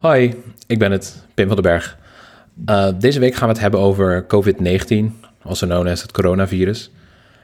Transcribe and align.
Hoi, 0.00 0.34
ik 0.66 0.78
ben 0.78 0.92
het, 0.92 1.24
Pim 1.34 1.46
van 1.46 1.56
den 1.56 1.64
Berg. 1.64 1.98
Uh, 2.66 2.88
deze 2.98 3.18
week 3.20 3.34
gaan 3.34 3.48
we 3.48 3.52
het 3.52 3.62
hebben 3.62 3.80
over 3.80 4.26
COVID-19, 4.26 4.94
also 5.42 5.66
known 5.66 5.88
as 5.88 6.02
het 6.02 6.12
coronavirus. 6.12 6.90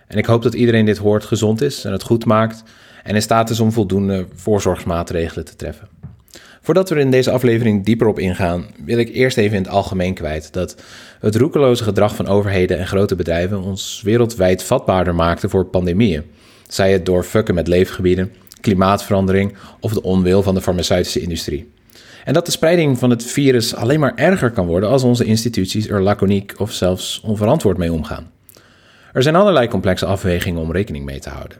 En 0.06 0.18
ik 0.18 0.26
hoop 0.26 0.42
dat 0.42 0.54
iedereen 0.54 0.84
dit 0.84 0.96
hoort 0.96 1.24
gezond 1.24 1.60
is 1.60 1.84
en 1.84 1.92
het 1.92 2.02
goed 2.02 2.24
maakt 2.24 2.62
en 3.02 3.14
in 3.14 3.22
staat 3.22 3.50
is 3.50 3.60
om 3.60 3.72
voldoende 3.72 4.26
voorzorgsmaatregelen 4.34 5.44
te 5.44 5.56
treffen. 5.56 5.88
Voordat 6.60 6.88
we 6.88 7.00
in 7.00 7.10
deze 7.10 7.30
aflevering 7.30 7.84
dieper 7.84 8.06
op 8.06 8.18
ingaan, 8.18 8.66
wil 8.84 8.98
ik 8.98 9.08
eerst 9.08 9.36
even 9.36 9.56
in 9.56 9.62
het 9.62 9.72
algemeen 9.72 10.14
kwijt 10.14 10.52
dat 10.52 10.82
het 11.20 11.36
roekeloze 11.36 11.84
gedrag 11.84 12.16
van 12.16 12.26
overheden 12.26 12.78
en 12.78 12.86
grote 12.86 13.14
bedrijven 13.14 13.62
ons 13.62 14.00
wereldwijd 14.04 14.62
vatbaarder 14.62 15.14
maakte 15.14 15.48
voor 15.48 15.64
pandemieën. 15.64 16.24
Zij 16.68 16.92
het 16.92 17.06
door 17.06 17.22
fucken 17.22 17.54
met 17.54 17.68
leefgebieden, 17.68 18.32
klimaatverandering 18.60 19.56
of 19.80 19.92
de 19.92 20.02
onwil 20.02 20.42
van 20.42 20.54
de 20.54 20.62
farmaceutische 20.62 21.20
industrie. 21.20 21.74
En 22.26 22.32
dat 22.32 22.46
de 22.46 22.52
spreiding 22.52 22.98
van 22.98 23.10
het 23.10 23.24
virus 23.24 23.74
alleen 23.74 24.00
maar 24.00 24.14
erger 24.14 24.50
kan 24.50 24.66
worden 24.66 24.88
als 24.88 25.02
onze 25.02 25.24
instituties 25.24 25.88
er 25.88 26.02
laconiek 26.02 26.54
of 26.56 26.72
zelfs 26.72 27.20
onverantwoord 27.24 27.76
mee 27.76 27.92
omgaan. 27.92 28.30
Er 29.12 29.22
zijn 29.22 29.36
allerlei 29.36 29.68
complexe 29.68 30.06
afwegingen 30.06 30.62
om 30.62 30.72
rekening 30.72 31.04
mee 31.04 31.18
te 31.18 31.28
houden. 31.28 31.58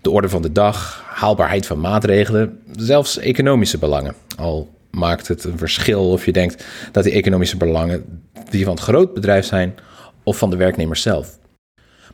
De 0.00 0.10
orde 0.10 0.28
van 0.28 0.42
de 0.42 0.52
dag, 0.52 1.04
haalbaarheid 1.06 1.66
van 1.66 1.80
maatregelen, 1.80 2.58
zelfs 2.76 3.18
economische 3.18 3.78
belangen. 3.78 4.14
Al 4.36 4.68
maakt 4.90 5.28
het 5.28 5.44
een 5.44 5.58
verschil 5.58 6.10
of 6.10 6.24
je 6.24 6.32
denkt 6.32 6.64
dat 6.92 7.04
die 7.04 7.12
economische 7.12 7.56
belangen 7.56 8.22
die 8.48 8.64
van 8.64 8.74
het 8.74 8.82
groot 8.82 9.14
bedrijf 9.14 9.44
zijn 9.44 9.74
of 10.22 10.38
van 10.38 10.50
de 10.50 10.56
werknemers 10.56 11.02
zelf. 11.02 11.38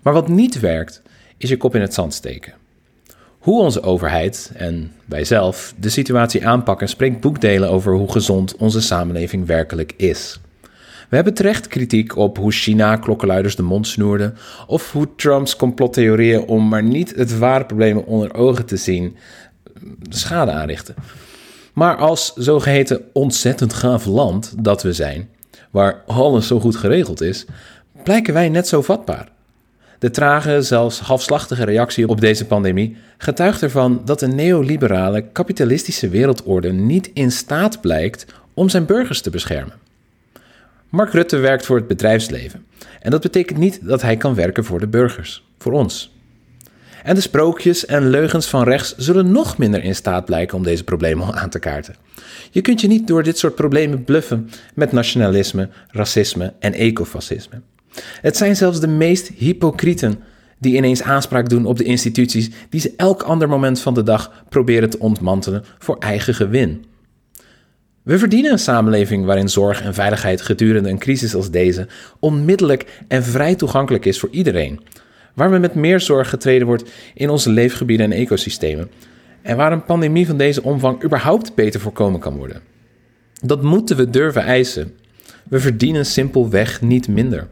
Maar 0.03 0.13
wat 0.13 0.29
niet 0.29 0.61
werkt, 0.61 1.03
is 1.37 1.49
je 1.49 1.57
kop 1.57 1.75
in 1.75 1.81
het 1.81 1.95
zand 1.95 2.15
steken. 2.15 2.53
Hoe 3.47 3.61
onze 3.61 3.83
overheid 3.83 4.51
en 4.55 4.93
wij 5.05 5.25
zelf 5.25 5.75
de 5.79 5.89
situatie 5.89 6.47
aanpakken 6.47 6.89
spreekt 6.89 7.21
boekdelen 7.21 7.71
over 7.71 7.95
hoe 7.95 8.13
gezond 8.13 8.57
onze 8.57 8.81
samenleving 8.81 9.47
werkelijk 9.47 9.95
is. 9.97 10.41
We 11.09 11.17
hebben 11.17 11.35
terecht 11.35 11.67
kritiek 11.67 12.17
op 12.17 12.39
hoe 12.39 12.53
China 12.53 12.97
klokkenluiders 12.97 13.57
de 13.57 13.63
mond 13.63 13.87
snoerde, 13.87 14.33
of 14.67 14.93
hoe 14.93 15.09
Trumps 15.17 15.57
complottheorieën 15.57 16.47
om 16.47 16.69
maar 16.69 16.83
niet 16.83 17.15
het 17.17 17.39
ware 17.39 17.65
probleem 17.65 17.99
onder 17.99 18.35
ogen 18.35 18.67
te 18.67 18.77
zien 18.77 19.17
schade 20.09 20.51
aanrichten. 20.51 20.95
Maar 21.73 21.97
als 21.97 22.33
zogeheten 22.35 23.01
ontzettend 23.13 23.73
gaaf 23.73 24.05
land 24.05 24.55
dat 24.65 24.83
we 24.83 24.93
zijn, 24.93 25.29
waar 25.71 26.03
alles 26.07 26.47
zo 26.47 26.61
goed 26.61 26.77
geregeld 26.77 27.21
is, 27.21 27.45
blijken 28.03 28.35
wij 28.35 28.49
net 28.49 28.69
zo 28.69 28.83
vatbaar. 28.83 29.35
De 29.99 30.11
trage, 30.11 30.63
zelfs 30.63 31.01
halfslachtige 31.01 31.65
reactie 31.65 32.09
op 32.09 32.21
deze 32.21 32.47
pandemie 32.47 32.97
getuigt 33.19 33.63
ervan 33.63 34.03
dat 34.05 34.23
een 34.23 34.35
neoliberale, 34.35 35.25
kapitalistische 35.33 36.09
wereldorde 36.09 36.73
niet 36.73 37.11
in 37.15 37.33
staat 37.33 37.81
blijkt 37.81 38.27
om 38.55 38.69
zijn 38.69 38.87
burgers 38.87 39.21
te 39.21 39.31
beschermen. 39.31 39.75
Mark 40.89 41.13
Rutte 41.13 41.37
werkt 41.37 41.67
voor 41.67 41.77
het 41.77 41.87
bedrijfsleven. 41.87 42.67
En 43.01 43.11
dat 43.11 43.23
betekent 43.23 43.59
niet 43.59 43.79
dat 43.83 44.03
hij 44.03 44.17
kan 44.17 44.35
werken 44.35 44.65
voor 44.65 44.81
de 44.81 44.87
burgers, 44.87 45.45
voor 45.59 45.73
ons. 45.73 46.15
En 47.03 47.15
de 47.15 47.21
sprookjes 47.21 47.87
en 47.87 48.11
leugens 48.11 48.47
van 48.47 48.65
rechts 48.65 48.97
zullen 48.97 49.33
nog 49.33 49.59
minder 49.59 49.85
in 49.85 49.95
staat 49.95 50.25
blijken 50.25 50.57
om 50.57 50.63
deze 50.63 50.85
problemen 50.85 51.35
aan 51.35 51.51
te 51.51 51.59
kaarten. 51.59 51.95
Je 52.51 52.61
kunt 52.61 52.81
je 52.81 52.89
niet 52.89 53.07
door 53.07 53.23
dit 53.23 53.39
soort 53.39 53.55
problemen 53.55 54.05
bluffen 54.05 54.51
met 54.75 54.93
nationalisme, 54.93 55.69
racisme 55.91 56.53
en 56.59 56.73
ecofascisme. 56.73 57.61
Het 58.21 58.37
zijn 58.37 58.57
zelfs 58.57 58.81
de 58.81 58.89
meest 58.89 59.29
hypocrieten 59.29 60.23
die 60.59 60.77
ineens 60.77 61.03
aanspraak 61.03 61.49
doen 61.49 61.67
op 61.67 61.77
de 61.77 61.85
instituties 61.85 62.51
die 62.71 62.81
ze 62.81 62.93
elk 62.97 63.23
ander 63.23 63.49
moment 63.49 63.81
van 63.81 63.95
de 63.95 64.03
dag 64.03 64.45
proberen 64.49 64.91
te 64.91 64.99
ontmantelen 64.99 65.65
voor 65.79 65.97
eigen 65.99 66.35
gewin. 66.35 66.85
We 68.03 68.19
verdienen 68.19 68.53
een 68.53 68.59
samenleving 68.59 69.25
waarin 69.25 69.49
zorg 69.49 69.83
en 69.83 69.95
veiligheid 69.95 70.41
gedurende 70.41 70.89
een 70.89 70.99
crisis 70.99 71.35
als 71.35 71.51
deze 71.51 71.87
onmiddellijk 72.21 73.03
en 73.09 73.23
vrij 73.25 73.55
toegankelijk 73.55 74.05
is 74.05 74.19
voor 74.19 74.29
iedereen. 74.31 74.81
Waar 75.35 75.51
we 75.51 75.59
met 75.59 75.75
meer 75.75 76.01
zorg 76.01 76.29
getreden 76.29 76.67
wordt 76.67 76.91
in 77.15 77.31
onze 77.31 77.51
leefgebieden 77.51 78.13
en 78.13 78.19
ecosystemen. 78.19 78.91
En 79.43 79.57
waar 79.57 79.73
een 79.73 79.85
pandemie 79.85 80.27
van 80.27 80.37
deze 80.37 80.63
omvang 80.63 81.05
überhaupt 81.05 81.55
beter 81.55 81.81
voorkomen 81.81 82.21
kan 82.21 82.37
worden. 82.37 82.63
Dat 83.43 83.63
moeten 83.63 83.97
we 83.97 84.11
durven 84.11 84.43
eisen. 84.43 84.95
We 85.49 85.61
verdienen 85.61 86.07
simpelweg 86.07 86.81
niet 86.81 87.09
minder. 87.09 87.49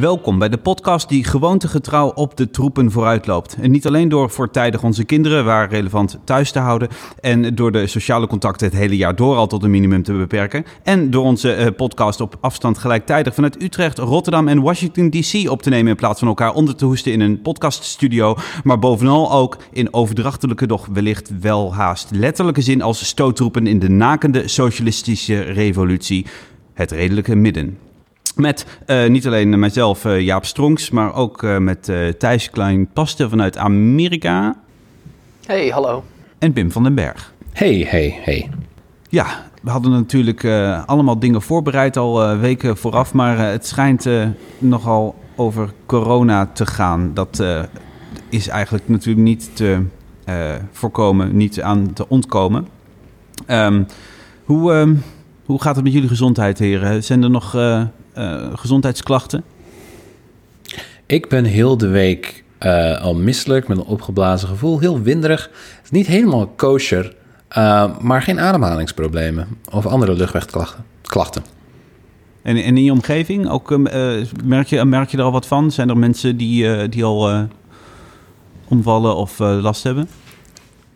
Welkom 0.00 0.38
bij 0.38 0.48
de 0.48 0.58
podcast 0.58 1.08
die 1.08 1.24
gewoontegetrouw 1.24 2.08
op 2.08 2.36
de 2.36 2.50
troepen 2.50 2.90
vooruitloopt. 2.90 3.56
En 3.60 3.70
niet 3.70 3.86
alleen 3.86 4.08
door 4.08 4.30
voortijdig 4.30 4.82
onze 4.82 5.04
kinderen 5.04 5.44
waar 5.44 5.68
relevant 5.68 6.18
thuis 6.24 6.50
te 6.50 6.58
houden 6.58 6.88
en 7.20 7.54
door 7.54 7.72
de 7.72 7.86
sociale 7.86 8.26
contacten 8.26 8.66
het 8.66 8.76
hele 8.76 8.96
jaar 8.96 9.16
door 9.16 9.36
al 9.36 9.46
tot 9.46 9.62
een 9.62 9.70
minimum 9.70 10.02
te 10.02 10.12
beperken. 10.12 10.64
En 10.82 11.10
door 11.10 11.24
onze 11.24 11.52
eh, 11.52 11.74
podcast 11.76 12.20
op 12.20 12.36
afstand 12.40 12.78
gelijktijdig 12.78 13.34
vanuit 13.34 13.62
Utrecht, 13.62 13.98
Rotterdam 13.98 14.48
en 14.48 14.62
Washington 14.62 15.10
DC 15.10 15.50
op 15.50 15.62
te 15.62 15.70
nemen 15.70 15.90
in 15.90 15.96
plaats 15.96 16.18
van 16.18 16.28
elkaar 16.28 16.54
onder 16.54 16.76
te 16.76 16.84
hoesten 16.84 17.12
in 17.12 17.20
een 17.20 17.42
podcaststudio. 17.42 18.36
Maar 18.64 18.78
bovenal 18.78 19.32
ook 19.32 19.56
in 19.72 19.94
overdrachtelijke, 19.94 20.66
doch 20.66 20.86
wellicht 20.92 21.40
wel 21.40 21.74
haast 21.74 22.10
letterlijke 22.10 22.62
zin 22.62 22.82
als 22.82 23.06
stoottroepen 23.06 23.66
in 23.66 23.78
de 23.78 23.90
nakende 23.90 24.48
socialistische 24.48 25.40
revolutie. 25.40 26.26
Het 26.72 26.90
redelijke 26.90 27.34
midden. 27.34 27.78
Met 28.36 28.66
uh, 28.86 29.06
niet 29.06 29.26
alleen 29.26 29.58
mijzelf, 29.58 30.04
uh, 30.04 30.20
Jaap 30.20 30.44
Stronks, 30.44 30.90
maar 30.90 31.14
ook 31.14 31.42
uh, 31.42 31.58
met 31.58 31.92
Thijs 32.18 32.50
Klein-Paste 32.50 33.28
vanuit 33.28 33.58
Amerika. 33.58 34.56
Hey, 35.46 35.68
hallo. 35.68 36.04
En 36.38 36.52
Pim 36.52 36.72
van 36.72 36.82
den 36.82 36.94
Berg. 36.94 37.32
Hey, 37.52 37.86
hey, 37.88 38.18
hey. 38.22 38.50
Ja, 39.08 39.26
we 39.62 39.70
hadden 39.70 39.90
natuurlijk 39.90 40.44
allemaal 40.86 41.18
dingen 41.18 41.42
voorbereid 41.42 41.96
al 41.96 42.36
weken 42.36 42.76
vooraf, 42.76 43.12
maar 43.12 43.38
het 43.38 43.66
schijnt 43.66 44.08
nogal 44.58 45.14
over 45.36 45.72
corona 45.86 46.46
te 46.46 46.66
gaan. 46.66 47.10
Dat 47.14 47.44
is 48.28 48.48
eigenlijk 48.48 48.88
natuurlijk 48.88 49.26
niet 49.26 49.56
te 49.56 49.82
voorkomen, 50.72 51.36
niet 51.36 51.62
aan 51.62 51.92
te 51.92 52.08
ontkomen. 52.08 52.68
Um, 53.48 53.86
hoe, 54.44 54.72
ehm, 54.72 54.94
hoe 55.44 55.62
gaat 55.62 55.74
het 55.74 55.84
met 55.84 55.92
jullie 55.92 56.08
gezondheid, 56.08 56.58
heren? 56.58 57.04
Zijn 57.04 57.22
er 57.22 57.30
nog 57.30 57.54
uh, 57.54 57.82
gezondheidsklachten? 58.54 59.44
Ik 61.06 61.28
ben 61.28 61.44
heel 61.44 61.76
de 61.76 61.88
week 61.88 62.44
uh, 62.60 63.00
al 63.00 63.14
misselijk, 63.14 63.68
met 63.68 63.78
een 63.78 63.84
opgeblazen 63.84 64.48
gevoel, 64.48 64.78
heel 64.78 65.00
winderig. 65.00 65.42
Het 65.42 65.84
is 65.84 65.90
niet 65.90 66.06
helemaal 66.06 66.46
kosher, 66.46 67.14
uh, 67.58 67.98
maar 67.98 68.22
geen 68.22 68.40
ademhalingsproblemen 68.40 69.48
of 69.70 69.86
andere 69.86 70.14
luchtwegklachten. 70.14 70.84
Klachten. 71.02 71.42
En, 72.42 72.56
en 72.56 72.76
in 72.76 72.84
je 72.84 72.92
omgeving, 72.92 73.48
ook, 73.48 73.78
merk, 74.44 74.66
je, 74.66 74.84
merk 74.84 75.08
je 75.08 75.16
er 75.16 75.22
al 75.22 75.32
wat 75.32 75.46
van? 75.46 75.70
Zijn 75.70 75.88
er 75.88 75.96
mensen 75.96 76.36
die, 76.36 76.88
die 76.88 77.04
al 77.04 77.48
omvallen 78.68 79.16
of 79.16 79.38
last 79.38 79.82
hebben? 79.82 80.08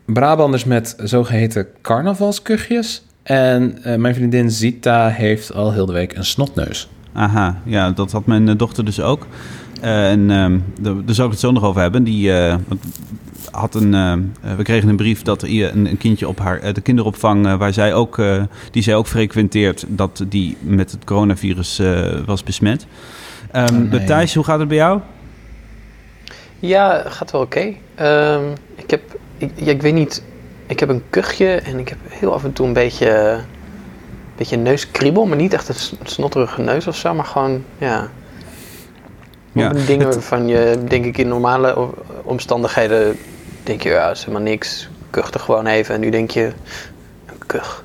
Brabanders 0.05 0.65
met 0.65 0.97
zogeheten 0.99 1.67
carnavalskuchjes. 1.83 3.03
En 3.23 3.79
mijn 3.97 4.15
vriendin 4.15 4.51
Zita 4.51 5.09
heeft 5.09 5.55
al 5.55 5.73
heel 5.73 5.87
de 5.87 5.93
week 5.93 6.17
een 6.17 6.25
snotneus. 6.25 6.89
Aha, 7.19 7.61
ja, 7.65 7.91
dat 7.91 8.13
had 8.13 8.27
mijn 8.27 8.49
eh, 8.49 8.55
dochter 8.57 8.85
dus 8.85 9.01
ook. 9.01 9.27
Uh, 9.83 10.11
en 10.11 10.21
uh, 10.21 10.95
daar 11.05 11.15
zou 11.15 11.27
ik 11.27 11.33
het 11.33 11.41
zo 11.41 11.51
nog 11.51 11.65
over 11.65 11.81
hebben. 11.81 12.05
Die 12.05 12.29
uh, 12.29 12.55
had 13.51 13.75
een, 13.75 13.91
we 14.57 14.63
kregen 14.63 14.89
een 14.89 14.97
brief 14.97 15.23
dat 15.23 15.43
er 15.43 15.75
een, 15.75 15.87
een 15.87 15.97
kindje 15.97 16.29
op 16.29 16.39
haar, 16.39 16.73
de 16.73 16.81
kinderopvang, 16.81 17.57
waar 17.57 17.73
zij 17.73 17.95
ook, 17.95 18.23
die 18.71 18.83
zij 18.83 18.95
ook 18.95 19.07
frequenteert, 19.07 19.85
dat 19.89 20.25
die 20.29 20.57
met 20.61 20.91
het 20.91 21.05
coronavirus 21.05 21.81
was 22.27 22.43
besmet. 22.43 22.87
Um, 23.57 23.89
oh, 23.93 24.05
Thijs, 24.05 24.35
hoe 24.35 24.45
gaat 24.45 24.59
het 24.59 24.69
bij 24.69 24.77
jou? 24.77 25.01
Ja, 26.59 27.03
gaat 27.07 27.31
wel 27.31 27.41
oké. 27.41 27.75
Okay. 27.97 28.35
Um, 28.35 28.53
ik 28.75 28.91
heb, 28.91 29.03
ik, 29.39 29.51
ja, 29.55 29.71
ik 29.71 29.83
weet 29.83 29.95
niet, 29.95 30.23
ik 30.67 30.81
heb 30.81 30.89
een 30.89 31.03
kuchje 31.11 31.49
en 31.49 31.79
ik 31.79 31.89
heb 31.89 31.99
heel 32.09 32.33
af 32.33 32.45
en 32.45 32.53
toe 32.53 32.67
een 32.67 32.73
beetje 32.73 33.41
beetje 34.39 34.57
neuskriebel, 34.57 35.27
maar 35.27 35.37
niet 35.37 35.53
echt 35.53 35.69
een 35.69 35.99
snotterige 36.03 36.61
neus 36.61 36.87
of 36.87 36.97
zo, 36.97 37.15
maar 37.15 37.25
gewoon, 37.25 37.65
ja. 37.79 38.09
ja 39.53 39.69
dingen 39.69 40.07
het... 40.07 40.15
waarvan 40.15 40.49
je, 40.49 40.85
denk 40.89 41.05
ik, 41.05 41.19
in 41.19 41.29
normale 41.29 41.89
omstandigheden 42.23 43.19
denk 43.63 43.83
je, 43.83 43.89
ja, 43.89 44.11
is 44.11 44.21
helemaal 44.21 44.43
niks. 44.43 44.89
Kucht 45.11 45.35
er 45.35 45.41
gewoon 45.41 45.67
even 45.67 45.95
en 45.95 46.01
nu 46.01 46.11
denk 46.11 46.31
je, 46.31 46.53
een 47.27 47.47
kuch. 47.47 47.85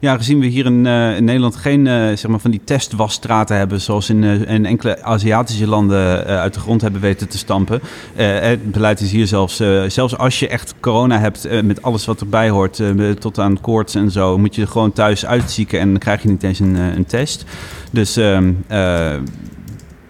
Ja, 0.00 0.16
gezien 0.16 0.40
we 0.40 0.46
hier 0.46 0.66
in, 0.66 0.86
eh, 0.86 1.18
Nederland 1.18 1.56
geen 1.56 1.86
eh, 1.86 1.94
zeg 1.94 2.26
maar 2.26 2.40
van 2.40 2.50
die 2.50 2.60
testwasstraten 2.64 3.56
hebben... 3.56 3.80
zoals 3.80 4.10
in, 4.10 4.24
eh, 4.24 4.54
in 4.54 4.66
enkele 4.66 5.02
Aziatische 5.02 5.66
landen 5.66 6.24
uit 6.24 6.54
de 6.54 6.60
grond 6.60 6.80
hebben 6.80 7.00
weten 7.00 7.28
te 7.28 7.38
stampen. 7.38 7.80
Het 8.14 8.72
beleid 8.72 9.00
is 9.00 9.10
hier 9.10 9.26
zelfs... 9.26 9.62
zelfs 9.86 10.16
als 10.16 10.38
je 10.38 10.48
echt 10.48 10.74
corona 10.80 11.18
hebt 11.18 11.62
met 11.62 11.82
alles 11.82 12.04
wat 12.04 12.20
erbij 12.20 12.50
hoort... 12.50 12.82
tot 13.18 13.38
aan 13.38 13.60
koorts 13.60 13.94
en 13.94 14.10
zo... 14.10 14.38
moet 14.38 14.54
je 14.54 14.66
gewoon 14.66 14.92
thuis 14.92 15.26
uitzieken 15.26 15.80
en 15.80 15.90
dan 15.90 15.98
krijg 15.98 16.22
je 16.22 16.28
niet 16.28 16.42
eens 16.42 16.58
een, 16.58 16.74
een 16.74 17.06
test. 17.06 17.44
Dus... 17.90 18.16
ehm, 18.16 18.52
eh, 18.66 19.14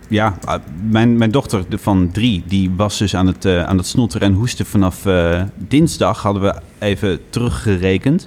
ja, 0.09 0.39
ah, 0.45 0.61
mijn, 0.91 1.17
mijn 1.17 1.31
dochter 1.31 1.65
van 1.71 2.11
drie, 2.13 2.43
die 2.47 2.71
was 2.77 2.99
dus 2.99 3.17
aan 3.17 3.27
het, 3.27 3.45
eh, 3.45 3.63
aan 3.63 3.77
het 3.77 3.87
snotteren 3.87 4.29
en 4.29 4.35
hoesten 4.35 4.67
vanaf 4.67 5.07
dinsdag, 5.55 6.23
hadden 6.23 6.43
we 6.43 6.55
even 6.79 7.21
teruggerekend. 7.31 8.27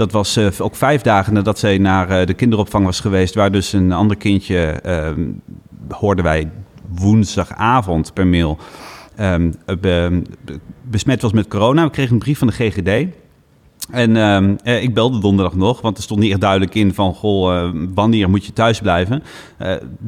Dat 0.00 0.12
was 0.12 0.36
eh, 0.36 0.46
ook 0.58 0.76
vijf 0.76 1.02
dagen 1.02 1.32
nadat 1.32 1.58
zij 1.58 1.78
naar 1.78 2.08
eh, 2.10 2.26
de 2.26 2.34
kinderopvang 2.34 2.84
was 2.84 3.00
geweest, 3.00 3.34
waar 3.34 3.52
dus 3.52 3.72
een 3.72 3.92
ander 3.92 4.16
kindje, 4.16 4.56
ehm, 4.56 5.28
hoorden 5.88 6.24
wij 6.24 6.50
woensdagavond 6.88 8.12
per 8.12 8.26
mail, 8.26 8.58
be- 9.80 10.22
besmet 10.82 11.22
was 11.22 11.32
met 11.32 11.48
corona. 11.48 11.84
We 11.84 11.90
kregen 11.90 12.12
een 12.12 12.18
brief 12.18 12.38
van 12.38 12.46
de 12.46 12.52
GGD. 12.52 13.14
En 13.90 14.16
ehm, 14.16 14.56
eh, 14.62 14.82
ik 14.82 14.94
belde 14.94 15.18
donderdag 15.18 15.54
nog, 15.54 15.80
want 15.80 15.96
er 15.96 16.02
stond 16.02 16.20
niet 16.20 16.30
echt 16.30 16.40
duidelijk 16.40 16.74
in 16.74 16.94
van... 16.94 17.14
goh, 17.14 17.70
wanneer 17.94 18.30
moet 18.30 18.46
je 18.46 18.52
thuis 18.52 18.80
blijven? 18.80 19.22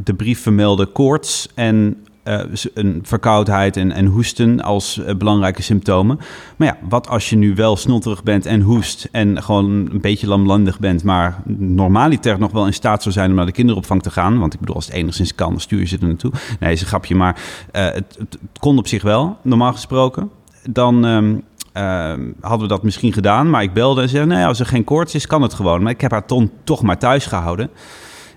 De 0.04 0.14
brief 0.14 0.42
vermeldde 0.42 0.86
koorts 0.86 1.48
en 1.54 1.96
eh, 2.22 2.40
een 2.74 3.00
verkoudheid 3.02 3.76
en, 3.76 3.92
en 3.92 4.06
hoesten 4.06 4.60
als 4.60 4.98
eh, 4.98 5.14
belangrijke 5.14 5.62
symptomen. 5.62 6.18
Maar 6.56 6.68
ja, 6.68 6.76
wat 6.88 7.08
als 7.08 7.30
je 7.30 7.36
nu 7.36 7.54
wel 7.54 7.76
snotterig 7.76 8.22
bent 8.22 8.46
en 8.46 8.60
hoest... 8.60 9.08
en 9.12 9.42
gewoon 9.42 9.64
een 9.70 10.00
beetje 10.00 10.26
lamlandig 10.26 10.78
bent... 10.78 11.04
maar 11.04 11.42
normaliter 11.56 12.38
nog 12.38 12.52
wel 12.52 12.66
in 12.66 12.74
staat 12.74 13.02
zou 13.02 13.14
zijn 13.14 13.30
om 13.30 13.36
naar 13.36 13.46
de 13.46 13.52
kinderopvang 13.52 14.02
te 14.02 14.10
gaan... 14.10 14.38
want 14.38 14.54
ik 14.54 14.60
bedoel, 14.60 14.74
als 14.74 14.86
het 14.86 14.94
enigszins 14.94 15.34
kan, 15.34 15.50
dan 15.50 15.60
stuur 15.60 15.78
je 15.78 15.86
ze 15.86 15.98
er 15.98 16.06
naartoe. 16.06 16.32
Nee, 16.60 16.72
is 16.72 16.80
een 16.80 16.86
grapje, 16.86 17.14
maar 17.14 17.42
eh, 17.72 17.84
het, 17.84 18.16
het, 18.18 18.38
kon 18.58 18.78
op 18.78 18.86
zich 18.86 19.02
wel, 19.02 19.36
normaal 19.42 19.72
gesproken. 19.72 20.30
Dan... 20.70 21.04
ehm, 21.06 21.34
Ehm, 21.72 22.30
hadden 22.40 22.60
we 22.60 22.74
dat 22.74 22.82
misschien 22.82 23.12
gedaan. 23.12 23.50
Maar 23.50 23.62
ik 23.62 23.72
belde 23.72 24.02
en 24.02 24.08
zei, 24.08 24.26
nee, 24.26 24.44
als 24.44 24.60
er 24.60 24.66
geen 24.66 24.84
koorts 24.84 25.14
is, 25.14 25.26
kan 25.26 25.42
het 25.42 25.54
gewoon. 25.54 25.82
Maar 25.82 25.92
ik 25.92 26.00
heb 26.00 26.10
haar 26.10 26.26
ton 26.26 26.50
toch 26.64 26.82
maar 26.82 26.98
thuis 26.98 27.26
gehouden. 27.26 27.70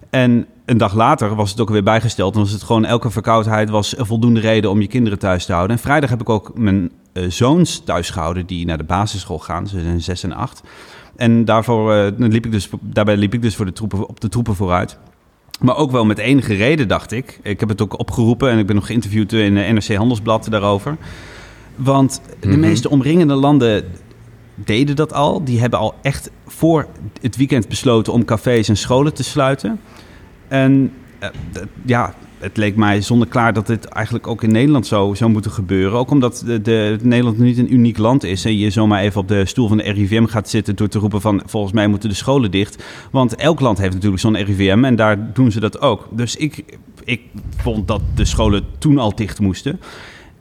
En 0.10 0.48
een 0.66 0.78
dag 0.78 0.94
later 0.94 1.36
was 1.36 1.50
het 1.52 1.60
ook 1.60 1.70
weer 1.70 1.84
bijgesteld. 1.84 2.34
En 2.34 2.40
was 2.40 2.52
het 2.52 2.64
gewoon 2.64 2.86
elke 2.86 3.10
verkoudheid 3.10 3.70
was 3.70 3.98
een 3.98 4.06
voldoende 4.06 4.40
reden 4.40 4.70
om 4.70 4.82
je 4.82 4.88
kinderen 4.88 5.20
thuis 5.20 5.46
te 5.46 5.54
houden. 5.54 5.76
En 5.78 5.82
vrijdag 5.84 6.10
heb 6.10 6.22
ik 6.22 6.30
ook 6.30 6.52
mijn 6.58 6.92
eh, 7.14 7.24
zoons 7.30 7.80
thuis 7.84 8.10
gehouden 8.10 8.46
die 8.46 8.66
naar 8.66 8.78
de 8.78 8.84
basisschool 8.84 9.40
gaan. 9.40 9.68
Ze 9.68 9.82
zijn 9.82 10.02
zes 10.02 10.24
en 10.24 10.34
acht. 10.34 10.62
En 11.16 11.46
daarvoor, 11.46 11.94
eh, 11.94 12.12
liep 12.18 12.46
ik 12.46 12.52
dus, 12.52 12.70
daarbij 12.82 13.18
liep 13.18 13.34
ik 13.34 13.42
dus 13.42 13.56
voor 13.56 13.66
de 13.66 13.74
troepen, 13.74 14.08
op 14.08 14.20
de 14.20 14.30
troepen 14.30 14.56
vooruit. 14.56 14.98
Maar 15.60 15.76
ook 15.78 15.92
wel 15.92 16.06
met 16.06 16.18
enige 16.18 16.54
reden, 16.54 16.88
dacht 16.88 17.12
ik. 17.12 17.40
Ik 17.44 17.60
heb 17.60 17.70
het 17.70 17.82
ook 17.82 18.00
opgeroepen 18.00 18.50
en 18.50 18.58
ik 18.58 18.66
ben 18.66 18.76
nog 18.76 18.86
geïnterviewd 18.86 19.34
in 19.34 19.56
de 19.56 19.62
NRC 19.62 19.96
Handelsblad 19.96 20.48
daarover. 20.50 20.98
Want 21.76 22.22
de 22.40 22.48
Mhm. 22.48 22.60
meeste 22.60 22.90
omringende 22.90 23.34
landen 23.34 23.84
deden 24.56 24.96
dat 24.96 25.14
al. 25.14 25.44
Die 25.44 25.60
hebben 25.60 25.80
al 25.80 25.94
echt 26.02 26.32
voor 26.48 26.88
het 27.22 27.36
weekend 27.36 27.68
besloten 27.68 28.14
om 28.14 28.26
cafés 28.26 28.70
en 28.70 28.78
scholen 28.78 29.14
te 29.14 29.24
sluiten. 29.24 29.80
En 30.48 30.92
eh, 31.20 31.30
ja, 31.86 32.14
het 32.38 32.58
leek 32.58 32.76
mij 32.76 33.02
zonder 33.02 33.28
klaar 33.28 33.54
dat 33.54 33.68
dit 33.68 33.86
eigenlijk 33.86 34.28
ook 34.28 34.44
in 34.44 34.52
Nederland 34.52 34.88
zo 34.88 35.14
zou 35.14 35.32
moeten 35.32 35.52
gebeuren. 35.52 36.00
Ook 36.00 36.12
omdat 36.12 36.44
de, 36.62 36.98
Nederland 37.02 37.38
niet 37.38 37.58
een 37.58 37.74
uniek 37.74 37.98
land 37.98 38.24
is. 38.24 38.46
En 38.46 38.58
je 38.58 38.70
zomaar 38.70 39.02
even 39.02 39.22
op 39.22 39.28
de 39.28 39.46
stoel 39.46 39.68
van 39.68 39.78
de 39.78 39.84
RIVM 39.92 40.26
gaat 40.26 40.50
zitten 40.50 40.76
door 40.76 40.88
te 40.88 41.00
roepen 41.00 41.22
van... 41.22 41.42
volgens 41.46 41.74
mij 41.74 41.88
moeten 41.88 42.10
de 42.10 42.16
scholen 42.16 42.52
dicht. 42.52 42.84
Want 43.12 43.36
elk 43.36 43.60
land 43.60 43.78
heeft 43.78 43.94
natuurlijk 43.94 44.22
zo'n 44.22 44.38
RIVM 44.38 44.84
en 44.84 44.96
daar 44.96 45.34
doen 45.34 45.52
ze 45.52 45.60
dat 45.60 45.82
ook. 45.82 46.08
Dus 46.12 46.36
ik, 46.36 46.78
ik 47.04 47.22
vond 47.58 47.88
dat 47.88 48.02
de 48.16 48.26
scholen 48.26 48.64
toen 48.78 48.98
al 48.98 49.16
dicht 49.16 49.40
moesten. 49.40 49.80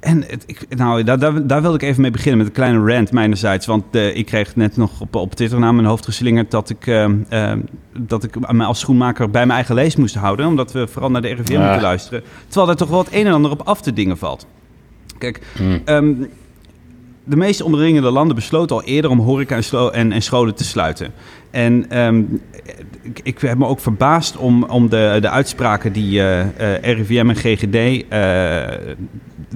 En 0.05 0.25
het, 0.27 0.43
ik, 0.47 0.67
nou, 0.77 1.03
daar, 1.03 1.19
daar, 1.19 1.47
daar 1.47 1.63
wilde 1.63 1.77
ik 1.77 1.83
even 1.83 2.03
mee 2.03 2.11
beginnen 2.11 2.39
met 2.39 2.47
een 2.47 2.53
kleine 2.53 2.93
rant 2.95 3.13
mijnerzijds. 3.13 3.67
Want 3.67 3.85
eh, 3.91 4.17
ik 4.17 4.27
kreeg 4.27 4.57
net 4.57 4.77
nog 4.77 5.01
op, 5.01 5.15
op 5.15 5.35
Twitter 5.35 5.59
naar 5.59 5.75
mijn 5.75 5.87
hoofd 5.87 6.05
geslingerd 6.05 6.51
dat 6.51 6.71
ik, 6.71 6.87
eh, 6.87 7.05
eh, 7.29 7.59
dat 7.99 8.25
ik 8.25 8.53
me 8.53 8.65
als 8.65 8.81
schoenmaker 8.81 9.31
bij 9.31 9.47
mijn 9.47 9.59
eigen 9.59 9.75
lees 9.75 9.97
moest 9.97 10.15
houden. 10.15 10.47
Omdat 10.47 10.73
we 10.73 10.87
vooral 10.87 11.11
naar 11.11 11.23
de 11.23 11.29
RIVM 11.29 11.61
moeten 11.61 11.81
luisteren. 11.81 12.23
Terwijl 12.49 12.71
er 12.71 12.77
toch 12.77 12.89
wel 12.89 12.99
het 12.99 13.13
een 13.13 13.27
en 13.27 13.33
ander 13.33 13.51
op 13.51 13.63
af 13.63 13.81
te 13.81 13.93
dingen 13.93 14.19
valt. 14.19 14.47
Kijk, 15.19 15.43
Mm. 15.61 15.81
ehm, 15.85 16.13
de 17.25 17.37
meeste 17.37 17.65
omringende 17.65 18.11
landen 18.11 18.37
besloten 18.37 18.77
al 18.77 18.83
eerder 18.83 19.11
om 19.11 19.19
horeca 19.19 19.57
en, 19.57 19.93
en, 19.93 20.13
en 20.13 20.23
scholen 20.23 20.55
te 20.55 20.65
sluiten. 20.65 21.13
En 21.51 21.91
ehm, 21.91 22.23
ik, 23.03 23.21
ik 23.23 23.41
heb 23.41 23.59
me 23.59 23.67
ook 23.67 23.81
verbaasd 23.81 24.37
om, 24.37 24.65
om 24.65 24.89
de, 24.89 25.19
de 25.21 25.31
uitspraken 25.31 25.93
die 25.93 26.23
RIVM 26.81 27.29
en 27.29 27.37
GGD 27.37 28.05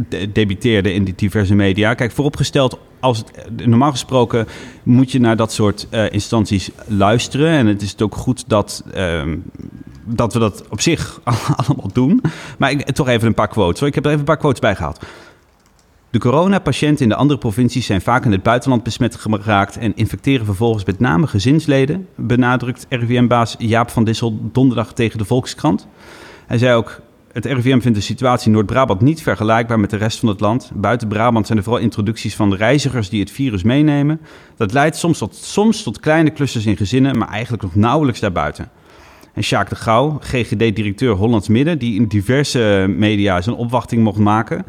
de- 0.08 0.32
debiteerden 0.32 0.94
in 0.94 1.04
die 1.04 1.14
diverse 1.16 1.54
media. 1.54 1.94
Kijk, 1.94 2.12
vooropgesteld, 2.12 2.78
als 3.00 3.18
het, 3.18 3.66
normaal 3.66 3.90
gesproken 3.90 4.46
moet 4.82 5.12
je 5.12 5.20
naar 5.20 5.36
dat 5.36 5.52
soort 5.52 5.86
eh, 5.90 6.12
instanties 6.12 6.70
luisteren. 6.86 7.50
En 7.50 7.66
het 7.66 7.82
is 7.82 7.90
het 7.90 8.02
ook 8.02 8.14
goed 8.14 8.44
dat, 8.48 8.84
ehm, 8.92 9.36
dat 10.04 10.32
we 10.32 10.38
dat 10.38 10.64
op 10.68 10.80
zich 10.80 11.20
allemaal 11.56 11.90
doen. 11.92 12.22
Maar 12.58 12.70
ik, 12.70 12.90
toch 12.90 13.08
even 13.08 13.26
een 13.28 13.34
paar 13.34 13.48
quotes. 13.48 13.78
hoor. 13.78 13.88
Ik 13.88 13.94
heb 13.94 14.04
er 14.04 14.10
even 14.10 14.20
een 14.20 14.26
paar 14.26 14.36
quotes 14.36 14.60
bij 14.60 14.76
gehaald. 14.76 14.98
De 16.10 16.18
coronapatiënten 16.18 17.02
in 17.02 17.08
de 17.08 17.14
andere 17.14 17.38
provincies 17.38 17.86
zijn 17.86 18.00
vaak 18.00 18.24
in 18.24 18.32
het 18.32 18.42
buitenland 18.42 18.82
besmet 18.82 19.16
geraakt 19.16 19.76
en 19.76 19.96
infecteren 19.96 20.46
vervolgens 20.46 20.84
met 20.84 20.98
name 21.00 21.26
gezinsleden, 21.26 22.08
benadrukt 22.14 22.86
RIVM-baas 22.88 23.54
Jaap 23.58 23.90
van 23.90 24.04
Dissel 24.04 24.38
donderdag 24.52 24.92
tegen 24.92 25.18
de 25.18 25.24
Volkskrant. 25.24 25.86
Hij 26.46 26.58
zei 26.58 26.74
ook, 26.74 27.00
het 27.44 27.46
RIVM 27.46 27.80
vindt 27.80 27.98
de 27.98 28.04
situatie 28.04 28.46
in 28.46 28.52
Noord-Brabant 28.52 29.00
niet 29.00 29.22
vergelijkbaar 29.22 29.80
met 29.80 29.90
de 29.90 29.96
rest 29.96 30.18
van 30.18 30.28
het 30.28 30.40
land. 30.40 30.70
Buiten 30.74 31.08
Brabant 31.08 31.46
zijn 31.46 31.58
er 31.58 31.64
vooral 31.64 31.82
introducties 31.82 32.34
van 32.34 32.54
reizigers 32.54 33.08
die 33.08 33.20
het 33.20 33.30
virus 33.30 33.62
meenemen. 33.62 34.20
Dat 34.56 34.72
leidt 34.72 34.96
soms 34.96 35.18
tot, 35.18 35.34
soms 35.34 35.82
tot 35.82 36.00
kleine 36.00 36.32
clusters 36.32 36.66
in 36.66 36.76
gezinnen, 36.76 37.18
maar 37.18 37.28
eigenlijk 37.28 37.62
nog 37.62 37.74
nauwelijks 37.74 38.20
daarbuiten. 38.20 38.70
En 39.34 39.42
Sjaak 39.42 39.68
de 39.68 39.76
Gouw, 39.76 40.18
GGD-directeur 40.20 41.14
Hollands 41.14 41.48
Midden, 41.48 41.78
die 41.78 41.94
in 41.94 42.06
diverse 42.06 42.94
media 42.96 43.40
zijn 43.40 43.56
opwachting 43.56 44.02
mocht 44.02 44.18
maken... 44.18 44.64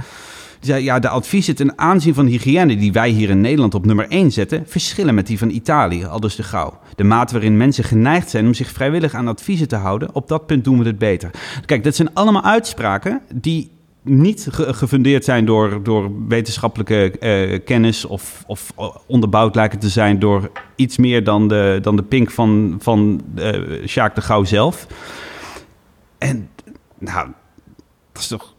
Ja, 0.61 0.99
de 0.99 1.09
adviezen 1.09 1.55
ten 1.55 1.77
aanzien 1.77 2.13
van 2.13 2.25
hygiëne 2.25 2.77
die 2.77 2.91
wij 2.91 3.09
hier 3.09 3.29
in 3.29 3.41
Nederland 3.41 3.73
op 3.75 3.85
nummer 3.85 4.07
1 4.09 4.31
zetten, 4.31 4.63
verschillen 4.67 5.15
met 5.15 5.27
die 5.27 5.37
van 5.37 5.49
Italië, 5.49 6.05
aldus 6.05 6.35
de 6.35 6.43
gauw. 6.43 6.79
De 6.95 7.03
mate 7.03 7.33
waarin 7.33 7.57
mensen 7.57 7.83
geneigd 7.83 8.29
zijn 8.29 8.45
om 8.45 8.53
zich 8.53 8.71
vrijwillig 8.71 9.13
aan 9.13 9.27
adviezen 9.27 9.67
te 9.67 9.75
houden, 9.75 10.15
op 10.15 10.27
dat 10.27 10.45
punt 10.45 10.63
doen 10.63 10.79
we 10.79 10.85
het 10.85 10.97
beter. 10.97 11.29
Kijk, 11.65 11.83
dat 11.83 11.95
zijn 11.95 12.13
allemaal 12.13 12.43
uitspraken 12.43 13.21
die 13.33 13.71
niet 14.01 14.47
ge- 14.51 14.73
gefundeerd 14.73 15.23
zijn 15.25 15.45
door, 15.45 15.83
door 15.83 16.27
wetenschappelijke 16.27 17.11
eh, 17.19 17.59
kennis 17.65 18.05
of, 18.05 18.43
of 18.47 18.71
onderbouwd 19.07 19.55
lijken 19.55 19.79
te 19.79 19.89
zijn 19.89 20.19
door 20.19 20.51
iets 20.75 20.97
meer 20.97 21.23
dan 21.23 21.47
de, 21.47 21.79
dan 21.81 21.95
de 21.95 22.03
pink 22.03 22.31
van, 22.31 22.75
van 22.79 23.21
eh 23.35 23.87
Sjaak 23.87 24.15
de 24.15 24.21
Gouw 24.21 24.43
zelf. 24.43 24.87
En 26.17 26.49
nou, 26.99 27.27
dat 28.11 28.21
is 28.21 28.27
toch 28.27 28.53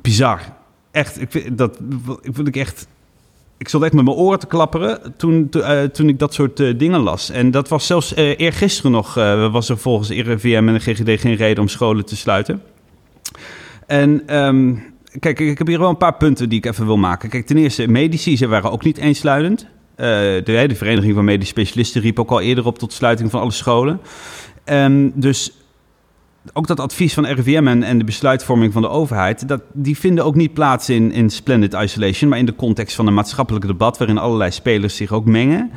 bizar. 0.00 0.40
Echt, 0.98 1.20
ik 1.20 1.30
vind 1.30 1.58
dat 1.58 1.78
ik 2.22 2.36
ik 2.38 2.56
echt. 2.56 2.86
Ik 3.56 3.68
zat 3.68 3.82
echt 3.82 3.92
met 3.92 4.04
mijn 4.04 4.16
oren 4.16 4.38
te 4.38 4.46
klapperen 4.46 5.14
toen, 5.16 5.48
to- 5.48 5.60
eh, 5.60 5.82
toen 5.84 6.08
ik 6.08 6.18
dat 6.18 6.34
soort 6.34 6.60
eh, 6.60 6.78
dingen 6.78 7.00
las. 7.00 7.30
En 7.30 7.50
dat 7.50 7.68
was 7.68 7.86
zelfs 7.86 8.14
eh 8.14 8.38
eergisteren 8.38 8.90
nog, 8.90 9.14
was 9.50 9.68
er 9.68 9.78
volgens 9.78 10.08
RIVM 10.08 10.64
en 10.68 10.74
de 10.74 10.80
GGD 10.80 11.20
geen 11.20 11.34
reden 11.34 11.62
om 11.62 11.68
scholen 11.68 12.04
te 12.04 12.16
sluiten. 12.16 12.62
En 13.86 14.22
ehm, 14.26 14.74
kijk, 15.18 15.40
ik 15.40 15.58
heb 15.58 15.66
hier 15.66 15.78
wel 15.78 15.88
een 15.88 15.96
paar 15.96 16.14
punten 16.16 16.48
die 16.48 16.58
ik 16.58 16.66
even 16.66 16.86
wil 16.86 16.96
maken. 16.96 17.28
Kijk, 17.28 17.46
ten 17.46 17.56
eerste, 17.56 17.88
medici, 17.88 18.36
ze 18.36 18.46
waren 18.46 18.70
ook 18.70 18.84
niet 18.84 18.98
eensluidend. 18.98 19.66
De, 19.96 20.42
de 20.44 20.74
Vereniging 20.74 21.14
van 21.14 21.24
Medische 21.24 21.52
Specialisten 21.52 22.00
riep 22.00 22.18
ook 22.18 22.30
al 22.30 22.40
eerder 22.40 22.66
op 22.66 22.78
tot 22.78 22.92
sluiting 22.92 23.30
van 23.30 23.40
alle 23.40 23.50
scholen. 23.50 24.00
Ehm, 24.64 25.10
dus 25.14 25.52
ook 26.52 26.66
dat 26.66 26.80
advies 26.80 27.14
van 27.14 27.26
RIVM 27.26 27.66
en, 27.66 27.82
en 27.82 27.98
de 27.98 28.04
besluitvorming 28.04 28.72
van 28.72 28.82
de 28.82 28.88
overheid, 28.88 29.48
dat, 29.48 29.62
die 29.72 29.98
vinden 29.98 30.24
ook 30.24 30.34
niet 30.34 30.52
plaats 30.52 30.88
in, 30.88 31.12
in 31.12 31.30
splendid 31.30 31.74
isolation, 31.74 32.30
maar 32.30 32.38
in 32.38 32.46
de 32.46 32.56
context 32.56 32.96
van 32.96 33.06
een 33.06 33.14
maatschappelijk 33.14 33.66
debat 33.66 33.98
waarin 33.98 34.18
allerlei 34.18 34.50
spelers 34.50 34.96
zich 34.96 35.12
ook 35.12 35.24
mengen. 35.24 35.70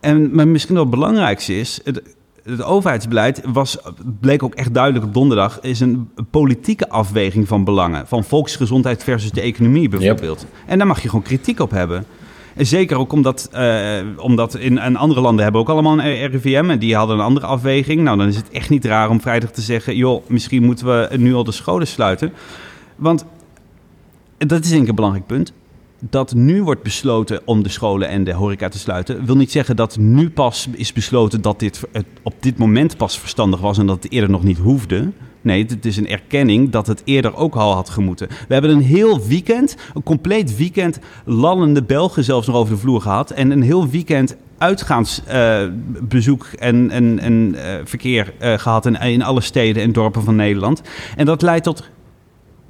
En 0.00 0.34
maar 0.34 0.48
misschien 0.48 0.74
wel 0.74 0.82
het 0.82 0.94
belangrijkste 0.94 1.58
is, 1.58 1.80
het, 1.84 2.02
het 2.44 2.62
overheidsbeleid 2.62 3.42
was, 3.46 3.78
bleek 4.20 4.42
ook 4.42 4.54
echt 4.54 4.74
duidelijk 4.74 5.04
op 5.04 5.14
donderdag, 5.14 5.60
is 5.60 5.80
een 5.80 6.10
politieke 6.30 6.88
afweging 6.88 7.48
van 7.48 7.64
belangen. 7.64 8.06
Van 8.06 8.24
volksgezondheid 8.24 9.04
versus 9.04 9.30
de 9.30 9.40
economie 9.40 9.88
bijvoorbeeld. 9.88 10.46
En 10.66 10.78
daar 10.78 10.86
mag 10.86 11.02
je 11.02 11.08
gewoon 11.08 11.24
kritiek 11.24 11.60
op 11.60 11.70
hebben. 11.70 12.06
Zeker 12.56 12.96
ook 12.96 13.12
omdat, 13.12 13.48
eh, 13.52 14.00
omdat 14.16 14.54
in, 14.54 14.78
in 14.78 14.96
andere 14.96 15.20
landen 15.20 15.42
hebben 15.42 15.60
ook 15.60 15.68
allemaal 15.68 15.98
een 15.98 16.26
RIVM 16.26 16.70
en 16.70 16.78
die 16.78 16.96
hadden 16.96 17.16
een 17.16 17.24
andere 17.24 17.46
afweging. 17.46 18.02
Nou, 18.02 18.18
dan 18.18 18.26
is 18.26 18.36
het 18.36 18.50
echt 18.50 18.70
niet 18.70 18.84
raar 18.84 19.10
om 19.10 19.20
vrijdag 19.20 19.50
te 19.50 19.60
zeggen, 19.60 19.96
joh, 19.96 20.28
misschien 20.28 20.64
moeten 20.64 20.86
we 20.86 21.16
nu 21.16 21.34
al 21.34 21.44
de 21.44 21.52
scholen 21.52 21.86
sluiten. 21.86 22.32
Want 22.96 23.24
dat 24.38 24.64
is 24.64 24.70
denk 24.70 24.82
ik 24.82 24.88
een 24.88 24.94
belangrijk 24.94 25.26
punt. 25.26 25.52
Dat 26.10 26.34
nu 26.34 26.62
wordt 26.62 26.82
besloten 26.82 27.40
om 27.44 27.62
de 27.62 27.68
scholen 27.68 28.08
en 28.08 28.24
de 28.24 28.32
horeca 28.32 28.68
te 28.68 28.78
sluiten, 28.78 29.24
wil 29.24 29.36
niet 29.36 29.52
zeggen 29.52 29.76
dat 29.76 29.98
nu 29.98 30.30
pas 30.30 30.68
is 30.72 30.92
besloten 30.92 31.40
dat 31.40 31.58
dit 31.58 31.80
op 32.22 32.34
dit 32.40 32.58
moment 32.58 32.96
pas 32.96 33.18
verstandig 33.18 33.60
was 33.60 33.78
en 33.78 33.86
dat 33.86 34.02
het 34.02 34.12
eerder 34.12 34.30
nog 34.30 34.42
niet 34.42 34.58
hoefde. 34.58 35.12
Nee, 35.40 35.64
het 35.68 35.84
is 35.84 35.96
een 35.96 36.08
erkenning 36.08 36.70
dat 36.70 36.86
het 36.86 37.02
eerder 37.04 37.36
ook 37.36 37.54
al 37.54 37.74
had 37.74 37.90
gemoeten. 37.90 38.28
We 38.28 38.52
hebben 38.52 38.70
een 38.70 38.82
heel 38.82 39.26
weekend, 39.26 39.76
een 39.94 40.02
compleet 40.02 40.56
weekend, 40.56 40.98
lallende 41.24 41.82
Belgen 41.82 42.24
zelfs 42.24 42.46
nog 42.46 42.56
over 42.56 42.74
de 42.74 42.80
vloer 42.80 43.00
gehad. 43.00 43.30
En 43.30 43.50
een 43.50 43.62
heel 43.62 43.88
weekend 43.88 44.36
uitgaansbezoek 44.58 46.44
uh, 46.44 46.66
en, 46.68 46.90
en, 46.90 47.18
en 47.18 47.54
uh, 47.54 47.60
verkeer 47.84 48.34
uh, 48.40 48.58
gehad 48.58 48.86
in, 48.86 48.94
in 49.00 49.22
alle 49.22 49.40
steden 49.40 49.82
en 49.82 49.92
dorpen 49.92 50.22
van 50.22 50.36
Nederland. 50.36 50.82
En 51.16 51.26
dat 51.26 51.42
leidt 51.42 51.64
tot 51.64 51.90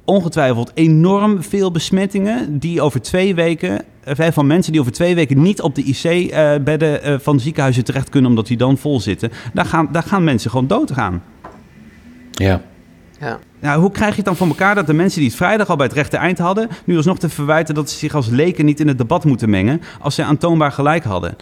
ongetwijfeld 0.05 0.71
enorm 0.73 1.43
veel 1.43 1.71
besmettingen 1.71 2.59
die 2.59 2.81
over 2.81 3.01
twee 3.01 3.35
weken, 3.35 3.81
van 4.17 4.47
mensen 4.47 4.71
die 4.71 4.81
over 4.81 4.93
twee 4.93 5.15
weken 5.15 5.41
niet 5.41 5.61
op 5.61 5.75
de 5.75 5.83
IC-bedden 5.83 7.21
van 7.21 7.39
ziekenhuizen 7.39 7.83
terecht 7.83 8.09
kunnen 8.09 8.29
omdat 8.29 8.47
die 8.47 8.57
dan 8.57 8.77
vol 8.77 8.99
zitten. 8.99 9.31
Daar 9.53 9.65
gaan, 9.65 9.89
daar 9.91 10.03
gaan 10.03 10.23
mensen 10.23 10.49
gewoon 10.49 10.67
dood 10.67 10.91
gaan. 10.91 11.23
Ja. 12.31 12.61
Ja. 13.19 13.39
Nou, 13.59 13.81
hoe 13.81 13.91
krijg 13.91 14.09
je 14.09 14.15
het 14.15 14.25
dan 14.25 14.35
van 14.35 14.47
elkaar 14.47 14.75
dat 14.75 14.87
de 14.87 14.93
mensen 14.93 15.19
die 15.19 15.29
het 15.29 15.37
vrijdag 15.37 15.69
al 15.69 15.75
bij 15.75 15.85
het 15.85 15.95
rechte 15.95 16.17
eind 16.17 16.37
hadden, 16.37 16.69
nu 16.85 16.97
alsnog 16.97 17.19
te 17.19 17.29
verwijten 17.29 17.75
dat 17.75 17.89
ze 17.89 17.97
zich 17.97 18.15
als 18.15 18.27
leken 18.27 18.65
niet 18.65 18.79
in 18.79 18.87
het 18.87 18.97
debat 18.97 19.25
moeten 19.25 19.49
mengen 19.49 19.81
als 19.99 20.15
ze 20.15 20.23
aantoonbaar 20.23 20.71
gelijk 20.71 21.03
hadden? 21.03 21.35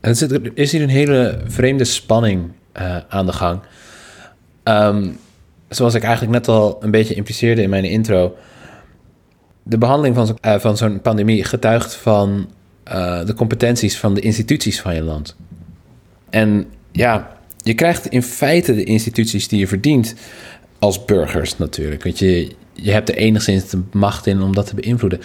En 0.00 0.16
er 0.16 0.50
is 0.54 0.72
hier 0.72 0.82
een 0.82 0.88
hele 0.88 1.40
vreemde 1.46 1.84
spanning 1.84 2.50
uh, 2.80 2.96
aan 3.08 3.26
de 3.26 3.32
gang. 3.32 3.60
Um, 4.64 5.16
zoals 5.68 5.94
ik 5.94 6.02
eigenlijk 6.02 6.32
net 6.32 6.48
al 6.48 6.76
een 6.80 6.90
beetje 6.90 7.14
impliceerde 7.14 7.62
in 7.62 7.70
mijn 7.70 7.84
intro. 7.84 8.36
De 9.62 9.78
behandeling 9.78 10.14
van, 10.14 10.38
uh, 10.44 10.58
van 10.58 10.76
zo'n 10.76 11.00
pandemie 11.00 11.44
getuigt 11.44 11.94
van 11.94 12.50
uh, 12.88 13.24
de 13.26 13.34
competenties 13.34 13.98
van 13.98 14.14
de 14.14 14.20
instituties 14.20 14.80
van 14.80 14.94
je 14.94 15.02
land. 15.02 15.36
En 16.30 16.66
ja, 16.92 17.36
je 17.62 17.74
krijgt 17.74 18.06
in 18.06 18.22
feite 18.22 18.74
de 18.74 18.84
instituties 18.84 19.48
die 19.48 19.58
je 19.58 19.68
verdient 19.68 20.14
als 20.78 21.04
burgers 21.04 21.58
natuurlijk. 21.58 22.02
Want 22.02 22.18
je, 22.18 22.50
je 22.72 22.90
hebt 22.90 23.08
er 23.08 23.16
enigszins 23.16 23.68
de 23.68 23.82
macht 23.92 24.26
in 24.26 24.42
om 24.42 24.54
dat 24.54 24.66
te 24.66 24.74
beïnvloeden. 24.74 25.20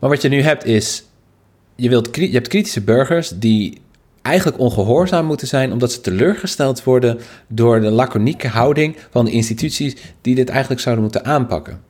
Maar 0.00 0.10
wat 0.10 0.22
je 0.22 0.28
nu 0.28 0.42
hebt 0.42 0.64
is, 0.64 1.04
je, 1.76 1.88
wilt, 1.88 2.16
je 2.16 2.30
hebt 2.30 2.48
kritische 2.48 2.80
burgers 2.80 3.28
die 3.28 3.80
eigenlijk 4.22 4.58
ongehoorzaam 4.58 5.24
moeten 5.26 5.46
zijn 5.46 5.72
omdat 5.72 5.92
ze 5.92 6.00
teleurgesteld 6.00 6.84
worden 6.84 7.20
door 7.46 7.80
de 7.80 7.90
laconieke 7.90 8.48
houding 8.48 8.96
van 9.10 9.24
de 9.24 9.30
instituties 9.30 9.96
die 10.20 10.34
dit 10.34 10.48
eigenlijk 10.48 10.80
zouden 10.80 11.04
moeten 11.04 11.24
aanpakken. 11.24 11.82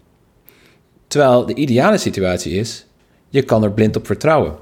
Terwijl 1.06 1.46
de 1.46 1.54
ideale 1.54 1.98
situatie 1.98 2.52
is, 2.52 2.86
je 3.28 3.42
kan 3.42 3.62
er 3.62 3.72
blind 3.72 3.96
op 3.96 4.06
vertrouwen. 4.06 4.56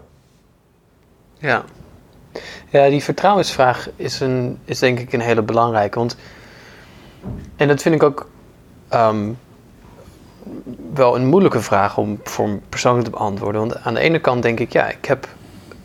Ja, 1.39 1.65
ja, 2.71 2.89
die 2.89 3.03
vertrouwensvraag 3.03 3.89
is, 3.97 4.21
een, 4.21 4.59
is 4.65 4.79
denk 4.79 4.99
ik 4.99 5.13
een 5.13 5.21
hele 5.21 5.43
belangrijke. 5.43 5.99
Want, 5.99 6.17
en 7.57 7.69
dat 7.69 7.83
vind 7.83 7.95
ik 7.95 8.03
ook 8.03 8.31
um, 8.93 9.39
wel 10.95 11.17
een 11.17 11.27
moeilijke 11.27 11.61
vraag 11.61 11.99
om 11.99 12.21
voor 12.23 12.59
persoonlijk 12.69 13.05
te 13.05 13.11
beantwoorden. 13.11 13.61
Want 13.61 13.77
aan 13.77 13.95
de 13.95 14.01
ene 14.01 14.19
kant 14.19 14.43
denk 14.43 14.61
ik, 14.61 14.73
ja, 14.73 14.89
ik 14.89 15.05
heb 15.05 15.29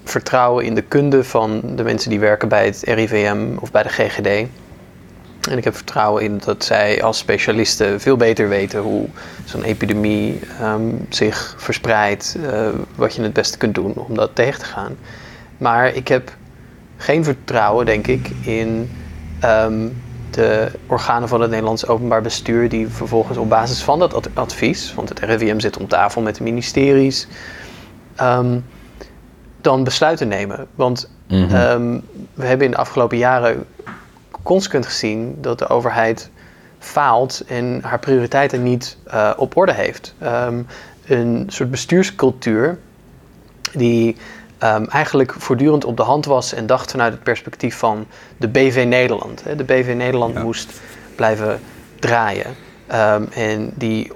vertrouwen 0.03 0.65
in 0.65 0.75
de 0.75 0.81
kunde 0.81 1.23
van 1.23 1.61
de 1.75 1.83
mensen 1.83 2.09
die 2.09 2.19
werken 2.19 2.47
bij 2.47 2.65
het 2.65 2.81
RIVM 2.83 3.47
of 3.59 3.71
bij 3.71 3.83
de 3.83 3.89
GGD. 3.89 4.47
En 5.49 5.57
ik 5.57 5.63
heb 5.63 5.75
vertrouwen 5.75 6.23
in 6.23 6.41
dat 6.45 6.63
zij 6.63 7.03
als 7.03 7.17
specialisten 7.17 8.01
veel 8.01 8.17
beter 8.17 8.49
weten 8.49 8.81
hoe 8.81 9.07
zo'n 9.45 9.63
epidemie 9.63 10.39
um, 10.61 11.05
zich 11.09 11.55
verspreidt, 11.57 12.37
uh, 12.39 12.67
wat 12.95 13.15
je 13.15 13.21
het 13.21 13.33
beste 13.33 13.57
kunt 13.57 13.75
doen 13.75 13.93
om 13.95 14.15
dat 14.15 14.29
tegen 14.33 14.59
te 14.59 14.65
gaan. 14.65 14.95
Maar 15.57 15.95
ik 15.95 16.07
heb 16.07 16.35
geen 16.97 17.23
vertrouwen, 17.23 17.85
denk 17.85 18.07
ik, 18.07 18.31
in 18.41 18.91
um, 19.43 20.01
de 20.29 20.71
organen 20.87 21.27
van 21.27 21.41
het 21.41 21.49
Nederlands 21.49 21.87
Openbaar 21.87 22.21
Bestuur, 22.21 22.69
die 22.69 22.87
vervolgens 22.87 23.37
op 23.37 23.49
basis 23.49 23.83
van 23.83 23.99
dat 23.99 24.29
advies, 24.33 24.93
want 24.93 25.09
het 25.09 25.19
RIVM 25.19 25.59
zit 25.59 25.77
om 25.77 25.87
tafel 25.87 26.21
met 26.21 26.35
de 26.35 26.43
ministeries, 26.43 27.27
um, 28.21 28.65
dan 29.63 29.83
besluiten 29.83 30.27
nemen. 30.27 30.67
Want 30.75 31.09
mm 31.27 31.47
-hmm. 31.47 31.55
um, 31.55 32.01
we 32.33 32.45
hebben 32.45 32.65
in 32.65 32.71
de 32.71 32.77
afgelopen 32.77 33.17
jaren 33.17 33.65
consequent 34.43 34.85
gezien 34.85 35.37
dat 35.41 35.59
de 35.59 35.67
overheid 35.67 36.29
faalt 36.79 37.43
en 37.47 37.79
haar 37.83 37.99
prioriteiten 37.99 38.63
niet 38.63 38.97
uh, 39.07 39.31
op 39.37 39.57
orde 39.57 39.73
heeft. 39.73 40.15
een 41.05 41.45
soort 41.47 41.71
bestuurscultuur 41.71 42.79
die 43.73 44.15
um, 44.63 44.87
eigenlijk 44.89 45.33
voortdurend 45.37 45.85
op 45.85 45.97
de 45.97 46.03
hand 46.03 46.25
was 46.25 46.53
en 46.53 46.65
dacht 46.65 46.91
vanuit 46.91 47.13
het 47.13 47.23
perspectief 47.23 47.77
van 47.77 48.05
de 48.37 48.47
BV 48.47 48.85
Nederland. 48.87 49.43
De 49.57 49.63
BV 49.63 49.93
Nederland 49.97 50.33
ja. 50.33 50.43
moest 50.43 50.81
blijven 51.15 51.59
draaien. 51.99 52.55
Um, 52.93 53.27
en 53.33 53.71
die 53.75 54.11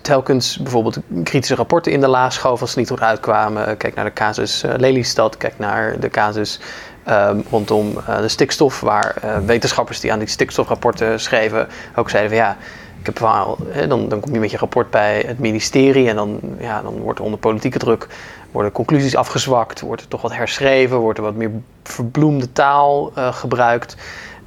telkens 0.00 0.56
bijvoorbeeld 0.56 0.98
kritische 1.22 1.54
rapporten 1.54 1.92
in 1.92 2.00
de 2.00 2.08
laag 2.08 2.32
schoof 2.32 2.60
als 2.60 2.72
ze 2.72 2.78
niet 2.78 2.88
goed 2.88 3.00
uitkwamen. 3.00 3.76
Kijk 3.76 3.94
naar 3.94 4.04
de 4.04 4.12
casus 4.12 4.64
uh, 4.64 4.72
Lelystad, 4.76 5.36
kijk 5.36 5.58
naar 5.58 6.00
de 6.00 6.08
casus 6.08 6.60
um, 7.08 7.44
rondom 7.50 7.96
uh, 7.96 8.18
de 8.20 8.28
stikstof, 8.28 8.80
waar 8.80 9.16
uh, 9.24 9.38
wetenschappers 9.38 10.00
die 10.00 10.12
aan 10.12 10.18
die 10.18 10.28
stikstofrapporten 10.28 11.20
schreven 11.20 11.68
ook 11.96 12.10
zeiden 12.10 12.30
van 12.30 12.40
ja, 12.40 12.56
ik 13.00 13.06
heb 13.06 13.18
wel, 13.18 13.58
hè, 13.68 13.86
dan, 13.86 14.08
dan 14.08 14.20
kom 14.20 14.32
je 14.32 14.40
met 14.40 14.50
je 14.50 14.56
rapport 14.56 14.90
bij 14.90 15.24
het 15.26 15.38
ministerie 15.38 16.08
en 16.08 16.16
dan, 16.16 16.40
ja, 16.58 16.82
dan 16.82 16.98
wordt 16.98 17.18
er 17.18 17.24
onder 17.24 17.40
politieke 17.40 17.78
druk 17.78 18.06
worden 18.50 18.72
conclusies 18.72 19.16
afgezwakt, 19.16 19.80
wordt 19.80 20.02
er 20.02 20.08
toch 20.08 20.22
wat 20.22 20.34
herschreven, 20.34 20.96
wordt 20.96 21.18
er 21.18 21.24
wat 21.24 21.34
meer 21.34 21.50
verbloemde 21.82 22.52
taal 22.52 23.12
uh, 23.18 23.32
gebruikt. 23.32 23.96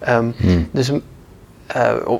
Um, 0.09 0.33
hmm. 0.37 0.69
Dus 0.71 0.91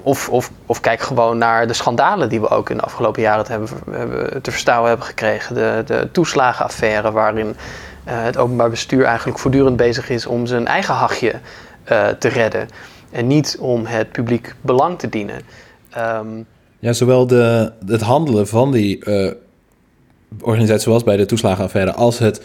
of, 0.04 0.30
of, 0.30 0.52
of 0.66 0.80
kijk 0.80 1.02
gewoon 1.02 1.38
naar 1.38 1.68
de 1.68 1.74
schandalen 1.74 2.30
die 2.30 2.42
we 2.42 2.48
ook 2.48 2.70
in 2.70 2.78
de 2.78 2.84
afgelopen 2.84 3.22
jaren 3.22 3.46
te, 3.46 3.52
hebben, 3.52 3.70
hebben, 3.92 4.42
te 4.42 4.72
hebben 4.72 5.06
gekregen. 5.06 5.56
De, 5.56 5.84
de 5.86 6.10
toeslagenaffaire, 6.12 7.12
waarin 7.12 7.48
uh, 7.48 7.54
het 8.04 8.38
openbaar 8.38 8.70
bestuur 8.70 9.04
eigenlijk 9.04 9.40
voortdurend 9.40 9.78
bezig 9.78 10.10
is 10.10 10.26
om 10.26 10.46
zijn 10.46 10.68
eigen 10.68 10.94
hachje 10.94 11.34
uh, 11.92 12.08
te 12.08 12.28
redden. 12.28 12.68
En 13.12 13.28
niet 13.28 13.58
om 13.60 13.86
het 13.86 14.12
publiek 14.12 14.56
belang 14.62 15.00
te 15.00 15.10
dienen. 15.10 15.42
Um, 15.98 16.46
ja, 16.80 16.94
zowel 16.94 17.28
de, 17.28 17.72
het 17.86 18.02
handelen 18.02 18.48
van 18.48 18.72
die 18.72 19.04
organisatie 20.42 20.82
zoals 20.82 21.04
bij 21.04 21.18
de 21.18 21.26
toeslagenaffaire 21.26 21.94
als 21.94 22.20
het, 22.20 22.42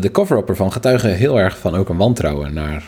de 0.00 0.10
cover-up 0.10 0.48
ervan 0.48 0.72
getuigen 0.72 1.10
heel 1.10 1.38
erg 1.38 1.58
van 1.58 1.74
ook 1.74 1.88
een 1.88 1.96
wantrouwen 1.96 2.54
naar 2.54 2.84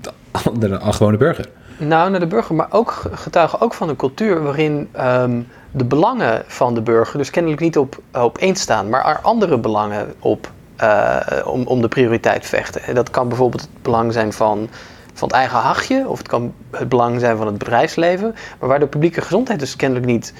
de, 0.00 0.10
de, 0.58 0.68
de 0.68 0.78
gewone 0.80 1.16
burger. 1.16 1.48
Nou, 1.78 2.10
naar 2.10 2.20
de 2.20 2.26
burger, 2.26 2.54
maar 2.54 2.68
ook 2.70 3.02
getuigen 3.12 3.60
ook 3.60 3.74
van 3.74 3.88
een 3.88 3.96
cultuur 3.96 4.42
waarin 4.42 4.88
um, 5.00 5.48
de 5.70 5.84
belangen 5.84 6.42
van 6.46 6.74
de 6.74 6.82
burger 6.82 7.18
dus 7.18 7.30
kennelijk 7.30 7.60
niet 7.60 7.78
op, 7.78 7.98
op 8.12 8.38
één 8.38 8.56
staan, 8.56 8.88
maar 8.88 9.06
er 9.06 9.20
andere 9.22 9.58
belangen 9.58 10.14
op 10.18 10.50
uh, 10.80 11.16
om, 11.44 11.66
om 11.66 11.80
de 11.80 11.88
prioriteit 11.88 12.46
vechten. 12.46 12.82
En 12.82 12.94
dat 12.94 13.10
kan 13.10 13.28
bijvoorbeeld 13.28 13.60
het 13.62 13.82
belang 13.82 14.12
zijn 14.12 14.32
van, 14.32 14.68
van 15.12 15.28
het 15.28 15.36
eigen 15.36 15.58
hachje, 15.58 16.04
of 16.08 16.18
het 16.18 16.28
kan 16.28 16.54
het 16.70 16.88
belang 16.88 17.20
zijn 17.20 17.36
van 17.36 17.46
het 17.46 17.58
bedrijfsleven, 17.58 18.34
maar 18.58 18.68
waar 18.68 18.78
de 18.78 18.86
publieke 18.86 19.20
gezondheid 19.20 19.60
dus 19.60 19.76
kennelijk 19.76 20.06
niet 20.06 20.32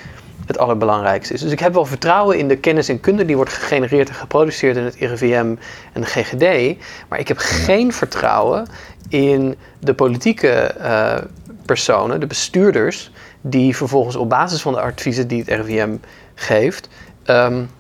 het 0.46 0.58
allerbelangrijkste 0.58 1.34
is. 1.34 1.40
Dus 1.40 1.52
ik 1.52 1.60
heb 1.60 1.72
wel 1.72 1.84
vertrouwen 1.84 2.38
in 2.38 2.48
de 2.48 2.56
kennis 2.56 2.88
en 2.88 3.00
kunde 3.00 3.24
die 3.24 3.36
wordt 3.36 3.52
gegenereerd 3.52 4.08
en 4.08 4.14
geproduceerd 4.14 4.76
in 4.76 4.84
het 4.84 4.94
RIVM 4.94 5.54
en 5.92 6.00
de 6.00 6.06
GGD. 6.06 6.76
Maar 7.08 7.18
ik 7.18 7.28
heb 7.28 7.38
geen 7.38 7.92
vertrouwen 7.92 8.66
in 9.08 9.56
de 9.78 9.94
politieke 9.94 10.74
uh, 10.78 11.16
personen, 11.64 12.20
de 12.20 12.26
bestuurders, 12.26 13.10
die 13.40 13.76
vervolgens 13.76 14.16
op 14.16 14.28
basis 14.28 14.62
van 14.62 14.72
de 14.72 14.80
adviezen 14.80 15.28
die 15.28 15.38
het 15.38 15.48
RIVM 15.48 15.96
geeft, 16.34 16.88
um, 17.26 17.70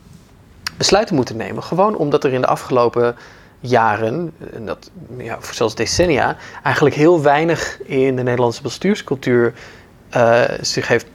besluiten 0.76 1.14
moeten 1.14 1.36
nemen. 1.36 1.62
Gewoon 1.62 1.96
omdat 1.96 2.24
er 2.24 2.32
in 2.32 2.40
de 2.40 2.46
afgelopen 2.46 3.16
jaren, 3.60 4.32
en 4.52 4.66
dat, 4.66 4.90
ja, 5.16 5.38
zelfs 5.50 5.74
decennia, 5.74 6.36
eigenlijk 6.62 6.96
heel 6.96 7.22
weinig 7.22 7.82
in 7.82 8.16
de 8.16 8.22
Nederlandse 8.22 8.62
bestuurscultuur 8.62 9.52
uh, 10.16 10.42
zich 10.60 10.88
heeft 10.88 11.06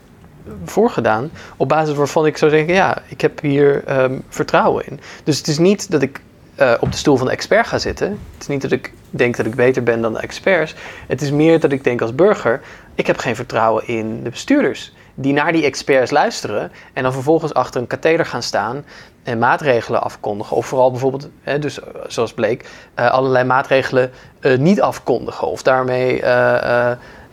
voorgedaan. 0.64 1.30
Op 1.56 1.68
basis 1.68 1.94
waarvan 1.94 2.26
ik 2.26 2.36
zou 2.36 2.50
zeggen, 2.50 2.74
ja, 2.74 3.02
ik 3.08 3.20
heb 3.20 3.40
hier 3.40 4.00
um, 4.02 4.22
vertrouwen 4.28 4.86
in. 4.86 5.00
Dus 5.24 5.38
het 5.38 5.48
is 5.48 5.58
niet 5.58 5.90
dat 5.90 6.02
ik 6.02 6.20
uh, 6.62 6.72
op 6.80 6.92
de 6.92 6.98
stoel 6.98 7.16
van 7.16 7.26
de 7.26 7.32
expert 7.32 7.66
ga 7.66 7.78
zitten. 7.78 8.08
Het 8.08 8.40
is 8.40 8.46
niet 8.46 8.62
dat 8.62 8.72
ik 8.72 8.92
denk 9.10 9.36
dat 9.36 9.46
ik 9.46 9.54
beter 9.54 9.82
ben 9.82 10.00
dan 10.00 10.12
de 10.12 10.18
experts. 10.18 10.74
Het 11.06 11.22
is 11.22 11.30
meer 11.30 11.60
dat 11.60 11.72
ik 11.72 11.84
denk 11.84 12.00
als 12.00 12.14
burger, 12.14 12.60
ik 12.94 13.06
heb 13.06 13.18
geen 13.18 13.36
vertrouwen 13.36 13.86
in 13.86 14.22
de 14.22 14.30
bestuurders. 14.30 14.92
Die 15.14 15.32
naar 15.32 15.52
die 15.52 15.64
experts 15.64 16.10
luisteren 16.10 16.72
en 16.92 17.02
dan 17.02 17.12
vervolgens 17.12 17.54
achter 17.54 17.80
een 17.80 17.86
katheder 17.86 18.26
gaan 18.26 18.42
staan 18.42 18.84
en 19.22 19.38
maatregelen 19.38 20.02
afkondigen. 20.02 20.56
Of 20.56 20.66
vooral 20.66 20.90
bijvoorbeeld, 20.90 21.28
hè, 21.42 21.58
dus 21.58 21.78
zoals 22.06 22.34
bleek, 22.34 22.70
uh, 22.98 23.10
allerlei 23.10 23.44
maatregelen 23.44 24.10
niet 24.58 24.80
afkondigen. 24.80 25.48
Of 25.48 25.62
daarmee 25.62 26.20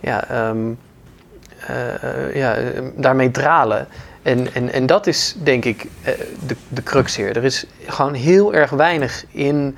uh, 0.00 0.74
ja, 2.34 2.56
daarmee 2.96 3.30
dralen. 3.30 3.86
En, 4.22 4.54
en, 4.54 4.72
en 4.72 4.86
dat 4.86 5.06
is 5.06 5.34
denk 5.42 5.64
ik 5.64 5.86
eh, 6.02 6.14
de, 6.46 6.56
de 6.68 6.82
crux 6.82 7.16
hier. 7.16 7.36
Er 7.36 7.44
is 7.44 7.64
gewoon 7.86 8.14
heel 8.14 8.54
erg 8.54 8.70
weinig 8.70 9.24
in 9.30 9.76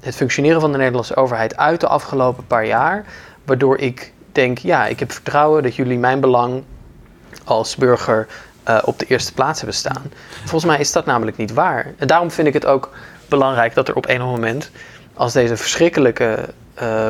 het 0.00 0.16
functioneren 0.16 0.60
van 0.60 0.72
de 0.72 0.78
Nederlandse 0.78 1.16
overheid 1.16 1.56
uit 1.56 1.80
de 1.80 1.86
afgelopen 1.86 2.46
paar 2.46 2.66
jaar. 2.66 3.04
Waardoor 3.44 3.78
ik 3.78 4.12
denk, 4.32 4.58
ja, 4.58 4.86
ik 4.86 4.98
heb 4.98 5.12
vertrouwen 5.12 5.62
dat 5.62 5.76
jullie 5.76 5.98
mijn 5.98 6.20
belang 6.20 6.62
als 7.44 7.76
burger 7.76 8.26
uh, 8.68 8.78
op 8.84 8.98
de 8.98 9.06
eerste 9.06 9.32
plaats 9.32 9.58
hebben 9.58 9.76
staan. 9.76 10.12
Volgens 10.38 10.64
mij 10.64 10.78
is 10.78 10.92
dat 10.92 11.06
namelijk 11.06 11.36
niet 11.36 11.52
waar. 11.52 11.92
En 11.96 12.06
daarom 12.06 12.30
vind 12.30 12.46
ik 12.46 12.54
het 12.54 12.66
ook 12.66 12.90
belangrijk 13.28 13.74
dat 13.74 13.88
er 13.88 13.96
op 13.96 14.08
een 14.08 14.20
moment, 14.20 14.70
als 15.14 15.32
deze 15.32 15.56
verschrikkelijke 15.56 16.48
uh, 16.82 17.08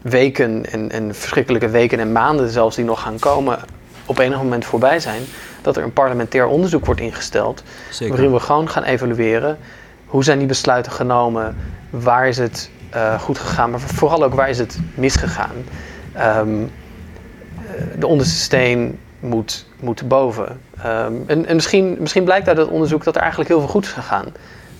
weken 0.00 0.72
en, 0.72 0.90
en 0.90 1.14
verschrikkelijke 1.14 1.68
weken 1.68 1.98
en 1.98 2.12
maanden 2.12 2.48
zelfs 2.48 2.76
die 2.76 2.84
nog 2.84 3.00
gaan 3.02 3.18
komen, 3.18 3.58
op 4.06 4.18
enig 4.18 4.36
moment 4.36 4.64
voorbij 4.64 5.00
zijn, 5.00 5.22
dat 5.62 5.76
er 5.76 5.82
een 5.82 5.92
parlementair 5.92 6.46
onderzoek 6.46 6.86
wordt 6.86 7.00
ingesteld. 7.00 7.62
Zeker. 7.90 8.14
Waarin 8.14 8.32
we 8.32 8.40
gewoon 8.40 8.68
gaan 8.68 8.82
evalueren 8.82 9.58
hoe 10.06 10.24
zijn 10.24 10.38
die 10.38 10.46
besluiten 10.46 10.92
genomen, 10.92 11.56
waar 11.90 12.28
is 12.28 12.38
het 12.38 12.70
uh, 12.94 13.20
goed 13.20 13.38
gegaan, 13.38 13.70
maar 13.70 13.80
vooral 13.80 14.24
ook 14.24 14.34
waar 14.34 14.48
is 14.48 14.58
het 14.58 14.78
misgegaan. 14.94 15.54
Um, 16.38 16.70
de 17.98 18.06
onderste 18.06 18.38
steen 18.38 18.98
moet, 19.20 19.66
moet 19.80 20.08
boven. 20.08 20.60
Um, 20.86 21.24
en, 21.26 21.46
en 21.46 21.54
misschien, 21.54 21.96
misschien 21.98 22.24
blijkt 22.24 22.48
uit 22.48 22.56
het 22.56 22.68
onderzoek 22.68 23.04
dat 23.04 23.14
er 23.14 23.20
eigenlijk 23.20 23.50
heel 23.50 23.60
veel 23.60 23.68
goed 23.68 23.84
is 23.84 23.92
gegaan. 23.92 24.26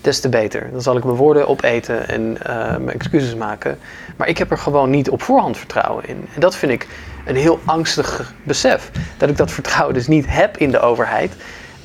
Des 0.00 0.20
te 0.20 0.28
beter. 0.28 0.68
Dan 0.72 0.82
zal 0.82 0.96
ik 0.96 1.04
mijn 1.04 1.16
woorden 1.16 1.48
opeten 1.48 2.08
en 2.08 2.22
uh, 2.22 2.56
mijn 2.76 2.92
excuses 2.92 3.34
maken. 3.34 3.78
Maar 4.16 4.28
ik 4.28 4.38
heb 4.38 4.50
er 4.50 4.58
gewoon 4.58 4.90
niet 4.90 5.10
op 5.10 5.22
voorhand 5.22 5.56
vertrouwen 5.56 6.08
in. 6.08 6.28
En 6.34 6.40
dat 6.40 6.56
vind 6.56 6.72
ik 6.72 6.86
een 7.26 7.36
heel 7.36 7.60
angstig 7.64 8.34
besef. 8.42 8.90
Dat 9.16 9.28
ik 9.28 9.36
dat 9.36 9.50
vertrouwen 9.50 9.94
dus 9.94 10.06
niet 10.06 10.24
heb 10.28 10.56
in 10.56 10.70
de 10.70 10.80
overheid. 10.80 11.32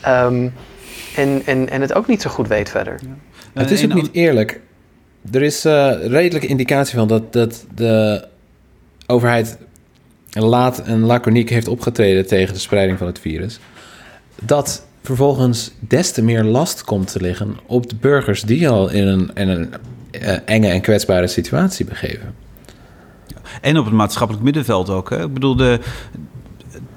Um, 0.07 0.53
en, 1.15 1.41
en, 1.45 1.69
en 1.69 1.81
het 1.81 1.93
ook 1.93 2.07
niet 2.07 2.21
zo 2.21 2.29
goed 2.29 2.47
weet 2.47 2.69
verder. 2.69 2.99
Ja. 3.53 3.61
Het 3.61 3.71
is 3.71 3.83
ook 3.83 3.93
niet 3.93 4.09
eerlijk. 4.11 4.59
Er 5.31 5.41
is 5.41 5.65
uh, 5.65 5.93
redelijke 6.01 6.47
indicatie 6.47 6.97
van 6.97 7.07
dat, 7.07 7.33
dat 7.33 7.65
de 7.75 8.27
overheid 9.07 9.57
laat 10.29 10.81
en 10.81 10.99
laconiek 10.99 11.49
heeft 11.49 11.67
opgetreden 11.67 12.27
tegen 12.27 12.53
de 12.53 12.59
spreiding 12.59 12.97
van 12.97 13.07
het 13.07 13.19
virus. 13.19 13.59
Dat 14.41 14.85
vervolgens 15.03 15.71
des 15.79 16.11
te 16.11 16.21
meer 16.21 16.43
last 16.43 16.83
komt 16.83 17.11
te 17.11 17.21
liggen 17.21 17.57
op 17.65 17.89
de 17.89 17.95
burgers 17.95 18.41
die 18.41 18.69
al 18.69 18.89
in 18.89 19.07
een, 19.07 19.31
in 19.33 19.47
een 19.47 19.73
uh, 20.11 20.37
enge 20.45 20.67
en 20.67 20.81
kwetsbare 20.81 21.27
situatie 21.27 21.85
begeven. 21.85 22.46
En 23.61 23.77
op 23.77 23.85
het 23.85 23.93
maatschappelijk 23.93 24.45
middenveld 24.45 24.89
ook. 24.89 25.09
Hè? 25.09 25.23
Ik 25.23 25.33
bedoel, 25.33 25.55
de, 25.55 25.79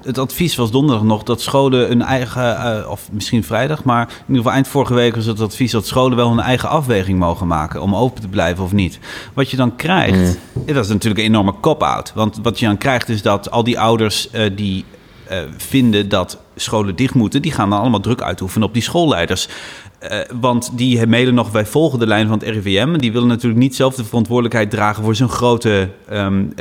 het 0.03 0.17
advies 0.17 0.55
was 0.55 0.71
donderdag 0.71 1.03
nog 1.03 1.23
dat 1.23 1.41
scholen 1.41 1.91
een 1.91 2.01
eigen, 2.01 2.43
uh, 2.43 2.89
of 2.89 3.09
misschien 3.11 3.43
vrijdag, 3.43 3.83
maar 3.83 4.07
in 4.07 4.15
ieder 4.19 4.35
geval 4.35 4.51
eind 4.51 4.67
vorige 4.67 4.93
week 4.93 5.15
was 5.15 5.25
het 5.25 5.39
advies 5.39 5.71
dat 5.71 5.87
scholen 5.87 6.17
wel 6.17 6.31
een 6.31 6.39
eigen 6.39 6.69
afweging 6.69 7.19
mogen 7.19 7.47
maken 7.47 7.81
om 7.81 7.95
open 7.95 8.21
te 8.21 8.27
blijven 8.27 8.63
of 8.63 8.71
niet. 8.71 8.99
Wat 9.33 9.49
je 9.49 9.57
dan 9.57 9.75
krijgt, 9.75 10.39
mm. 10.53 10.65
dat 10.65 10.85
is 10.85 10.91
natuurlijk 10.91 11.21
een 11.21 11.27
enorme 11.27 11.53
cop-out. 11.61 12.11
Want 12.15 12.39
wat 12.41 12.59
je 12.59 12.65
dan 12.65 12.77
krijgt 12.77 13.09
is 13.09 13.21
dat 13.21 13.51
al 13.51 13.63
die 13.63 13.79
ouders 13.79 14.29
uh, 14.33 14.49
die 14.55 14.85
uh, 15.31 15.37
vinden 15.57 16.09
dat 16.09 16.37
scholen 16.55 16.95
dicht 16.95 17.13
moeten, 17.13 17.41
die 17.41 17.51
gaan 17.51 17.69
dan 17.69 17.79
allemaal 17.79 17.99
druk 17.99 18.21
uitoefenen 18.21 18.67
op 18.67 18.73
die 18.73 18.83
schoolleiders. 18.83 19.47
Uh, 20.03 20.19
want 20.39 20.77
die 20.77 21.07
mailen 21.07 21.33
nog, 21.33 21.51
wij 21.51 21.65
volgen 21.65 21.99
de 21.99 22.07
lijn 22.07 22.27
van 22.27 22.39
het 22.39 22.47
RIVM. 22.47 22.97
Die 22.97 23.11
willen 23.11 23.27
natuurlijk 23.27 23.61
niet 23.61 23.75
zelf 23.75 23.95
de 23.95 24.03
verantwoordelijkheid 24.03 24.69
dragen 24.69 25.03
voor 25.03 25.15
zo'n 25.15 25.29
grote 25.29 25.89
um, 26.11 26.53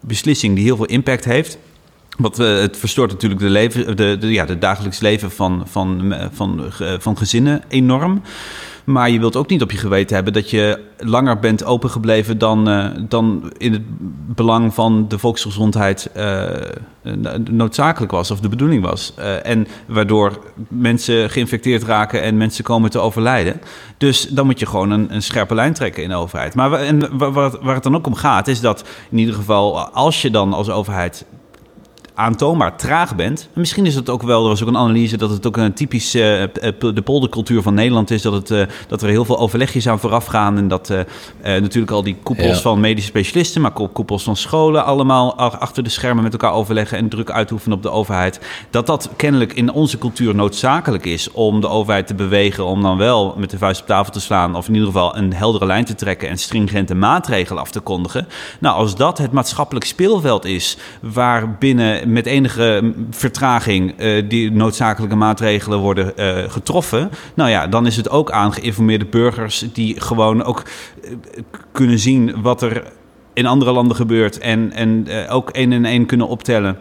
beslissing 0.00 0.54
die 0.54 0.64
heel 0.64 0.76
veel 0.76 0.84
impact 0.84 1.24
heeft. 1.24 1.58
Want 2.18 2.40
uh, 2.40 2.58
het 2.58 2.76
verstoort 2.76 3.10
natuurlijk 3.10 3.40
de, 3.40 3.48
leven, 3.48 3.96
de, 3.96 4.18
ja, 4.20 4.44
dagelijks 4.44 5.00
leven 5.00 5.30
van, 5.30 5.62
van, 5.66 6.14
van, 6.32 6.64
van 6.98 7.16
gezinnen 7.16 7.62
enorm. 7.68 8.22
Maar 8.84 9.10
je 9.10 9.18
wilt 9.18 9.36
ook 9.36 9.48
niet 9.48 9.62
op 9.62 9.70
je 9.70 9.78
geweten 9.78 10.14
hebben 10.14 10.32
dat 10.32 10.50
je 10.50 10.80
langer 10.98 11.38
bent 11.38 11.64
opengebleven 11.64 12.38
dan, 12.38 12.68
uh, 12.68 12.86
dan 13.08 13.52
in 13.56 13.72
het 13.72 13.82
belang 14.34 14.74
van 14.74 15.08
de 15.08 15.18
volksgezondheid 15.18 16.10
uh, 16.16 16.42
noodzakelijk 17.50 18.12
was 18.12 18.30
of 18.30 18.40
de 18.40 18.48
bedoeling 18.48 18.82
was. 18.82 19.14
En 19.42 19.66
waardoor 19.86 20.38
mensen 20.68 21.30
geïnfecteerd 21.30 21.82
raken 21.82 22.22
en 22.22 22.36
mensen 22.36 22.64
komen 22.64 22.90
te 22.90 22.98
overlijden. 22.98 23.60
Dus 23.98 24.28
dan 24.28 24.46
moet 24.46 24.58
je 24.58 24.66
gewoon 24.66 24.90
een, 24.90 25.14
een 25.14 25.22
scherpe 25.22 25.54
lijn 25.54 25.72
trekken 25.72 26.02
in 26.02 26.08
de 26.08 26.14
overheid. 26.14 26.54
Maar 26.54 26.72
en 26.72 27.18
waar 27.62 27.74
het 27.74 27.82
dan 27.82 27.96
ook 27.96 28.06
om 28.06 28.14
gaat, 28.14 28.48
is 28.48 28.60
dat 28.60 28.84
in 29.10 29.18
ieder 29.18 29.34
geval 29.34 29.78
als 29.80 30.22
je 30.22 30.30
dan 30.30 30.52
als 30.52 30.70
overheid 30.70 31.24
aantoonbaar 32.14 32.76
traag 32.76 33.16
bent. 33.16 33.48
misschien 33.52 33.86
is 33.86 33.94
het 33.94 34.08
ook 34.08 34.22
wel, 34.22 34.42
er 34.42 34.48
was 34.48 34.62
ook 34.62 34.68
een 34.68 34.76
analyse 34.76 35.16
dat 35.16 35.30
het 35.30 35.46
ook 35.46 35.56
een 35.56 35.72
typisch 35.72 36.14
uh, 36.14 36.22
de 36.78 37.02
poldercultuur 37.04 37.62
van 37.62 37.74
Nederland 37.74 38.10
is. 38.10 38.22
Dat, 38.22 38.32
het, 38.32 38.50
uh, 38.50 38.62
dat 38.88 39.02
er 39.02 39.08
heel 39.08 39.24
veel 39.24 39.38
overlegjes 39.38 39.88
aan 39.88 39.98
vooraf 39.98 40.26
gaan. 40.26 40.56
En 40.56 40.68
dat 40.68 40.90
uh, 40.90 41.00
natuurlijk 41.42 41.92
al 41.92 42.02
die 42.02 42.16
koepels 42.22 42.56
ja. 42.56 42.62
van 42.62 42.80
medische 42.80 43.10
specialisten, 43.10 43.60
maar 43.60 43.70
koepels 43.70 44.22
van 44.22 44.36
scholen 44.36 44.84
allemaal 44.84 45.36
achter 45.36 45.82
de 45.82 45.90
schermen 45.90 46.22
met 46.22 46.32
elkaar 46.32 46.52
overleggen 46.52 46.98
en 46.98 47.08
druk 47.08 47.30
uitoefenen 47.30 47.76
op 47.76 47.82
de 47.82 47.90
overheid. 47.90 48.40
Dat 48.70 48.86
dat 48.86 49.10
kennelijk 49.16 49.52
in 49.52 49.72
onze 49.72 49.98
cultuur 49.98 50.34
noodzakelijk 50.34 51.06
is 51.06 51.30
om 51.30 51.60
de 51.60 51.68
overheid 51.68 52.06
te 52.06 52.14
bewegen. 52.14 52.64
Om 52.64 52.82
dan 52.82 52.96
wel 52.96 53.34
met 53.38 53.50
de 53.50 53.58
vuist 53.58 53.80
op 53.80 53.86
tafel 53.86 54.12
te 54.12 54.20
slaan. 54.20 54.56
Of 54.56 54.68
in 54.68 54.74
ieder 54.74 54.88
geval 54.88 55.16
een 55.16 55.34
heldere 55.34 55.66
lijn 55.66 55.84
te 55.84 55.94
trekken 55.94 56.28
en 56.28 56.38
stringente 56.38 56.94
maatregelen 56.94 57.62
af 57.62 57.70
te 57.70 57.80
kondigen. 57.80 58.28
Nou, 58.58 58.76
als 58.76 58.96
dat 58.96 59.18
het 59.18 59.32
maatschappelijk 59.32 59.86
speelveld 59.86 60.44
is 60.44 60.76
waar 61.00 61.56
binnen 61.58 62.03
met 62.06 62.26
enige 62.26 62.92
vertraging 63.10 64.00
uh, 64.00 64.28
die 64.28 64.52
noodzakelijke 64.52 65.16
maatregelen 65.16 65.78
worden 65.78 66.12
uh, 66.16 66.50
getroffen. 66.50 67.10
Nou 67.34 67.50
ja, 67.50 67.66
dan 67.66 67.86
is 67.86 67.96
het 67.96 68.10
ook 68.10 68.30
aan 68.30 68.52
geïnformeerde 68.52 69.04
burgers 69.04 69.64
die 69.72 70.00
gewoon 70.00 70.42
ook 70.42 70.62
uh, 70.62 71.10
kunnen 71.72 71.98
zien 71.98 72.42
wat 72.42 72.62
er 72.62 72.82
in 73.32 73.46
andere 73.46 73.72
landen 73.72 73.96
gebeurt 73.96 74.38
en, 74.38 74.72
en 74.72 75.06
ook 75.28 75.50
één 75.50 75.72
en 75.72 75.84
één 75.84 76.06
kunnen 76.06 76.28
optellen 76.28 76.78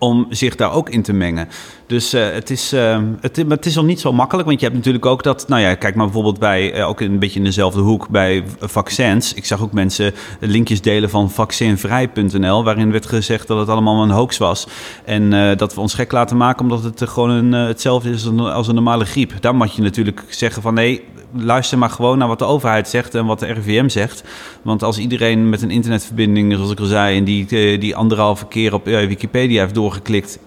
om 0.00 0.26
zich 0.30 0.56
daar 0.56 0.72
ook 0.72 0.88
in 0.88 1.02
te 1.02 1.12
mengen. 1.12 1.48
Dus 1.86 2.14
uh, 2.14 2.30
het, 2.30 2.50
is, 2.50 2.72
uh, 2.72 2.98
het, 3.20 3.66
is 3.66 3.74
nog 3.74 3.84
niet 3.84 4.00
zo 4.00 4.12
makkelijk. 4.12 4.48
Want 4.48 4.60
je 4.60 4.66
hebt 4.66 4.78
natuurlijk 4.78 5.06
ook 5.06 5.22
dat. 5.22 5.48
Nou 5.48 5.60
ja, 5.60 5.74
kijk 5.74 5.94
maar 5.94 6.04
bijvoorbeeld 6.04 6.38
bij. 6.38 6.76
Uh, 6.76 6.88
ook 6.88 7.00
een 7.00 7.18
beetje 7.18 7.38
in 7.38 7.44
dezelfde 7.44 7.80
hoek 7.80 8.08
bij 8.08 8.44
vaccins. 8.60 9.34
Ik 9.34 9.44
zag 9.44 9.62
ook 9.62 9.72
mensen 9.72 10.14
linkjes 10.40 10.80
delen 10.80 11.10
van 11.10 11.30
vaccinvrij.nl. 11.30 12.64
Waarin 12.64 12.92
werd 12.92 13.06
gezegd 13.06 13.46
dat 13.46 13.58
het 13.58 13.68
allemaal 13.68 14.02
een 14.02 14.10
hoax 14.10 14.38
was. 14.38 14.66
En 15.04 15.56
dat 15.56 15.74
we 15.74 15.80
ons 15.80 15.94
gek 15.94 16.12
laten 16.12 16.36
maken 16.36 16.62
omdat 16.62 16.82
het 16.82 17.08
gewoon 17.08 17.30
een, 17.30 17.52
hetzelfde 17.52 18.10
is 18.10 18.28
als 18.38 18.68
een 18.68 18.74
normale 18.74 19.04
griep. 19.04 19.32
Daar 19.40 19.54
moet 19.54 19.74
je 19.74 19.82
natuurlijk 19.82 20.24
zeggen 20.28 20.62
van 20.62 20.74
nee. 20.74 21.04
Luister 21.32 21.78
maar 21.78 21.90
gewoon 21.90 22.18
naar 22.18 22.28
wat 22.28 22.38
de 22.38 22.44
overheid 22.44 22.88
zegt 22.88 23.14
en 23.14 23.26
wat 23.26 23.38
de 23.38 23.46
RIVM 23.46 23.88
zegt. 23.88 24.24
Want 24.62 24.82
als 24.82 24.98
iedereen 24.98 25.48
met 25.48 25.62
een 25.62 25.70
internetverbinding, 25.70 26.54
zoals 26.54 26.70
ik 26.70 26.80
al 26.80 26.86
zei, 26.86 27.18
en 27.18 27.24
die, 27.24 27.78
die 27.78 27.96
anderhalve 27.96 28.46
keer 28.46 28.74
op 28.74 28.84
Wikipedia 28.84 29.60
heeft 29.60 29.74
doorgeklikt, 29.74 30.38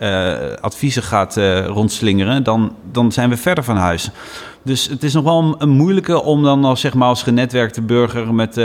adviezen 0.62 1.04
gaat 1.04 1.38
rondslingeren, 1.67 2.43
dan, 2.43 2.76
dan 2.91 3.12
zijn 3.12 3.30
we 3.30 3.38
verder 3.38 3.63
van 3.63 3.78
huis. 3.78 4.12
Dus 4.63 4.88
het 4.88 5.04
is 5.04 5.13
nog 5.13 5.24
wel 5.24 5.56
een, 5.58 5.69
moeilijke 5.69 6.22
om 6.22 6.43
dan 6.43 6.65
als, 6.65 6.82
zeg 6.82 6.93
maar, 6.93 7.08
als 7.08 7.24
genetwerkte 7.24 7.82
burger 7.82 8.34
met, 8.34 8.58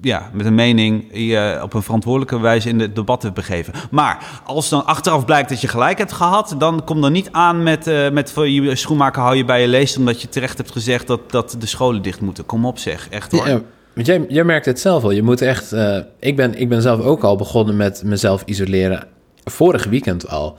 ja, 0.00 0.30
met 0.32 0.46
een 0.46 0.54
mening 0.54 1.04
je 1.12 1.60
op 1.62 1.74
een 1.74 1.82
verantwoordelijke 1.82 2.40
wijze 2.40 2.68
in 2.68 2.80
het 2.80 2.94
debat 2.94 3.34
begeven. 3.34 3.74
Maar 3.90 4.40
als 4.44 4.68
dan 4.68 4.86
achteraf 4.86 5.24
blijkt 5.24 5.48
dat 5.48 5.60
je 5.60 5.68
gelijk 5.68 5.98
hebt 5.98 6.12
gehad, 6.12 6.54
dan 6.58 6.84
kom 6.84 7.00
dan 7.00 7.12
niet 7.12 7.28
aan 7.32 7.62
met, 7.62 7.86
uh, 7.86 8.10
met 8.10 8.32
voor 8.32 8.48
je 8.48 8.76
schoenmaker 8.76 9.22
hou 9.22 9.36
je 9.36 9.44
bij 9.44 9.60
je 9.60 9.68
leest, 9.68 9.96
omdat 9.96 10.22
je 10.22 10.28
terecht 10.28 10.56
hebt 10.56 10.70
gezegd 10.70 11.06
dat, 11.06 11.30
dat 11.30 11.56
de 11.58 11.66
scholen 11.66 12.02
dicht 12.02 12.20
moeten. 12.20 12.46
Kom 12.46 12.66
op 12.66 12.78
zeg, 12.78 13.08
echt 13.08 13.32
hoor. 13.32 13.48
Ja. 13.48 13.60
Want 13.94 14.06
jij, 14.06 14.24
jij 14.28 14.44
merkt 14.44 14.66
het 14.66 14.80
zelf 14.80 15.02
al. 15.02 15.10
Je 15.10 15.22
moet 15.22 15.42
echt. 15.42 15.72
Uh, 15.72 15.96
ik, 16.18 16.36
ben, 16.36 16.54
ik 16.54 16.68
ben 16.68 16.82
zelf 16.82 17.00
ook 17.00 17.22
al 17.22 17.36
begonnen 17.36 17.76
met 17.76 18.02
mezelf 18.04 18.42
isoleren. 18.44 19.06
Vorig 19.44 19.84
weekend 19.84 20.28
al. 20.28 20.56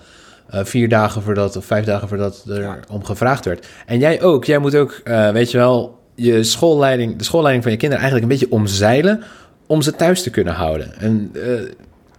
Uh, 0.54 0.60
vier 0.64 0.90
dagen 0.90 1.22
voordat, 1.22 1.56
of 1.56 1.66
vijf 1.66 1.86
dagen 1.86 2.08
voordat 2.08 2.44
er 2.48 2.62
ja. 2.62 2.80
om 2.90 3.04
gevraagd 3.04 3.46
werd. 3.46 3.68
En 3.86 4.00
jij 4.00 4.22
ook. 4.22 4.46
Jij 4.46 4.58
moet 4.58 4.76
ook, 4.76 5.02
uh, 5.04 5.30
weet 5.30 5.52
je 5.52 5.58
wel, 5.58 6.01
je 6.22 6.44
schoolleiding, 6.44 7.16
de 7.16 7.24
schoolleiding 7.24 7.64
van 7.64 7.72
je 7.72 7.78
kinderen 7.78 8.04
eigenlijk 8.04 8.32
een 8.32 8.40
beetje 8.40 8.56
omzeilen 8.56 9.24
om 9.68 9.82
ze 9.82 9.96
thuis 9.96 10.24
te 10.24 10.30
kunnen 10.30 10.54
houden. 10.54 11.00
En 11.00 11.32
uh, 11.34 11.44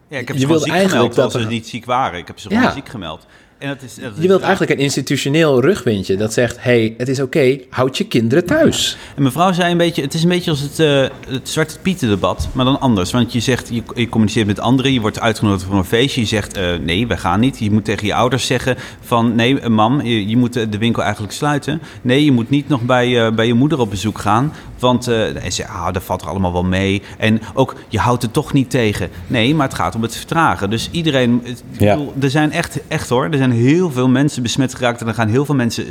ja, 0.08 0.18
ik 0.18 0.28
heb 0.28 0.36
ze 0.36 0.58
ziek 0.58 0.72
gemeld 0.72 1.14
dat 1.14 1.32
ze 1.32 1.38
niet 1.38 1.68
ziek 1.68 1.84
waren. 1.84 2.18
Ik 2.18 2.26
heb 2.26 2.38
ze 2.38 2.48
gewoon 2.48 2.62
ja. 2.62 2.72
ziek 2.72 2.88
gemeld. 2.88 3.26
En 3.62 3.68
dat 3.68 3.82
is, 3.82 3.94
dat 3.94 4.12
je 4.18 4.28
wilt 4.28 4.42
eigenlijk 4.42 4.72
een 4.72 4.78
institutioneel 4.78 5.60
rugwindje 5.60 6.16
dat 6.16 6.32
zegt: 6.32 6.56
hey, 6.60 6.94
het 6.98 7.08
is 7.08 7.20
oké, 7.20 7.38
okay, 7.38 7.66
houd 7.70 7.98
je 7.98 8.06
kinderen 8.06 8.46
thuis. 8.46 8.96
Ja. 9.00 9.14
En 9.16 9.22
mevrouw 9.22 9.52
zei 9.52 9.70
een 9.70 9.76
beetje: 9.76 10.02
het 10.02 10.14
is 10.14 10.22
een 10.22 10.28
beetje 10.28 10.50
als 10.50 10.60
het, 10.60 10.78
uh, 10.78 11.08
het 11.28 11.48
Zwarte 11.48 11.78
Pieten-debat, 11.78 12.48
maar 12.52 12.64
dan 12.64 12.80
anders. 12.80 13.12
Want 13.12 13.32
je 13.32 13.40
zegt: 13.40 13.68
je, 13.68 13.82
je, 13.94 14.08
communiceert 14.08 14.46
met 14.46 14.60
anderen, 14.60 14.92
je 14.92 15.00
wordt 15.00 15.20
uitgenodigd 15.20 15.64
voor 15.64 15.74
een 15.74 15.84
feestje. 15.84 16.20
Je 16.20 16.26
zegt: 16.26 16.56
uh, 16.56 16.74
nee, 16.74 17.06
wij 17.06 17.16
gaan 17.16 17.40
niet. 17.40 17.58
Je 17.58 17.70
moet 17.70 17.84
tegen 17.84 18.06
je 18.06 18.14
ouders 18.14 18.46
zeggen: 18.46 18.76
van 19.00 19.34
nee, 19.34 19.68
mam, 19.68 20.02
je, 20.02 20.28
je 20.28 20.36
moet 20.36 20.52
de 20.52 20.78
winkel 20.78 21.02
eigenlijk 21.02 21.32
sluiten. 21.32 21.82
Nee, 22.02 22.24
je 22.24 22.32
moet 22.32 22.50
niet 22.50 22.68
nog 22.68 22.82
bij, 22.82 23.08
uh, 23.08 23.34
bij 23.34 23.46
je 23.46 23.54
moeder 23.54 23.78
op 23.78 23.90
bezoek 23.90 24.18
gaan. 24.18 24.52
Want 24.82 25.08
uh, 25.08 25.48
ze, 25.48 25.66
ah, 25.66 25.92
dat 25.92 26.02
valt 26.02 26.22
er 26.22 26.28
allemaal 26.28 26.52
wel 26.52 26.64
mee. 26.64 27.02
En 27.18 27.40
ook, 27.54 27.74
je 27.88 27.98
houdt 27.98 28.22
het 28.22 28.32
toch 28.32 28.52
niet 28.52 28.70
tegen. 28.70 29.10
Nee, 29.26 29.54
maar 29.54 29.66
het 29.66 29.76
gaat 29.76 29.94
om 29.94 30.02
het 30.02 30.16
vertragen. 30.16 30.70
Dus 30.70 30.88
iedereen, 30.90 31.42
ja. 31.70 31.96
bedoel, 31.96 32.12
er 32.20 32.30
zijn 32.30 32.52
echt, 32.52 32.80
echt 32.88 33.08
hoor, 33.08 33.24
er 33.24 33.36
zijn 33.36 33.52
heel 33.52 33.90
veel 33.90 34.08
mensen 34.08 34.42
besmet 34.42 34.74
geraakt. 34.74 35.00
En 35.00 35.08
er 35.08 35.14
gaan 35.14 35.28
heel 35.28 35.44
veel 35.44 35.54
mensen, 35.54 35.86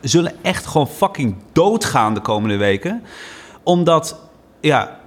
zullen 0.00 0.32
echt 0.42 0.66
gewoon 0.66 0.88
fucking 0.88 1.34
doodgaan 1.52 2.14
de 2.14 2.20
komende 2.20 2.56
weken. 2.56 3.02
Omdat, 3.62 4.20
ja, 4.60 4.98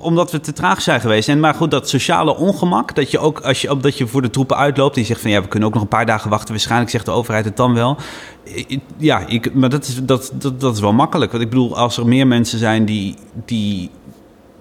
omdat 0.00 0.30
we 0.30 0.40
te 0.40 0.52
traag 0.52 0.82
zijn 0.82 1.00
geweest. 1.00 1.28
En 1.28 1.40
maar 1.40 1.54
goed, 1.54 1.70
dat 1.70 1.88
sociale 1.88 2.36
ongemak, 2.36 2.94
dat 2.94 3.10
je 3.10 3.18
ook 3.18 3.40
als 3.40 3.60
je, 3.60 3.76
dat 3.76 3.98
je 3.98 4.06
voor 4.06 4.22
de 4.22 4.30
troepen 4.30 4.56
uitloopt 4.56 4.96
je 4.96 5.04
zegt 5.04 5.20
van 5.20 5.30
ja, 5.30 5.42
we 5.42 5.48
kunnen 5.48 5.68
ook 5.68 5.74
nog 5.74 5.82
een 5.82 5.88
paar 5.88 6.06
dagen 6.06 6.30
wachten. 6.30 6.50
Waarschijnlijk 6.50 6.90
zegt 6.90 7.04
de 7.04 7.10
overheid 7.10 7.44
het 7.44 7.56
dan 7.56 7.74
wel. 7.74 7.96
Ja, 8.96 9.26
ik, 9.26 9.54
maar 9.54 9.68
dat 9.68 9.86
is, 9.86 10.04
dat, 10.04 10.32
dat, 10.34 10.60
dat 10.60 10.74
is 10.74 10.80
wel 10.80 10.92
makkelijk. 10.92 11.30
Want 11.30 11.42
ik 11.42 11.50
bedoel, 11.50 11.76
als 11.76 11.96
er 11.96 12.06
meer 12.06 12.26
mensen 12.26 12.58
zijn 12.58 12.84
die, 12.84 13.14
die 13.44 13.90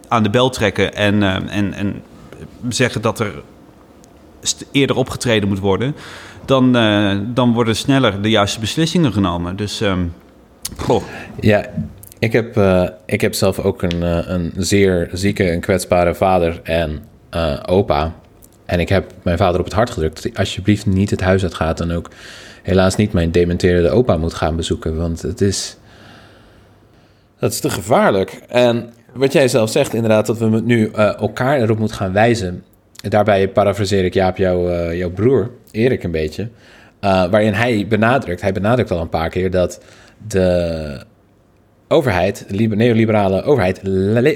aan 0.08 0.24
de 0.24 0.30
bel 0.30 0.50
trekken 0.50 0.96
en, 0.96 1.16
uh, 1.22 1.36
en, 1.36 1.74
en 1.74 2.02
zeggen 2.70 3.02
dat 3.02 3.20
er 3.20 3.42
eerder 4.72 4.96
opgetreden 4.96 5.50
moet 5.50 5.60
worden, 5.60 5.96
dan, 6.46 6.78
uh, 6.78 7.18
dan 7.24 7.54
worden 7.54 7.76
sneller 7.76 8.22
de 8.22 8.30
juiste 8.30 8.60
beslissingen 8.60 9.14
genomen. 9.14 9.56
Dus. 9.56 9.82
Um, 9.82 10.14
goh. 10.78 11.04
Ja, 11.40 11.66
ik 12.20 12.34
heb, 12.34 12.58
uh, 12.58 12.88
ik 13.06 13.22
heb 13.22 13.34
zelf 13.34 13.60
ook 13.60 13.82
een, 13.82 14.02
uh, 14.02 14.20
een 14.28 14.54
zeer 14.56 15.10
zieke 15.14 15.50
en 15.50 15.60
kwetsbare 15.60 16.16
vader 16.16 16.60
en 16.64 17.04
uh, 17.36 17.60
opa. 17.66 18.14
En 18.66 18.80
ik 18.80 18.90
heb 18.90 19.12
mijn 19.24 19.38
vader 19.38 19.60
op 19.60 19.66
het 19.66 19.74
hart 19.74 19.90
gedrukt 19.90 20.16
dat 20.16 20.24
hij 20.24 20.34
alsjeblieft 20.34 20.86
niet 20.86 21.10
het 21.10 21.22
huis 21.22 21.44
uit 21.44 21.54
gaat 21.54 21.80
en 21.80 21.92
ook 21.92 22.10
helaas 22.64 22.96
niet 22.96 23.14
mijn 23.14 23.32
dementerende 23.32 23.90
opa 23.90 24.18
moet 24.18 24.34
gaan 24.34 24.56
bezoeken. 24.56 24.98
Want 24.98 25.22
het 25.22 25.42
is. 25.42 25.78
Dat 27.40 27.52
is 27.52 27.60
te 27.60 27.70
gevaarlijk. 27.70 28.42
En 28.48 28.90
wat 29.14 29.34
jij 29.34 29.48
zelf 29.48 29.70
zegt, 29.70 29.94
inderdaad, 29.94 30.26
dat 30.26 30.38
we 30.38 30.62
nu 30.62 30.92
elkaar 30.92 31.62
erop 31.62 31.80
moeten 31.80 31.98
gaan 31.98 32.14
wijzen. 32.14 32.64
Daarbij 32.92 33.48
parafraseer 33.48 34.06
ik 34.06 34.14
Jaap, 34.14 34.38
jou, 34.38 34.96
jouw 34.96 35.10
broer, 35.10 35.52
Erik, 35.72 36.04
een 36.04 36.12
beetje. 36.12 36.50
waarin 37.00 37.54
hij 37.54 37.86
benadrukt, 37.88 38.42
hij 38.42 38.52
benadrukt 38.52 38.92
al 38.92 39.02
een 39.02 39.10
paar 39.10 39.30
keer 39.30 39.52
dat 39.52 39.82
de 40.28 41.06
overheid, 41.88 42.46
de 42.48 42.68
neoliberale 42.68 43.44
overheid, 43.44 43.80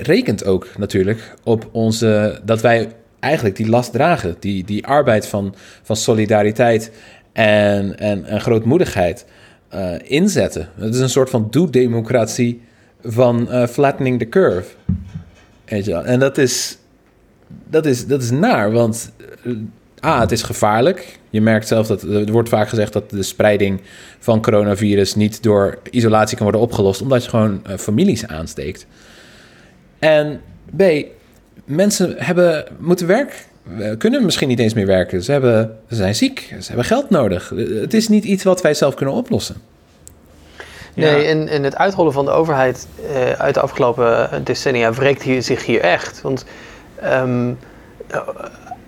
rekent 0.08 0.46
ook 0.46 0.68
natuurlijk 0.78 1.36
op 1.44 1.70
onze, 1.72 2.40
dat 2.44 2.62
wij 2.62 2.88
eigenlijk 3.20 3.56
die 3.56 3.70
last 3.70 3.92
dragen. 3.92 4.36
Die, 4.40 4.64
die 4.64 4.86
arbeid 4.88 5.28
van, 5.28 5.56
van 5.82 5.96
solidariteit 5.96 6.92
en, 7.34 8.00
en, 8.00 8.26
en 8.26 8.42
grootmoedigheid 8.42 9.26
uh, 9.74 9.94
inzetten. 10.04 10.70
Het 10.76 10.94
is 10.94 11.00
een 11.00 11.10
soort 11.10 11.30
van 11.30 11.48
doe-democratie 11.50 12.62
van 13.04 13.48
uh, 13.50 13.68
flattening 13.68 14.20
the 14.20 14.30
curve. 14.30 14.70
En 15.66 16.20
dat 16.20 16.38
is, 16.38 16.78
dat, 17.70 17.86
is, 17.86 18.08
dat 18.08 18.22
is 18.22 18.32
naar, 18.32 18.72
want 18.72 19.12
uh, 19.44 19.58
A, 20.06 20.20
het 20.20 20.32
is 20.32 20.42
gevaarlijk. 20.42 21.20
Je 21.30 21.42
merkt 21.42 21.68
zelf 21.68 21.88
dat 21.88 22.02
er 22.02 22.32
wordt 22.32 22.50
vaak 22.50 22.70
gezegd 22.70 22.94
dat 22.94 23.10
de 23.10 23.24
spreiding 23.24 23.82
van 24.20 24.42
coronavirus 24.42 25.16
niet 25.16 25.44
door 25.44 25.78
isolatie 25.90 26.36
kan 26.36 26.46
worden 26.46 26.62
opgelost, 26.62 27.02
omdat 27.02 27.24
je 27.24 27.30
gewoon 27.30 27.62
uh, 27.70 27.78
families 27.78 28.28
aansteekt. 28.28 28.86
En 30.00 30.42
B, 30.78 30.84
mensen 31.66 32.16
hebben 32.18 32.66
moeten 32.80 33.08
werk, 33.08 33.46
kunnen 33.98 34.26
misschien 34.26 34.48
niet 34.48 34.60
eens 34.60 34.74
meer 34.74 34.86
werken. 34.86 35.24
Ze, 35.24 35.32
hebben, 35.32 35.80
ze 35.90 35.96
zijn 35.96 36.16
ziek, 36.16 36.56
ze 36.60 36.68
hebben 36.68 36.86
geld 36.86 37.10
nodig. 37.10 37.54
Het 37.56 37.94
is 37.94 38.08
niet 38.08 38.24
iets 38.24 38.44
wat 38.44 38.62
wij 38.62 38.74
zelf 38.74 38.94
kunnen 38.94 39.16
oplossen. 39.16 39.56
Nee, 40.94 41.26
en, 41.26 41.48
en 41.48 41.64
het 41.64 41.76
uitrollen 41.76 42.14
van 42.14 42.26
de 42.26 42.32
overheid 42.32 42.88
uh, 43.04 43.32
uit 43.32 43.54
de 43.54 43.60
afgelopen 43.60 44.30
decennia 44.44 44.94
wreekt 44.94 45.22
hier, 45.22 45.42
zich 45.42 45.66
hier 45.66 45.82
echt. 45.82 46.22
Want 46.22 46.46
um, 47.04 47.58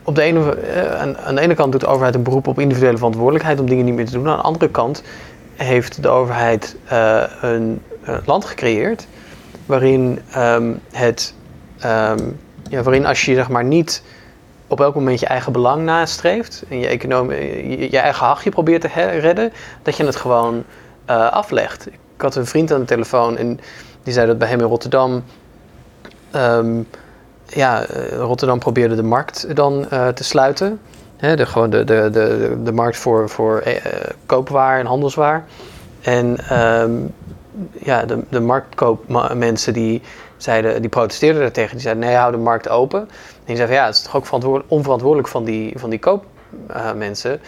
op 0.04 0.16
de 0.16 0.22
ene, 0.22 0.56
eh, 0.56 1.02
aan, 1.26 1.36
de 1.36 1.42
ene 1.42 1.56
kant 1.56 1.72
doet 1.72 1.82
de 1.82 1.88
overheid 1.88 2.16
een 2.16 2.24
beroep 2.24 2.48
op 2.48 2.60
individuele 2.60 2.98
verantwoordelijkheid 2.98 3.60
om 3.60 3.66
dingen 3.66 3.86
niet 3.86 3.94
meer 3.94 4.06
te 4.06 4.12
doen. 4.12 4.28
Aan 4.28 4.38
de 4.38 4.44
andere 4.44 4.70
kant 4.70 5.04
heeft 5.56 6.02
de 6.02 6.10
overheid 6.10 6.76
uh, 6.92 7.24
een, 7.42 7.82
land 8.26 8.46
gecreëerd 8.46 9.08
waarin 9.66 10.20
um, 10.38 10.80
het, 10.92 11.34
um, 11.86 12.39
ja, 12.70 12.82
waarin 12.84 13.06
als 13.06 13.26
je 13.26 13.34
zeg 13.34 13.50
maar 13.50 13.63
niet 13.63 14.04
op 14.68 14.82
elk 14.82 14.96
moment 14.96 15.20
je 15.20 15.26
eigen 15.26 15.52
belang 15.52 15.86
nastreeft 15.86 16.63
en 16.70 16.80
je, 16.80 16.88
economie, 16.88 17.70
je, 17.80 17.92
je 17.92 17.98
eigen 17.98 18.26
hachje 18.26 18.50
probeert 18.50 18.82
te 18.82 18.88
redden, 19.20 19.52
dat 19.82 19.98
je 19.98 20.06
het 20.06 20.16
gewoon 20.16 20.63
aflegt. 21.32 21.88
Ik 21.88 22.22
had 22.22 22.36
een 22.36 22.46
vriend 22.46 22.72
aan 22.72 22.80
de 22.80 22.86
telefoon 22.86 23.38
en 23.38 23.60
die 24.04 24.13
zei 24.13 24.28
dat 24.28 24.38
bij 24.38 24.48
hem 24.48 24.60
in 24.60 24.66
Rotterdam. 24.66 25.24
Um, 26.36 26.88
ja, 27.54 27.86
eh, 27.86 28.18
Rotterdam 28.18 28.60
probeerde 28.60 28.96
de 28.96 29.04
markt 29.04 29.56
dan 29.56 29.86
uh, 29.94 30.08
te 30.08 30.24
sluiten. 30.24 30.80
De, 31.18 31.46
gewoon 31.46 31.70
de, 31.70 31.84
de, 31.84 32.10
de, 32.12 32.58
de 32.63 32.72
markt 32.72 32.98
voor, 32.98 33.30
voor 33.30 33.63
uh, 33.68 33.76
koopwaar 34.26 34.80
en 34.80 34.86
handelswaar. 34.86 35.46
En 36.02 36.38
um, 36.82 37.13
ja, 37.72 38.06
de, 38.06 38.24
de 38.30 38.39
marktkoopmensen 38.39 39.74
die, 39.74 40.02
zeiden, 40.38 40.82
die 40.82 40.89
protesteerden 40.89 41.42
daartegen. 41.42 41.72
Die 41.72 41.82
zeiden, 41.82 42.04
nee, 42.04 42.16
hou 42.16 42.32
de 42.32 42.38
markt 42.38 42.70
open. 42.70 43.00
En 43.00 43.08
die 43.46 43.56
zeiden, 43.56 43.78
ja, 43.78 43.86
het 43.86 43.96
is 43.96 44.02
toch 44.02 44.16
ook 44.16 44.63
onverantwoordelijk 44.68 45.28
van 45.28 45.44
die, 45.44 45.74
van 45.76 45.89
die 45.89 46.00
koopmensen. 46.00 47.39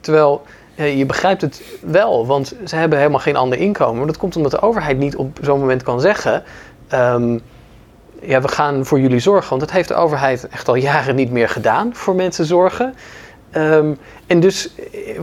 Terwijl 0.00 0.42
je 0.74 1.06
begrijpt 1.06 1.40
het 1.40 1.62
wel, 1.82 2.26
want 2.26 2.54
ze 2.64 2.76
hebben 2.76 2.98
helemaal 2.98 3.20
geen 3.20 3.36
ander 3.36 3.58
inkomen. 3.58 4.06
Dat 4.06 4.16
komt 4.16 4.36
omdat 4.36 4.52
de 4.52 4.60
overheid 4.60 4.98
niet 4.98 5.16
op 5.16 5.38
zo'n 5.42 5.60
moment 5.60 5.82
kan 5.82 6.00
zeggen... 6.00 6.42
Um, 6.92 7.40
ja, 8.20 8.40
we 8.40 8.48
gaan 8.48 8.84
voor 8.84 9.00
jullie 9.00 9.18
zorgen. 9.18 9.48
Want 9.48 9.60
dat 9.60 9.70
heeft 9.70 9.88
de 9.88 9.94
overheid 9.94 10.48
echt 10.48 10.68
al 10.68 10.74
jaren 10.74 11.14
niet 11.14 11.30
meer 11.30 11.48
gedaan, 11.48 11.94
voor 11.94 12.14
mensen 12.14 12.44
zorgen. 12.44 12.94
Um, 13.52 13.98
en 14.26 14.40
dus 14.40 14.74
eh, 14.74 15.20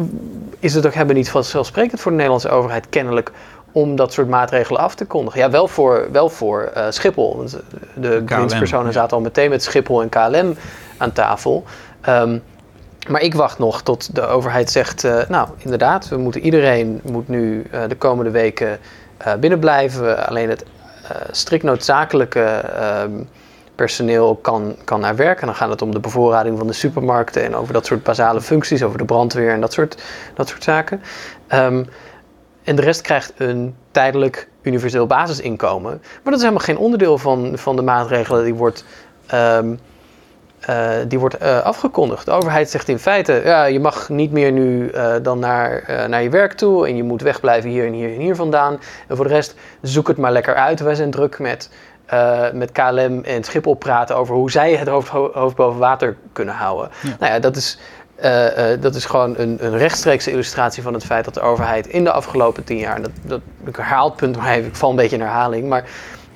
is 0.59 0.73
het 0.73 0.85
ook 0.85 0.93
hebben 0.93 1.15
niet 1.15 1.29
vanzelfsprekend 1.29 2.01
voor 2.01 2.11
de 2.11 2.17
Nederlandse 2.17 2.49
overheid 2.49 2.89
kennelijk 2.89 3.31
om 3.71 3.95
dat 3.95 4.13
soort 4.13 4.29
maatregelen 4.29 4.81
af 4.81 4.95
te 4.95 5.05
kondigen. 5.05 5.39
Ja, 5.39 5.49
wel 5.49 5.67
voor, 5.67 6.07
wel 6.11 6.29
voor 6.29 6.71
uh, 6.77 6.85
Schiphol. 6.89 7.37
Want 7.37 7.59
de 7.93 8.21
bewindspersonen 8.25 8.93
zaten 8.93 9.17
al 9.17 9.23
meteen 9.23 9.49
met 9.49 9.63
Schiphol 9.63 10.01
en 10.01 10.09
KLM 10.09 10.55
aan 10.97 11.11
tafel. 11.11 11.63
Um, 12.09 12.43
maar 13.07 13.21
ik 13.21 13.33
wacht 13.33 13.59
nog 13.59 13.81
tot 13.81 14.15
de 14.15 14.21
overheid 14.21 14.71
zegt, 14.71 15.03
uh, 15.03 15.21
nou 15.29 15.47
inderdaad, 15.57 16.07
we 16.07 16.17
moeten, 16.17 16.41
iedereen 16.41 16.99
moet 17.03 17.27
nu 17.27 17.65
uh, 17.73 17.81
de 17.87 17.95
komende 17.95 18.31
weken 18.31 18.79
binnen 19.39 19.59
blijven. 19.59 20.27
Alleen 20.27 20.49
het 20.49 20.65
strikt 21.31 21.63
noodzakelijke 21.63 22.63
uh, 22.79 23.03
personeel 23.75 24.35
kan, 24.35 24.75
kan 24.83 24.99
naar 24.99 25.15
werk. 25.15 25.39
En 25.39 25.45
dan 25.45 25.55
gaat 25.55 25.69
het 25.69 25.81
om 25.81 25.91
de 25.91 25.99
bevoorrading 25.99 26.57
van 26.57 26.67
de 26.67 26.73
supermarkten 26.73 27.43
en 27.43 27.55
over 27.55 27.73
dat 27.73 27.85
soort 27.85 28.03
basale 28.03 28.41
functies, 28.41 28.83
over 28.83 28.97
de 28.97 29.05
brandweer 29.05 29.51
en 29.51 29.61
dat 29.61 29.73
soort, 29.73 30.01
dat 30.33 30.47
soort 30.47 30.63
zaken. 30.63 31.01
Um, 31.53 31.87
en 32.63 32.75
de 32.75 32.81
rest 32.81 33.01
krijgt 33.01 33.33
een 33.37 33.75
tijdelijk 33.91 34.47
universeel 34.61 35.07
basisinkomen. 35.07 35.91
Maar 35.91 36.23
dat 36.23 36.33
is 36.33 36.41
helemaal 36.41 36.65
geen 36.65 36.77
onderdeel 36.77 37.17
van, 37.17 37.51
van 37.57 37.75
de 37.75 37.81
maatregelen 37.81 38.43
die 38.43 38.53
wordt. 38.53 38.85
Um, 39.33 39.79
uh, 40.69 40.89
die 41.07 41.19
wordt 41.19 41.41
uh, 41.41 41.61
afgekondigd. 41.61 42.25
De 42.25 42.31
overheid 42.31 42.69
zegt 42.69 42.87
in 42.87 42.99
feite: 42.99 43.41
ja, 43.43 43.65
je 43.65 43.79
mag 43.79 44.09
niet 44.09 44.31
meer 44.31 44.51
nu 44.51 44.91
uh, 44.91 45.13
dan 45.21 45.39
naar, 45.39 45.83
naar 46.09 46.23
je 46.23 46.29
werk 46.29 46.53
toe 46.53 46.87
en 46.87 46.95
je 46.95 47.03
moet 47.03 47.21
wegblijven 47.21 47.69
hier 47.69 47.85
en 47.85 47.93
hier 47.93 48.13
en 48.13 48.19
hier 48.19 48.35
vandaan. 48.35 48.79
En 49.07 49.15
voor 49.15 49.27
de 49.27 49.33
rest, 49.33 49.55
zoek 49.81 50.07
het 50.07 50.17
maar 50.17 50.31
lekker 50.31 50.55
uit. 50.55 50.79
Wij 50.79 50.95
zijn 50.95 51.11
druk 51.11 51.39
met, 51.39 51.69
met 52.53 52.71
KLM 52.71 53.23
en 53.23 53.43
Schiphol 53.43 53.73
praten 53.73 54.15
over 54.15 54.35
hoe 54.35 54.51
zij 54.51 54.75
het 54.75 54.87
hoofd, 54.87 55.09
hoofd 55.09 55.55
boven 55.55 55.79
water 55.79 56.15
kunnen 56.33 56.53
houden. 56.53 56.89
Ja. 57.01 57.15
Nou 57.19 57.33
ja, 57.33 57.39
dat 57.39 57.55
is. 57.55 57.79
dat 58.79 58.95
is 58.95 59.05
gewoon 59.05 59.37
een, 59.37 59.57
een, 59.65 59.77
rechtstreekse 59.77 60.31
illustratie 60.31 60.83
van 60.83 60.93
het 60.93 61.05
feit 61.05 61.25
dat 61.25 61.33
de 61.33 61.41
overheid 61.41 61.87
in 61.87 62.03
de 62.03 62.11
afgelopen 62.11 62.63
tien 62.63 62.77
jaar, 62.77 63.01
dat, 63.01 63.11
dat 63.21 63.41
ik 63.65 63.75
herhaal 63.75 64.07
het 64.07 64.15
punt, 64.15 64.37
maar 64.37 64.57
ik 64.57 64.75
val 64.75 64.89
een 64.89 64.95
beetje 64.95 65.15
in 65.15 65.21
herhaling, 65.21 65.67
maar 65.67 65.83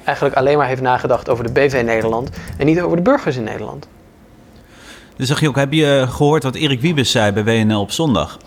eigenlijk 0.03 0.35
alleen 0.35 0.57
maar 0.57 0.67
heeft 0.67 0.81
nagedacht 0.81 1.29
over 1.29 1.43
de 1.43 1.51
BV 1.51 1.81
Nederland 1.85 2.29
en 2.57 2.65
niet 2.65 2.81
over 2.81 2.97
de 2.97 3.03
burgers 3.03 3.35
in 3.35 3.43
Nederland. 3.43 3.87
Dus 5.19 5.27
zag 5.27 5.39
je 5.39 5.47
ook, 5.47 5.55
heb 5.55 5.73
je 5.73 6.05
gehoord 6.09 6.43
wat 6.43 6.55
Erik 6.55 6.81
Wiebes 6.81 7.11
zei 7.11 7.31
bij 7.31 7.43
WNL 7.43 7.79
op 7.79 7.91
zondag? 7.91 8.37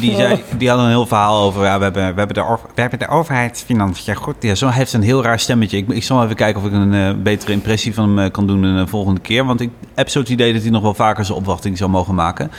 die, 0.00 0.14
zei, 0.14 0.42
die 0.58 0.68
had 0.68 0.78
een 0.78 0.88
heel 0.88 1.06
verhaal 1.06 1.42
over, 1.42 1.64
ja, 1.64 1.78
we, 1.78 1.82
hebben, 1.82 2.02
we, 2.14 2.18
hebben 2.18 2.34
de, 2.34 2.58
we 2.74 2.80
hebben 2.80 2.98
de 2.98 3.08
overheidsfinanciën 3.08 4.14
goed. 4.14 4.34
Ja, 4.40 4.54
zo 4.54 4.68
heeft 4.68 4.92
een 4.92 5.02
heel 5.02 5.22
raar 5.22 5.40
stemmetje. 5.40 5.76
Ik, 5.76 5.88
ik 5.88 6.02
zal 6.02 6.24
even 6.24 6.36
kijken 6.36 6.62
of 6.62 6.66
ik 6.66 6.72
een 6.72 6.92
uh, 6.92 7.12
betere 7.22 7.52
impressie 7.52 7.94
van 7.94 8.08
hem 8.08 8.18
uh, 8.18 8.30
kan 8.30 8.46
doen 8.46 8.62
de 8.62 8.86
volgende 8.86 9.20
keer. 9.20 9.44
Want 9.44 9.60
ik 9.60 9.70
heb 9.94 10.08
zo 10.08 10.18
het 10.18 10.28
idee 10.28 10.52
dat 10.52 10.62
hij 10.62 10.70
nog 10.70 10.82
wel 10.82 10.94
vaker 10.94 11.24
zijn 11.24 11.38
opwachting 11.38 11.78
zou 11.78 11.90
mogen 11.90 12.14
maken. 12.14 12.50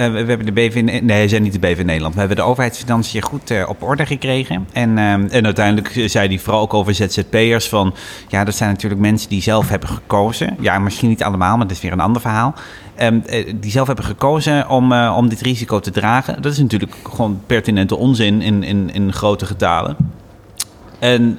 Uh, 0.00 0.10
we, 0.10 0.18
hebben 0.18 0.46
de 0.46 0.52
BV... 0.52 0.82
Nee, 0.82 1.16
hij 1.16 1.28
zijn 1.28 1.42
niet 1.42 1.52
de 1.52 1.58
BV 1.58 1.82
Nederland. 1.84 2.14
We 2.14 2.20
hebben 2.20 2.36
de 2.36 2.42
overheidsfinanciën 2.42 3.22
goed 3.22 3.50
uh, 3.50 3.68
op 3.68 3.82
orde 3.82 4.06
gekregen. 4.06 4.66
En, 4.72 4.90
uh, 4.90 5.12
en 5.12 5.44
uiteindelijk 5.44 6.02
zei 6.06 6.28
hij 6.28 6.38
vooral 6.38 6.62
ook 6.62 6.74
over 6.74 6.94
ZZP'ers 6.94 7.68
van... 7.68 7.94
Ja, 8.28 8.44
dat 8.44 8.54
zijn 8.54 8.70
natuurlijk 8.70 9.00
mensen 9.00 9.28
die 9.28 9.42
zelf 9.42 9.68
hebben 9.68 9.88
gekozen. 9.88 10.56
Ja, 10.60 10.78
misschien 10.78 11.08
niet 11.08 11.22
allemaal, 11.22 11.56
maar 11.56 11.66
dat 11.66 11.76
is 11.76 11.82
weer 11.82 11.92
een 11.92 12.00
ander 12.00 12.20
verhaal. 12.20 12.54
Um, 13.02 13.22
die 13.60 13.70
zelf 13.70 13.86
hebben 13.86 14.04
gekozen 14.04 14.68
om, 14.68 14.92
om 14.92 15.28
dit 15.28 15.40
risico 15.40 15.80
te 15.80 15.90
dragen. 15.90 16.42
Dat 16.42 16.52
is 16.52 16.58
natuurlijk 16.58 16.94
gewoon 17.02 17.40
pertinente 17.46 17.96
onzin 17.96 18.42
in, 18.42 18.62
in, 18.62 18.92
in 18.92 19.12
grote 19.12 19.46
getalen. 19.46 19.96
En 20.98 21.38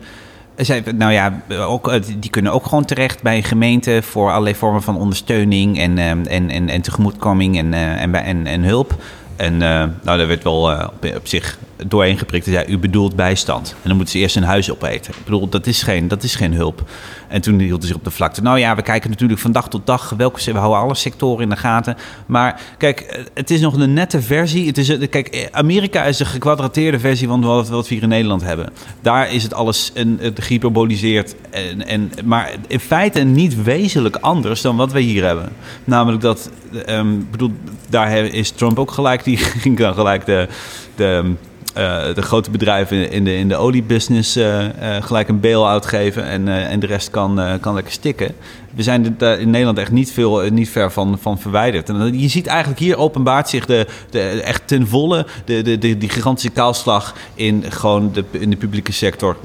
Zij, 0.55 0.83
nou 0.95 1.11
ja, 1.11 1.41
ook, 1.49 1.87
eh, 1.87 2.01
die 2.19 2.29
kunnen 2.29 2.51
ook 2.51 2.65
gewoon 2.65 2.85
terecht 2.85 3.21
bij 3.21 3.43
gemeenten 3.43 4.03
voor 4.03 4.29
allerlei 4.29 4.55
vormen 4.55 4.81
van 4.81 4.97
ondersteuning 4.97 5.79
en, 5.79 5.97
eh, 5.97 6.09
en, 6.09 6.49
en, 6.49 6.69
en 6.69 6.81
tegemoetkoming 6.81 7.57
en, 7.57 7.73
eh, 7.73 8.01
en, 8.01 8.15
en, 8.15 8.47
en 8.47 8.63
hulp. 8.63 8.95
En 9.35 9.57
nou, 9.57 9.89
daar 10.03 10.27
werd 10.27 10.43
wel 10.43 10.89
op, 11.15 11.27
zich 11.27 11.57
doorheen 11.87 12.17
geprikt. 12.17 12.45
Ja, 12.45 12.67
u 12.67 12.77
bedoelt 12.77 13.15
bijstand. 13.15 13.69
En 13.69 13.87
dan 13.87 13.95
moeten 13.95 14.13
ze 14.13 14.19
eerst 14.19 14.35
een 14.35 14.43
huis 14.43 14.71
opeten. 14.71 15.13
Ik 15.13 15.23
bedoel, 15.23 15.49
dat 15.49 15.67
is 15.67 15.83
geen, 15.83 16.07
dat 16.07 16.23
is 16.23 16.35
geen 16.35 16.53
hulp. 16.53 16.89
En 17.27 17.41
toen 17.41 17.59
hield 17.59 17.79
hij 17.79 17.87
zich 17.87 17.95
op 17.95 18.03
de 18.03 18.11
vlakte. 18.11 18.41
Nou 18.41 18.59
ja, 18.59 18.75
we 18.75 18.81
kijken 18.81 19.09
natuurlijk 19.09 19.39
van 19.39 19.51
dag 19.51 19.69
tot 19.69 19.85
dag. 19.85 20.09
Welke, 20.17 20.51
we 20.51 20.57
houden 20.57 20.81
alle 20.81 20.95
sectoren 20.95 21.43
in 21.43 21.49
de 21.49 21.55
gaten. 21.55 21.97
Maar 22.25 22.61
kijk, 22.77 23.25
het 23.33 23.51
is 23.51 23.61
nog 23.61 23.73
een 23.73 23.93
nette 23.93 24.21
versie. 24.21 24.67
Het 24.67 24.77
is, 24.77 24.97
kijk, 25.09 25.49
Amerika 25.51 26.03
is 26.03 26.19
een 26.19 26.25
gekwadrateerde 26.25 26.99
versie 26.99 27.27
van 27.27 27.41
wat, 27.41 27.69
wat 27.69 27.87
we 27.87 27.93
hier 27.93 28.03
in 28.03 28.09
Nederland 28.09 28.41
hebben. 28.41 28.69
Daar 29.01 29.31
is 29.31 29.43
het 29.43 29.53
alles 29.53 29.91
een, 29.93 30.17
het 30.21 30.43
gehyperboliseerd. 30.43 31.35
En, 31.49 31.87
en, 31.87 32.11
maar 32.25 32.51
in 32.67 32.79
feite 32.79 33.19
niet 33.19 33.63
wezenlijk 33.63 34.15
anders 34.15 34.61
dan 34.61 34.75
wat 34.75 34.91
we 34.91 34.99
hier 34.99 35.25
hebben. 35.25 35.49
Namelijk 35.83 36.21
dat, 36.21 36.49
um, 36.89 37.27
bedoel, 37.31 37.51
daar 37.89 38.17
is 38.17 38.49
Trump 38.49 38.79
ook 38.79 38.91
gelijk. 38.91 39.23
Die 39.23 39.37
ging 39.63 39.77
dan 39.77 39.93
gelijk 39.93 40.25
de, 40.25 40.47
de 40.95 41.33
uh, 41.77 42.13
de 42.15 42.21
grote 42.21 42.51
bedrijven 42.51 43.11
in 43.11 43.23
de, 43.23 43.35
in 43.35 43.47
de 43.47 43.55
oliebusiness 43.55 44.37
uh, 44.37 44.65
gelijk 44.99 45.27
een 45.27 45.39
bail-out 45.39 45.85
geven 45.85 46.25
en, 46.25 46.47
en 46.47 46.79
de 46.79 46.87
rest 46.87 47.09
kan, 47.09 47.59
kan 47.61 47.73
lekker 47.73 47.93
stikken. 47.93 48.35
We 48.75 48.83
zijn 48.83 49.15
er 49.19 49.39
in 49.39 49.49
Nederland 49.49 49.77
echt 49.77 49.91
niet, 49.91 50.11
veel, 50.11 50.41
niet 50.49 50.69
ver 50.69 50.91
van, 50.91 51.17
van 51.21 51.39
verwijderd. 51.39 51.89
En 51.89 52.19
je 52.19 52.27
ziet 52.27 52.47
eigenlijk 52.47 52.79
hier 52.79 52.97
openbaart 52.97 53.49
zich 53.49 53.65
de, 53.65 53.87
de, 54.09 54.19
echt 54.19 54.67
ten 54.67 54.87
volle 54.87 55.25
de, 55.45 55.61
de, 55.61 55.77
de, 55.77 55.97
die 55.97 56.09
gigantische 56.09 56.49
kaalslag 56.49 57.15
in, 57.35 57.63
gewoon 57.69 58.13
de, 58.13 58.23
in 58.31 58.49
de 58.49 58.55
publieke 58.55 58.91
sector 58.91 59.37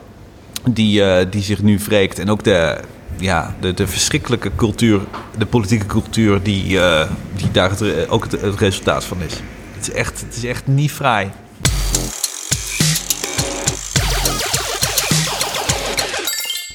die, 0.71 1.29
die 1.29 1.43
zich 1.43 1.63
nu 1.63 1.79
wreekt. 1.79 2.19
En 2.19 2.31
ook 2.31 2.45
de, 2.45 2.79
ja, 3.19 3.55
de, 3.61 3.75
de 3.75 3.87
verschrikkelijke 3.87 4.51
cultuur, 4.57 5.01
de 5.39 5.47
politieke 5.47 5.87
cultuur 5.87 6.43
die, 6.43 6.79
die 7.37 7.51
daar 7.53 7.73
ook 8.09 8.23
het, 8.31 8.41
het 8.41 8.59
resultaat 8.59 9.05
van 9.05 9.19
is. 9.27 9.35
Het 9.75 9.89
is 9.89 9.91
echt, 9.91 10.21
het 10.21 10.37
is 10.37 10.45
echt 10.45 10.67
niet 10.67 10.93
vrij. 10.93 11.31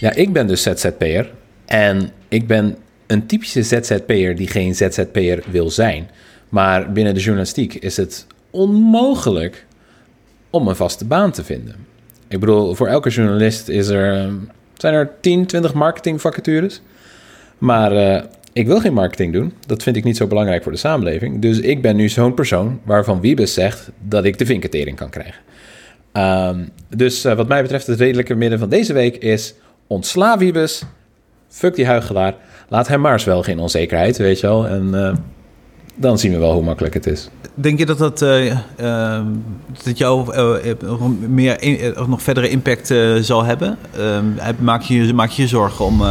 Ja, 0.02 0.14
ik 0.14 0.34
ben 0.34 0.48
dus 0.48 0.62
ZZP'er. 0.62 1.32
En 1.66 2.10
ik 2.28 2.48
ben 2.48 2.78
een 3.08 3.26
typische 3.26 3.64
ZZP'er 3.64 4.36
die 4.36 4.48
geen 4.48 4.76
ZZP'er 4.76 5.44
wil 5.52 5.70
zijn. 5.70 6.10
Maar 6.50 6.92
binnen 6.92 7.14
de 7.14 7.20
journalistiek 7.20 7.74
is 7.74 7.98
het 7.98 8.28
onmogelijk 8.50 9.66
om 10.50 10.68
een 10.68 10.76
vaste 10.76 11.06
baan 11.06 11.32
te 11.32 11.44
vinden. 11.44 11.76
Ik 12.28 12.40
bedoel, 12.40 12.76
voor 12.76 12.88
elke 12.88 13.10
journalist 13.10 13.68
is 13.68 13.88
er, 13.88 14.30
zijn 14.78 14.94
er 14.94 15.12
10, 15.22 15.46
20 15.46 15.74
marketingvacatures. 15.74 16.82
Maar 17.58 17.94
uh, 17.94 18.22
ik 18.54 18.68
wil 18.68 18.80
geen 18.80 18.94
marketing 18.94 19.34
doen. 19.34 19.54
Dat 19.66 19.84
vind 19.84 19.96
ik 19.96 20.04
niet 20.04 20.18
zo 20.18 20.28
belangrijk 20.28 20.64
voor 20.64 20.72
de 20.72 20.78
samenleving. 20.78 21.42
Dus 21.42 21.60
ik 21.60 21.82
ben 21.82 21.96
nu 21.96 22.10
zo'n 22.10 22.34
persoon 22.34 22.80
waarvan 22.84 23.22
Wiebes 23.22 23.54
zegt 23.54 23.92
dat 24.08 24.26
ik 24.26 24.38
de 24.38 24.46
vinketering 24.46 24.98
kan 24.98 25.10
krijgen. 25.10 25.42
Um, 26.14 26.70
dus 26.90 27.26
uh, 27.26 27.34
wat 27.34 27.48
mij 27.48 27.62
betreft 27.62 27.88
het 27.88 28.00
redelijke 28.00 28.36
midden 28.36 28.60
van 28.60 28.70
deze 28.70 28.94
week 28.94 29.16
is 29.16 29.54
ontsla 29.92 30.38
Wiebes. 30.38 30.84
Fuck 31.48 31.76
die 31.76 31.86
huigelaar. 31.86 32.36
Laat 32.68 32.88
hem 32.88 33.02
maar 33.02 33.14
eens 33.14 33.24
wel 33.24 33.44
geen 33.44 33.60
onzekerheid, 33.60 34.18
weet 34.18 34.40
je 34.40 34.48
wel. 34.48 34.68
En 34.68 34.88
uh, 34.94 35.14
dan 35.96 36.20
zien 36.20 36.32
we 36.32 36.38
wel 36.38 36.54
hoe 36.54 36.64
makkelijk 36.64 36.94
het 36.94 37.08
is. 37.08 37.30
Denk 37.54 37.80
je 37.80 37.86
dat 37.86 37.98
dat, 37.98 38.22
uh, 38.22 38.46
uh, 38.46 39.22
dat 39.84 39.98
jou 39.98 40.36
meer 41.28 41.62
in, 41.62 41.94
nog 42.08 42.22
verdere 42.22 42.50
impact 42.50 42.94
zal 43.22 43.44
hebben? 43.44 43.78
Maak, 44.60 44.82
je, 44.82 45.14
maak 45.14 45.30
je 45.30 45.42
je 45.42 45.48
zorgen 45.48 45.86
om, 45.86 46.02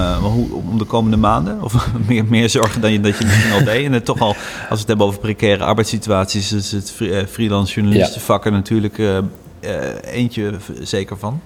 om 0.70 0.78
de 0.78 0.84
komende 0.84 1.16
maanden? 1.16 1.62
Of 1.62 1.88
meer, 2.08 2.24
meer 2.24 2.50
zorgen 2.50 2.80
dan 2.80 2.92
je, 2.92 3.00
dat 3.00 3.18
je 3.18 3.24
misschien 3.24 3.52
al 3.52 3.64
deed? 3.64 3.84
En 3.84 3.92
het 3.92 4.04
toch 4.04 4.20
al, 4.20 4.28
als 4.28 4.36
we 4.68 4.76
het 4.76 4.86
hebben 4.86 5.06
over 5.06 5.20
precaire 5.20 5.64
arbeidssituaties... 5.64 6.52
is 6.52 6.72
het 6.72 6.92
freelance 7.28 7.74
journalistenvak 7.74 8.44
er 8.44 8.52
natuurlijk 8.52 8.98
eentje 10.12 10.52
zeker 10.82 11.18
van. 11.18 11.40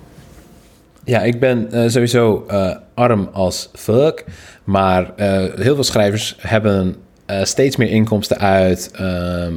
Ja, 1.05 1.23
ik 1.23 1.40
ben 1.40 1.69
uh, 1.73 1.88
sowieso 1.88 2.45
uh, 2.51 2.77
arm 2.95 3.29
als 3.33 3.69
fuck. 3.73 4.25
Maar 4.64 5.12
uh, 5.17 5.27
heel 5.55 5.75
veel 5.75 5.85
schrijvers 5.85 6.37
hebben 6.38 6.97
steeds 7.43 7.77
meer 7.77 7.90
inkomsten 7.90 8.38
uit 8.38 8.90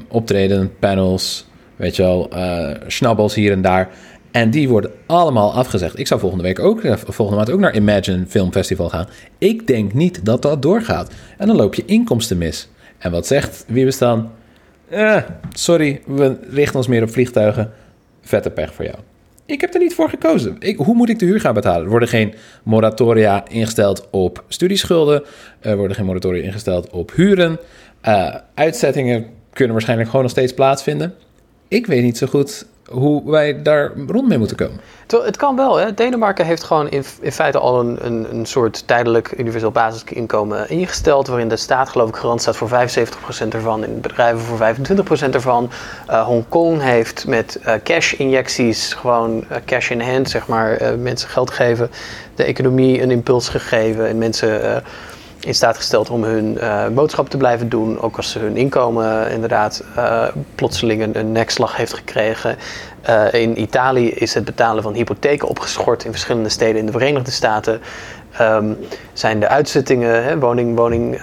optreden, 0.08 0.72
panels, 0.80 1.48
weet 1.76 1.96
je 1.96 2.02
wel, 2.02 2.30
schnabbels 2.88 3.36
hier 3.36 3.52
en 3.52 3.62
daar. 3.62 3.90
En 4.32 4.50
die 4.50 4.70
worden 4.70 4.92
allemaal 5.06 5.54
afgezegd. 5.54 6.00
Ik 6.00 6.08
zou 6.08 6.20
volgende 6.20 6.44
week 6.44 6.60
ook, 6.60 6.82
volgende 6.96 7.36
maand 7.36 7.52
ook 7.52 7.60
naar 7.60 7.76
Imagine 7.76 8.26
Film 8.28 8.52
Festival 8.52 8.90
gaan. 8.90 9.08
Ik 9.38 9.68
denk 9.68 9.94
niet 9.94 10.26
dat 10.26 10.42
dat 10.42 10.62
doorgaat. 10.62 11.12
En 11.38 11.48
dan 11.48 11.56
loop 11.56 11.76
je 11.76 11.86
inkomsten 11.86 12.38
mis. 12.38 12.70
En 12.98 13.12
wat 13.12 13.28
zegt 13.28 13.64
wie 13.68 13.86
we 13.86 13.92
staan? 13.92 14.32
Eh, 14.90 15.22
sorry, 15.50 16.02
we 16.06 16.38
richten 16.50 16.78
ons 16.78 16.88
meer 16.88 17.04
op 17.04 17.12
vliegtuigen. 17.12 17.72
Vette 18.22 18.50
pech 18.50 18.74
voor 18.74 18.86
jou. 18.86 18.98
Ik 19.48 19.62
heb 19.62 19.74
er 19.74 19.80
niet 19.80 19.94
voor 19.94 20.10
gekozen. 20.10 20.56
Ik, 20.60 20.78
hoe 20.78 20.96
moet 20.96 21.10
ik 21.10 21.20
de 21.20 21.26
huur 21.26 21.40
gaan 21.40 21.54
betalen? 21.54 21.84
Er 21.84 21.90
worden 21.90 22.10
geen 22.10 22.34
moratoria 22.64 23.48
ingesteld 23.48 24.08
op 24.12 24.44
studieschulden. 24.48 25.24
Er 25.60 25.78
worden 25.78 25.96
geen 25.96 26.06
moratoria 26.06 26.44
ingesteld 26.44 26.90
op 26.90 27.12
huren. 27.16 27.60
Uh, 28.08 28.36
uitzettingen 28.54 29.26
kunnen 29.54 29.74
waarschijnlijk 29.74 30.10
gewoon 30.10 30.24
nog 30.26 30.32
steeds 30.32 30.54
plaatsvinden. 30.54 31.14
Ik 31.68 31.88
weet 31.88 32.04
niet 32.04 32.18
zo 32.18 32.28
goed 32.28 32.68
hoe 32.90 33.32
wij 33.32 33.62
daar 33.62 33.92
rond 34.08 34.28
mee 34.28 34.38
moeten 34.38 34.58
komen. 34.58 34.80
Het 35.08 35.38
kan 35.38 35.56
wel. 35.56 35.76
Hè? 35.76 35.94
Denemarken 35.94 36.46
heeft 36.46 36.64
gewoon 36.64 36.90
in, 36.90 37.04
in 37.22 37.32
feite 37.32 37.58
al 37.58 37.80
een, 37.80 38.06
een, 38.06 38.28
een 38.30 38.46
soort 38.46 38.88
tijdelijk 38.88 39.34
universeel 39.38 39.72
basisinkomen 39.72 40.70
ingesteld. 40.70 41.28
Waarin 41.28 41.48
de 41.48 41.56
staat 41.56 41.90
geloof 41.90 42.10
ik 42.10 42.16
garant 42.16 42.42
staat 42.42 42.56
voor 42.56 42.70
75% 42.70 43.48
ervan. 43.50 43.84
En 43.84 44.02
bedrijven 44.02 44.40
voor 44.40 44.76
25% 45.28 45.30
ervan. 45.32 45.70
Uh, 46.10 46.26
Hongkong 46.26 46.82
heeft 46.82 47.28
met 47.28 47.60
uh, 47.66 47.74
cash-injecties, 47.84 48.94
gewoon 48.94 49.44
uh, 49.52 49.58
cash 49.66 49.90
in 49.90 50.02
hand, 50.02 50.30
zeg 50.30 50.48
maar, 50.48 50.98
mensen 51.00 51.30
geld 51.30 51.52
geven. 51.52 51.92
De 52.36 52.44
economie 52.44 53.02
een 53.02 53.12
impuls 53.12 53.50
gegeven 53.50 54.08
en 54.08 54.18
mensen 54.18 54.84
in 55.48 55.56
staat 55.56 55.78
gesteld 55.78 56.10
om 56.10 56.24
hun 56.24 56.58
uh, 56.62 56.88
boodschap 56.88 57.30
te 57.30 57.38
blijven 57.38 57.70
doen. 57.70 58.02
Ook 58.02 58.18
als 58.18 58.32
ze 58.32 58.40
hun 58.40 58.58
inkomen 58.58 59.32
inderdaad 59.32 59.84
uh, 59.98 60.28
plotseling 60.56 61.02
een, 61.02 61.20
een, 61.20 61.32
nekslag 61.32 61.76
heeft 61.76 61.94
gekregen. 61.94 62.56
Uh, 63.10 63.34
in 63.34 63.62
Italië 63.62 64.10
is 64.10 64.34
het 64.34 64.46
betalen 64.46 64.84
van 64.84 64.94
hypotheken 64.94 65.48
opgeschort 65.48 66.04
in 66.04 66.12
verschillende 66.12 66.50
steden 66.50 66.80
in 66.80 66.86
de 66.86 66.92
Verenigde 66.92 67.32
Staten. 67.32 67.82
Um, 68.42 68.78
zijn 69.14 69.40
de 69.40 69.48
uitzettingen, 69.48 70.24
hè, 70.24 70.40
woning, 70.40 70.76
woning 70.76 71.22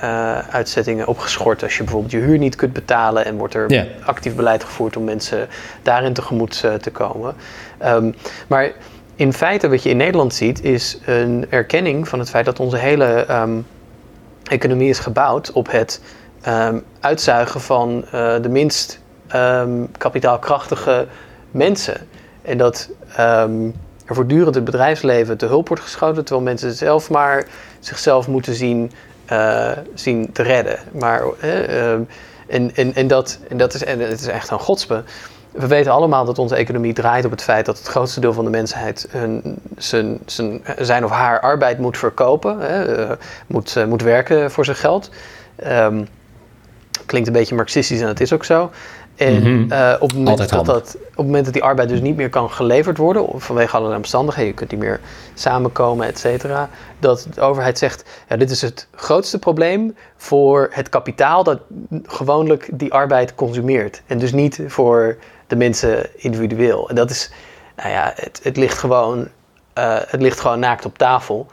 uitzettingen 0.51 1.07
opgeschort 1.07 1.63
als 1.63 1.77
je 1.77 1.83
bijvoorbeeld 1.83 2.13
je 2.13 2.19
huur 2.19 2.39
niet 2.39 2.57
kunt 2.57 2.73
betalen. 2.73 3.25
En 3.25 3.37
wordt 3.37 3.55
er 3.55 3.71
yeah. 3.71 3.87
actief 4.05 4.35
beleid 4.35 4.65
gevoerd 4.65 4.97
om 4.97 5.05
mensen 5.05 5.49
daarin 5.83 6.13
tegemoet 6.13 6.65
te 6.81 6.91
komen. 6.93 7.35
Um, 7.85 8.15
maar 8.47 8.73
in 9.17 9.33
feite 9.33 9.69
wat 9.69 9.83
je 9.83 9.91
in 9.91 9.97
Nederland 9.97 10.35
ziet 10.35 10.63
is 10.63 10.99
een 11.05 11.47
erkenning 11.49 12.09
van 12.09 12.19
het 12.19 12.31
feit 12.31 12.45
dat 12.45 12.61
onze 12.61 12.77
hele... 12.77 13.27
Um, 13.31 13.67
economie 14.49 14.89
is 14.89 14.99
gebouwd 14.99 15.53
op 15.53 15.71
het 15.71 16.01
um, 16.49 16.85
uitzuigen 17.01 17.61
van 17.61 18.05
uh, 18.05 18.35
de 18.43 18.49
minst 18.49 19.01
um, 19.35 19.91
kapitaalkrachtige 19.99 21.07
mensen. 21.51 22.09
En 22.43 22.59
dat 22.59 22.89
um, 23.21 23.75
er 24.07 24.15
voortdurend 24.15 24.55
het 24.55 24.65
bedrijfsleven 24.65 25.37
te 25.37 25.47
hulp 25.47 25.69
wordt 25.69 25.83
geschoten, 25.83 26.25
terwijl 26.25 26.47
mensen 26.47 26.73
zelf 26.73 27.11
maar 27.11 27.47
zichzelf 27.79 28.29
moeten 28.29 28.55
zien, 28.55 28.93
uh, 29.33 29.71
zien 29.95 30.33
te 30.33 30.43
redden. 30.43 30.79
Maar, 30.93 31.23
uh, 31.43 31.93
en, 32.47 32.75
en, 32.75 32.95
en, 32.95 33.07
dat, 33.07 33.39
en, 33.49 33.57
dat 33.57 33.75
is, 33.75 33.85
en 33.85 34.01
het 34.01 34.21
is 34.21 34.27
echt 34.27 34.51
een 34.51 34.59
godspe 34.59 35.03
we 35.55 35.67
weten 35.67 35.93
allemaal 35.93 36.25
dat 36.25 36.39
onze 36.39 36.57
economie 36.57 36.93
draait 36.93 37.25
op 37.25 37.31
het 37.31 37.43
feit 37.43 37.67
dat 37.67 37.79
het 37.79 37.87
grootste 37.87 38.21
deel 38.21 38.33
van 38.33 38.45
de 38.45 38.51
mensheid 38.51 39.07
hun, 39.11 39.59
zijn, 39.77 40.19
zijn, 40.27 40.65
zijn 40.79 41.05
of 41.05 41.11
haar 41.11 41.41
arbeid 41.41 41.79
moet 41.79 41.99
verkopen, 41.99 42.61
hè, 42.61 42.99
uh, 42.99 43.11
moet, 43.47 43.75
uh, 43.77 43.85
moet 43.85 44.03
werken 44.03 44.51
voor 44.51 44.65
zijn 44.65 44.77
geld. 44.77 45.11
Um, 45.67 46.09
klinkt 47.07 47.29
een 47.29 47.35
beetje 47.35 47.55
marxistisch 47.55 48.01
en 48.01 48.07
dat 48.07 48.21
is 48.21 48.33
ook 48.33 48.45
zo. 48.45 48.71
En 49.17 49.35
mm 49.35 49.43
-hmm. 49.43 49.73
uh, 49.73 49.95
op, 50.01 50.09
het 50.09 50.19
moment 50.19 50.39
dat 50.39 50.65
dat, 50.67 50.97
op 50.97 51.17
het 51.17 51.27
moment 51.27 51.45
dat 51.45 51.55
die 51.55 51.63
arbeid 51.63 51.89
dus 51.89 52.01
niet 52.01 52.17
meer 52.17 52.29
kan 52.29 52.51
geleverd 52.51 52.99
worden, 52.99 53.27
vanwege 53.37 53.77
allerlei 53.77 53.99
omstandigheden, 53.99 54.51
je 54.51 54.57
kunt 54.57 54.71
niet 54.71 54.81
meer 54.81 55.01
samenkomen, 55.35 56.07
et 56.07 56.19
cetera, 56.19 56.69
dat 56.99 57.27
de 57.35 57.41
overheid 57.41 57.79
zegt, 57.79 58.05
ja, 58.29 58.37
dit 58.37 58.51
is 58.51 58.63
het 58.63 58.87
grootste 58.95 59.39
probleem 59.39 59.97
voor 60.17 60.69
het 60.71 60.89
kapitaal 60.89 61.45
dat 61.45 61.61
gewoonlijk 62.03 62.69
die 62.73 62.93
arbeid 62.93 63.35
consumeert. 63.35 64.03
En 64.07 64.19
dus 64.19 64.33
niet 64.33 64.61
voor 64.67 65.17
de 65.47 65.57
mensen 65.57 66.07
individueel. 66.17 66.89
En 66.89 66.95
dat 66.95 67.11
is, 67.11 67.31
nou 67.77 67.91
ja, 67.91 68.13
het, 68.17 68.41
het 68.43 68.57
ligt 68.57 68.79
gewoon, 68.79 69.19
uh, 69.79 69.99
het 70.07 70.21
ligt 70.21 70.41
gewoon 70.41 70.59
naakt 70.59 70.85
op 70.85 70.99
tafel. 70.99 71.47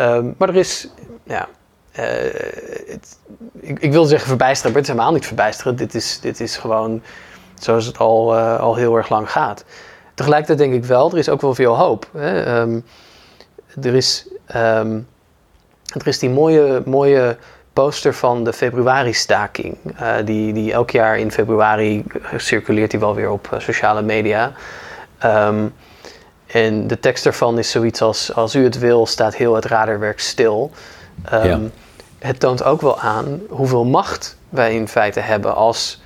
Um, 0.00 0.34
maar 0.38 0.48
er 0.48 0.56
is, 0.56 0.88
ja, 1.22 1.48
uh, 1.98 2.04
het, 2.86 3.18
ik, 3.60 3.78
ik 3.78 3.92
wil 3.92 4.04
zeggen 4.04 4.28
verbijsterend, 4.28 4.74
maar 4.74 4.82
het 4.82 4.90
is 4.90 4.96
helemaal 4.96 5.12
niet 5.12 5.26
verbijsterend. 5.26 5.78
Dit 5.78 5.94
is, 5.94 6.20
dit 6.20 6.40
is 6.40 6.56
gewoon 6.56 7.02
zoals 7.54 7.86
het 7.86 7.98
al, 7.98 8.36
uh, 8.36 8.60
al 8.60 8.74
heel 8.74 8.96
erg 8.96 9.08
lang 9.08 9.30
gaat. 9.30 9.64
Tegelijkertijd 10.14 10.58
denk 10.58 10.82
ik 10.82 10.88
wel, 10.88 11.10
er 11.10 11.18
is 11.18 11.28
ook 11.28 11.40
wel 11.40 11.54
veel 11.54 11.76
hoop. 11.76 12.08
Hè? 12.12 12.60
Um, 12.60 12.84
er 13.82 13.94
is, 13.94 14.28
ehm, 14.46 15.00
er 15.98 16.06
is 16.06 16.18
die 16.18 16.30
mooie, 16.30 16.82
mooie 16.84 17.36
poster 17.78 18.14
van 18.14 18.44
de 18.44 18.52
februari-staking. 18.52 19.76
Uh, 20.00 20.14
die, 20.24 20.52
die 20.52 20.72
elk 20.72 20.90
jaar 20.90 21.18
in 21.18 21.32
februari 21.32 22.04
circuleert 22.36 22.90
die 22.90 23.00
wel 23.00 23.14
weer 23.14 23.30
op 23.30 23.56
sociale 23.58 24.02
media. 24.02 24.52
Ehm, 25.18 25.66
en 26.46 26.86
de 26.86 27.00
tekst 27.00 27.24
daarvan 27.24 27.58
is 27.58 27.70
zoiets 27.70 28.02
als: 28.02 28.34
Als 28.34 28.54
u 28.54 28.64
het 28.64 28.78
wil, 28.78 29.06
staat 29.06 29.34
heel 29.34 29.54
het 29.54 29.64
radarwerk 29.64 30.20
stil. 30.20 30.70
Ehm, 31.24 31.60
het 32.18 32.40
toont 32.40 32.62
ook 32.62 32.80
wel 32.80 33.00
aan 33.00 33.40
hoeveel 33.48 33.84
macht 33.84 34.36
wij 34.48 34.74
in 34.74 34.88
feite 34.88 35.20
hebben 35.20 35.54
als 35.54 36.02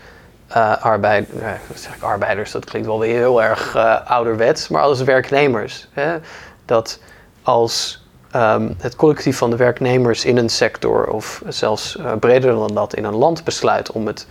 uh, 0.57 0.77
arbeid, 0.77 1.29
zeg 1.75 1.95
ik 1.95 2.03
arbeiders. 2.03 2.51
Dat 2.51 2.65
klinkt 2.65 2.89
wel 2.89 2.99
weer 2.99 3.17
heel 3.17 3.43
erg 3.43 3.77
ouderwets, 4.07 4.69
maar 4.69 4.83
als 4.83 5.03
werknemers. 5.03 5.89
Hè? 5.93 6.19
Dat 6.65 6.99
als 7.43 8.02
um, 8.37 8.75
het 8.79 8.97
collectief 8.97 9.37
van 9.37 9.51
de 9.51 9.57
werknemers 9.57 10.25
in 10.25 10.37
een 10.37 10.49
sector, 10.49 11.07
of 11.07 11.43
zelfs 11.49 11.99
breder 12.21 12.53
dan 12.53 12.75
dat, 12.75 12.95
in 12.95 13.05
een 13.05 13.15
land 13.15 13.45
besluit 13.45 13.93
om 13.93 14.07
het 14.07 14.27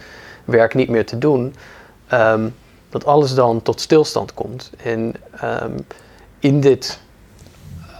werk 0.46 0.74
niet 0.74 0.90
meer 0.90 1.06
te 1.06 1.18
doen. 1.18 1.56
Um, 2.14 2.56
dat 2.90 3.06
alles 3.06 3.34
dan 3.34 3.62
tot 3.62 3.82
stilstand 3.82 4.34
komt. 4.34 4.72
En 4.84 5.14
um, 5.44 5.76
in 6.40 6.60
dit 6.60 7.00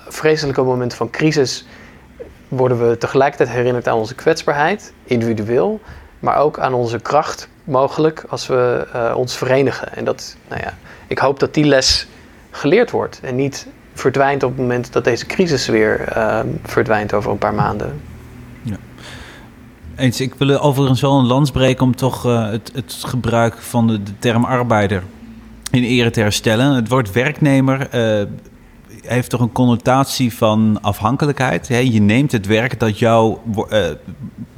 vreselijke 0.08 0.62
moment 0.62 0.94
van 0.94 1.10
crisis 1.10 1.66
worden 2.48 2.90
we 2.90 2.98
tegelijkertijd 2.98 3.50
herinnerd 3.50 3.88
aan 3.88 3.98
onze 3.98 4.16
kwetsbaarheid, 4.16 4.94
individueel, 5.04 5.80
maar 6.20 6.38
ook 6.38 6.60
aan 6.60 6.74
onze 6.74 7.00
kracht, 7.00 7.48
mogelijk, 7.64 8.24
als 8.30 8.48
we 8.48 8.88
uh, 8.96 9.14
ons 9.18 9.38
verenigen. 9.38 9.96
En 9.96 10.06
dat, 10.06 10.36
nou 10.48 10.62
ja, 10.62 10.78
ik 11.08 11.20
hoop 11.20 11.40
dat 11.40 11.54
die 11.54 11.66
les 11.66 12.08
geleerd 12.50 12.92
wordt 12.92 13.20
en 13.24 13.36
niet 13.36 13.68
verdwijnt 13.94 14.44
op 14.44 14.50
het 14.50 14.60
moment 14.60 14.94
dat 14.94 15.04
deze 15.04 15.26
crisis 15.26 15.68
weer 15.68 16.18
uh, 16.18 16.40
verdwijnt 16.64 17.14
over 17.14 17.32
een 17.32 17.38
paar 17.38 17.54
maanden. 17.54 18.02
Ja. 18.62 18.78
Eens, 19.96 20.22
ik 20.22 20.34
wil 20.34 20.60
overigens 20.60 21.02
wel 21.02 21.20
een 21.20 21.26
lans 21.26 21.52
breken 21.52 21.86
om 21.86 21.96
toch 21.96 22.26
uh, 22.26 22.50
het, 22.50 22.72
het, 22.74 23.04
gebruik 23.06 23.58
van 23.58 23.88
de, 23.88 24.00
term 24.20 24.44
arbeider 24.44 25.04
in 25.72 25.84
ere 25.84 26.10
te 26.10 26.20
herstellen. 26.20 26.76
Het 26.76 26.88
woord 26.88 27.12
werknemer 27.12 27.88
heeft 29.06 29.30
toch 29.30 29.40
een 29.40 29.52
connotatie 29.52 30.34
van 30.34 30.78
afhankelijkheid. 30.82 31.68
Je 31.68 32.02
neemt 32.02 32.32
het 32.32 32.46
werk 32.46 32.80
dat 32.80 33.00
jou 33.00 33.38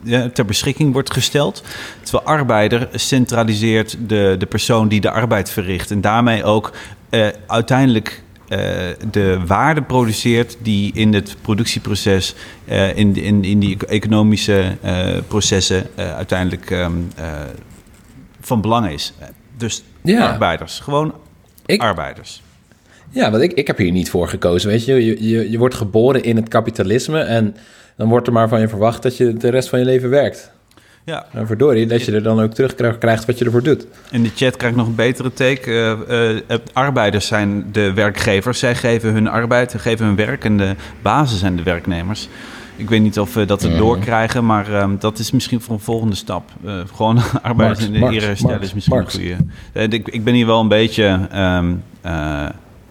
uh, 0.03 0.21
ter 0.23 0.45
beschikking 0.45 0.93
wordt 0.93 1.13
gesteld. 1.13 1.63
Terwijl 2.01 2.37
arbeider 2.37 2.89
centraliseert 2.93 3.97
de, 4.07 4.35
de 4.37 4.45
persoon 4.45 4.87
die 4.87 5.01
de 5.01 5.11
arbeid 5.11 5.49
verricht. 5.49 5.91
En 5.91 6.01
daarmee 6.01 6.43
ook 6.43 6.71
uh, 7.09 7.27
uiteindelijk 7.47 8.09
uh, 8.17 8.22
de 9.11 9.39
waarde 9.47 9.81
produceert 9.81 10.57
die 10.61 10.91
in 10.93 11.13
het 11.13 11.35
productieproces, 11.41 12.35
in, 12.95 13.15
in, 13.15 13.43
in 13.43 13.59
die 13.59 13.77
economische 13.87 14.77
processen 15.27 15.87
uiteindelijk 15.95 16.69
um, 16.69 17.11
van 18.41 18.61
belang 18.61 18.89
is. 18.89 19.13
Dus 19.57 19.83
ja. 20.03 20.31
arbeiders, 20.31 20.79
gewoon 20.79 21.13
ik, 21.65 21.81
arbeiders. 21.81 22.41
Ja, 23.09 23.31
want 23.31 23.43
ik, 23.43 23.53
ik 23.53 23.67
heb 23.67 23.77
hier 23.77 23.91
niet 23.91 24.09
voor 24.09 24.27
gekozen. 24.27 24.69
Weet 24.69 24.85
je? 24.85 25.05
Je, 25.05 25.27
je, 25.29 25.51
je 25.51 25.57
wordt 25.57 25.75
geboren 25.75 26.23
in 26.23 26.35
het 26.35 26.47
kapitalisme 26.47 27.19
en 27.19 27.55
dan 27.97 28.09
wordt 28.09 28.27
er 28.27 28.33
maar 28.33 28.49
van 28.49 28.59
je 28.59 28.67
verwacht 28.67 29.03
dat 29.03 29.17
je 29.17 29.33
de 29.33 29.49
rest 29.49 29.69
van 29.69 29.79
je 29.79 29.85
leven 29.85 30.09
werkt. 30.09 30.51
Ja. 31.05 31.25
En 31.31 31.47
verdorie, 31.47 31.85
dat 31.85 32.05
je 32.05 32.11
er 32.11 32.23
dan 32.23 32.41
ook 32.41 32.53
terug 32.53 32.75
krijgt 32.75 33.25
wat 33.25 33.37
je 33.37 33.45
ervoor 33.45 33.63
doet. 33.63 33.87
In 34.11 34.23
de 34.23 34.31
chat 34.35 34.57
krijg 34.57 34.71
ik 34.71 34.79
nog 34.79 34.87
een 34.87 34.95
betere 34.95 35.33
take. 35.33 35.69
Uh, 36.09 36.29
uh, 36.31 36.57
arbeiders 36.73 37.27
zijn 37.27 37.65
de 37.71 37.93
werkgevers. 37.93 38.59
Zij 38.59 38.75
geven 38.75 39.13
hun 39.13 39.27
arbeid, 39.27 39.71
ze 39.71 39.79
geven 39.79 40.05
hun 40.05 40.15
werk 40.15 40.45
en 40.45 40.57
de 40.57 40.75
basis 41.01 41.39
zijn 41.39 41.55
de 41.55 41.63
werknemers. 41.63 42.29
Ik 42.75 42.89
weet 42.89 43.01
niet 43.01 43.19
of 43.19 43.33
we 43.33 43.45
dat 43.45 43.63
er 43.63 43.77
doorkrijgen, 43.77 44.45
maar 44.45 44.69
uh, 44.69 44.89
dat 44.99 45.19
is 45.19 45.31
misschien 45.31 45.61
voor 45.61 45.73
een 45.73 45.79
volgende 45.79 46.15
stap. 46.15 46.51
Uh, 46.65 46.73
gewoon 46.95 47.19
arbeiders 47.41 47.85
in 47.85 47.93
de 47.93 48.09
ere 48.09 48.25
herstellen 48.25 48.61
is 48.61 48.73
misschien 48.73 48.97
een 48.97 49.09
goede. 49.09 49.37
Ik, 49.73 50.07
ik, 50.07 50.23
ben 50.23 50.33
hier 50.33 50.45
wel 50.45 50.59
een 50.59 50.67
beetje 50.67 51.27
um, 51.35 51.83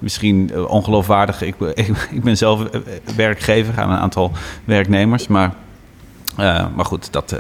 misschien 0.03 0.51
eh, 0.53 0.71
ongeloofwaardig. 0.71 1.43
Ik, 1.43 1.55
ik, 1.75 2.09
ik, 2.11 2.23
ben 2.23 2.37
zelf 2.37 2.65
eh, 2.65 2.81
werkgever 3.17 3.81
aan 3.81 3.91
een 3.91 3.99
aantal 3.99 4.33
werknemers. 4.65 5.27
Maar, 5.27 5.55
uh, 6.39 6.67
maar 6.75 6.85
goed, 6.85 7.13
dat, 7.13 7.33
uh, 7.33 7.39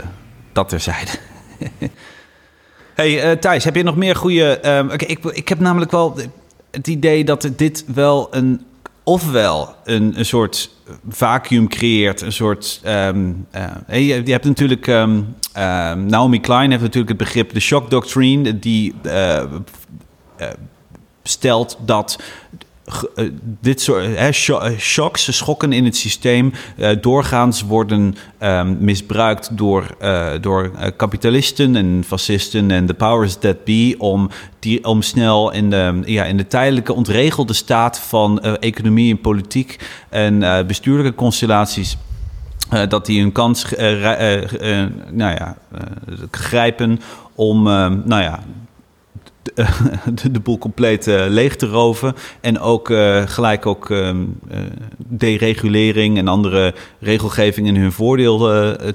dat 0.53 0.69
terzijde. 0.69 1.11
hey 2.95 3.31
uh, 3.31 3.38
Thijs, 3.38 3.65
heb 3.65 3.77
je 3.77 3.83
nog 3.83 3.97
meer 3.97 4.17
goede... 4.17 4.61
Uh, 4.65 4.93
ik, 4.97 5.25
ik 5.25 5.49
heb 5.49 5.59
namelijk 5.59 5.91
wel 5.91 6.17
het 6.71 6.87
idee 6.87 7.25
dat 7.25 7.51
dit 7.57 7.85
wel 7.95 8.29
een... 8.31 8.65
ofwel 9.03 9.75
een, 9.85 10.19
een 10.19 10.25
soort 10.25 10.71
vacuüm 11.09 11.69
creëert, 11.69 12.21
een 12.21 12.33
soort... 12.33 12.81
Um, 12.87 13.47
je, 13.88 14.05
je, 14.25 14.33
hebt 14.33 14.45
natuurlijk... 14.45 14.87
Um, 14.87 15.35
Naomi 16.07 16.41
Klein 16.41 16.71
heeft 16.71 16.83
natuurlijk 16.83 17.09
het 17.09 17.19
begrip 17.19 17.53
de 17.53 17.61
shock 17.61 17.91
doctrine... 17.91 18.59
die 18.59 18.95
stelt 21.23 21.79
dat 21.85 22.19
uh, 23.15 23.31
dit 23.61 23.81
soort 23.81 24.05
uh, 24.05 24.77
shocks, 24.79 25.37
schokken 25.37 25.73
in 25.73 25.85
het 25.85 25.97
systeem, 25.97 26.53
uh, 26.77 26.91
doorgaans 27.01 27.63
worden 27.63 28.15
um, 28.43 28.77
misbruikt 28.81 29.57
door, 29.57 29.97
door 30.41 30.71
kapitalisten 30.97 31.77
en 31.77 32.05
fascisten 32.07 32.71
en 32.71 32.87
de 32.87 32.95
powers 32.95 33.35
that 33.35 33.65
be 33.65 33.95
om, 33.99 34.31
die, 34.59 34.85
om 34.85 35.03
snel 35.03 35.53
in 35.53 35.71
de, 35.71 36.01
ja, 36.05 36.25
in 36.25 36.37
de 36.37 36.47
tijdelijke 36.47 36.93
ontregelde 36.93 37.53
staat 37.53 37.99
van 37.99 38.41
economie 38.41 39.11
en 39.11 39.21
politiek 39.21 39.79
en 40.09 40.67
bestuurlijke 40.67 41.15
constellaties. 41.15 41.97
dat 42.89 43.07
die 43.07 43.21
hun 43.21 43.33
kans 43.33 43.67
nou 45.11 45.35
ja, 45.35 45.57
grijpen 46.31 47.01
om 47.35 47.63
nou 48.05 48.23
ja, 48.23 48.43
de, 50.23 50.31
de 50.31 50.41
boel 50.41 50.59
compleet 50.59 51.07
uh, 51.07 51.25
leeg 51.29 51.57
te 51.57 51.67
roven. 51.67 52.15
En 52.41 52.61
ook 52.61 52.89
uh, 52.89 53.23
gelijk 53.27 53.67
ook 53.67 53.91
uh, 53.91 54.11
deregulering 54.97 56.19
en 56.19 56.29
andere 56.29 56.75
regelgeving 57.01 57.67
in 57.67 57.77
hun 57.77 57.93
voordeel 57.93 58.39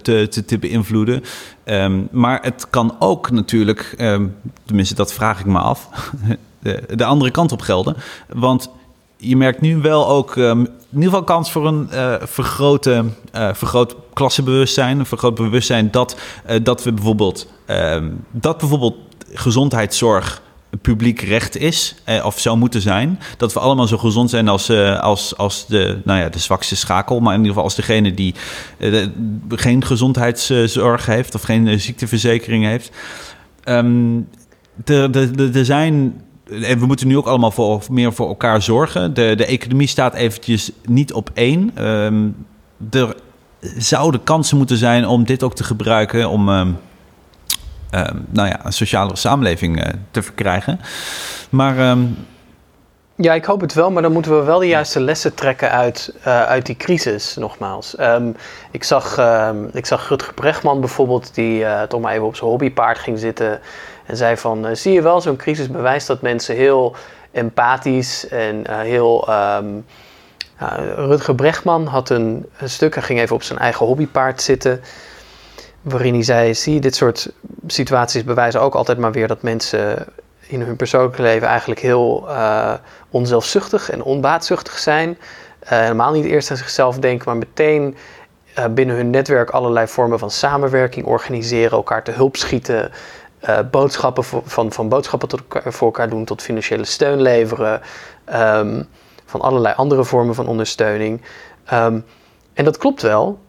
te, 0.02 0.28
te, 0.30 0.46
te, 0.46 0.58
beïnvloeden. 0.60 1.24
Um, 1.66 2.08
maar 2.12 2.40
het 2.42 2.68
kan 2.70 2.96
ook 3.00 3.32
natuurlijk, 3.32 3.96
um, 4.00 4.36
tenminste 4.66 4.96
dat 4.96 5.14
vraag 5.14 5.40
ik 5.40 5.46
me 5.46 5.60
af, 5.60 5.90
de, 6.60 6.84
de, 6.96 7.06
andere 7.06 7.32
kant 7.32 7.52
op 7.52 7.62
gelden. 7.62 7.96
Want 8.34 8.70
je 9.18 9.38
merkt 9.38 9.62
nu 9.62 9.78
wel 9.78 10.08
ook 10.08 10.36
in 10.36 10.68
ieder 10.94 11.10
geval 11.10 11.24
kans 11.24 11.52
voor 11.52 11.68
een 11.68 11.88
vergrote, 12.22 13.06
vergroot 13.32 13.96
klassenbewustzijn. 14.14 15.00
Een 15.00 15.06
vergroot 15.06 15.36
bewustzijn 15.36 15.92
dat, 15.92 16.18
dat 16.64 16.84
we 16.84 16.92
bijvoorbeeld, 16.94 17.52
dat 18.32 18.58
bijvoorbeeld 18.58 19.07
gezondheidszorg 19.34 20.42
publiek 20.82 21.22
recht 21.22 21.58
is, 21.58 21.96
eh, 22.04 22.26
of 22.26 22.40
zou 22.40 22.58
moeten 22.58 22.82
zijn. 22.82 23.20
Dat 23.38 23.54
we 23.54 23.60
allemaal 23.60 23.88
zo 23.88 23.98
gezond 23.98 24.30
zijn 24.30 24.48
als, 24.48 24.70
eh, 24.70 25.00
als, 25.00 25.38
als 25.38 25.66
de, 25.68 25.98
nou 26.04 26.20
ja, 26.20 26.30
de 26.30 26.40
zwakste 26.40 26.76
schakel. 26.76 27.20
Maar 27.20 27.34
in 27.34 27.38
ieder 27.38 27.52
geval 27.52 27.63
als 27.63 27.76
degene 27.76 28.13
die 28.13 28.36
eh, 28.78 29.06
geen 29.50 29.86
gezondheidszorg 29.86 31.06
heeft 31.06 31.36
of 31.36 31.42
geen 31.42 31.80
ziekteverzekering 31.80 32.66
heeft. 32.66 32.92
Um, 33.66 34.28
er 34.86 35.66
zijn 35.66 36.22
en 36.46 36.80
we 36.80 36.86
moeten 36.86 37.08
nu 37.08 37.18
ook 37.18 37.26
allemaal 37.26 37.52
voor, 37.52 37.84
meer 37.92 38.13
voor 38.13 38.28
elkaar 38.28 38.62
zorgen. 38.62 39.13
De, 39.13 39.34
de 39.36 39.46
economie 39.46 39.88
staat 39.88 40.13
eventjes 40.13 40.72
niet 40.86 41.13
op 41.13 41.30
één. 41.34 41.86
Um, 41.86 42.36
er 42.90 43.16
zouden 43.78 44.24
kansen 44.24 44.58
moeten 44.58 44.78
zijn 44.78 45.08
om 45.08 45.26
dit 45.26 45.44
ook 45.44 45.56
te 45.56 45.63
gebruiken 45.63 46.30
om... 46.30 46.50
Uh, 46.50 46.68
nou 48.30 48.48
ja, 48.48 48.66
een 48.66 48.74
sociale 48.74 49.16
samenleving 49.16 49.86
uh, 49.86 49.94
te 50.12 50.22
verkrijgen. 50.22 50.80
Maar. 51.50 51.90
Um... 51.90 52.18
Ja, 53.20 53.34
ik 53.34 53.46
hoop 53.46 53.62
het 53.62 53.74
wel, 53.74 53.92
maar 53.92 54.02
dan 54.02 54.12
moeten 54.12 54.38
we 54.40 54.44
wel 54.44 54.60
de 54.60 54.68
juiste 54.68 55.00
lessen 55.00 55.34
trekken 55.34 55.72
uit, 55.72 56.14
uh, 56.20 56.44
uit 56.44 56.66
die 56.66 56.76
crisis, 56.76 57.36
nogmaals. 57.36 58.00
Um, 58.00 58.36
ik, 58.72 58.84
zag, 58.84 59.18
um, 59.20 59.70
ik 59.74 59.86
zag 59.86 60.10
Rutger 60.10 60.34
Brechtman 60.34 60.80
bijvoorbeeld, 60.80 61.36
die 61.36 61.66
toch 61.88 62.02
maar 62.02 62.14
even 62.14 62.26
op 62.26 62.36
zijn 62.36 62.50
hobbypaard 62.50 63.00
ging 63.00 63.20
zitten. 63.20 63.60
En 64.06 64.18
zei 64.18 64.38
van, 64.38 64.76
zie 64.76 64.94
je 64.94 65.02
wel, 65.02 65.22
zo'n 65.22 65.36
crisis 65.36 65.70
bewijst 65.70 66.08
dat 66.08 66.22
mensen 66.22 66.56
heel 66.56 66.96
empathisch 67.32 68.28
en 68.28 68.64
heel... 68.72 69.30
Rutger 70.96 71.36
Brechtman 71.36 71.86
had 71.86 72.10
een, 72.10 72.46
een 72.58 72.70
stuk, 72.70 72.94
hij 72.94 73.04
ging 73.04 73.20
even 73.20 73.36
op 73.36 73.44
zijn 73.44 73.60
eigen 73.60 73.86
hobbypaard 73.86 74.42
zitten 74.42 74.82
waarin 75.90 76.14
hij 76.14 76.24
zei: 76.24 76.54
zie, 76.54 76.80
dit 76.80 76.96
soort 76.96 77.32
situaties 77.68 78.24
bewijzen 78.24 78.62
ook 78.62 78.76
altijd 78.76 78.98
maar 78.98 79.12
weer 79.12 79.28
dat 79.28 79.42
mensen 79.42 80.06
in 80.48 80.62
hun 80.62 80.76
persoonlijke 80.76 81.22
leven 81.22 81.48
eigenlijk 81.48 81.80
heel 81.80 82.26
uh, 82.28 82.74
onzelfzuchtig 83.10 83.90
en 83.90 84.04
onbaatzuchtig 84.04 84.78
zijn. 84.80 85.10
Uh, 85.10 85.70
helemaal 85.70 86.12
niet 86.12 86.26
eerst 86.26 86.52
aan 86.52 86.58
zichzelf 86.58 87.00
denken, 87.00 87.26
maar 87.26 87.38
meteen 87.38 87.96
uh, 88.58 88.66
binnen 88.66 88.96
hun 88.96 89.10
netwerk 89.10 89.50
allerlei 89.50 89.88
vormen 89.88 90.20
van 90.20 90.32
samenwerking 90.32 91.06
organiseren, 91.06 91.72
elkaar 91.72 92.04
te 92.04 92.12
hulp 92.12 92.36
schieten. 92.36 92.92
boodschappen 93.72 94.24
van, 94.24 94.72
van 94.72 94.90
boodschappen 94.90 95.30
voor 95.50 95.88
elkaar 95.88 96.10
doen 96.10 96.26
tot 96.26 96.42
financiële 96.42 96.86
steun 96.86 97.22
leveren. 97.22 97.82
Um, 98.36 98.88
van 99.28 99.42
allerlei 99.42 99.76
andere 99.76 100.04
vormen 100.04 100.36
van 100.36 100.48
ondersteuning. 100.48 101.22
Ehm, 101.66 102.00
en 102.54 102.66
dat 102.66 102.78
klopt 102.78 103.02
wel. 103.02 103.40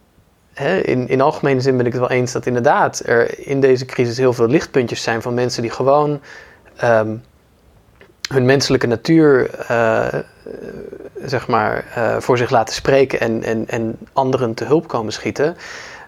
Hè, 0.53 0.77
in, 0.77 1.07
in 1.07 1.21
algemene 1.21 1.61
zin 1.61 1.77
ben 1.77 1.85
ik 1.85 1.91
het 1.91 2.01
wel 2.01 2.11
eens 2.11 2.31
dat 2.31 2.45
inderdaad 2.45 3.01
er 3.05 3.47
in 3.47 3.59
deze 3.59 3.85
crisis 3.85 4.17
heel 4.17 4.33
veel 4.33 4.47
lichtpuntjes 4.47 5.03
zijn 5.03 5.21
van 5.21 5.33
mensen 5.33 5.61
die 5.61 5.71
gewoon 5.71 6.19
ehm, 6.75 7.15
hun 8.29 8.45
menselijke 8.45 8.87
natuur 8.87 9.49
uh, 9.71 10.07
zeg 11.23 11.47
maar, 11.47 11.85
uh, 11.97 12.17
voor 12.19 12.37
zich 12.37 12.49
laten 12.49 12.75
spreken 12.75 13.19
en, 13.19 13.43
en, 13.43 13.67
en 13.67 13.97
anderen 14.13 14.53
te 14.53 14.65
hulp 14.65 14.87
komen 14.87 15.13
schieten. 15.13 15.55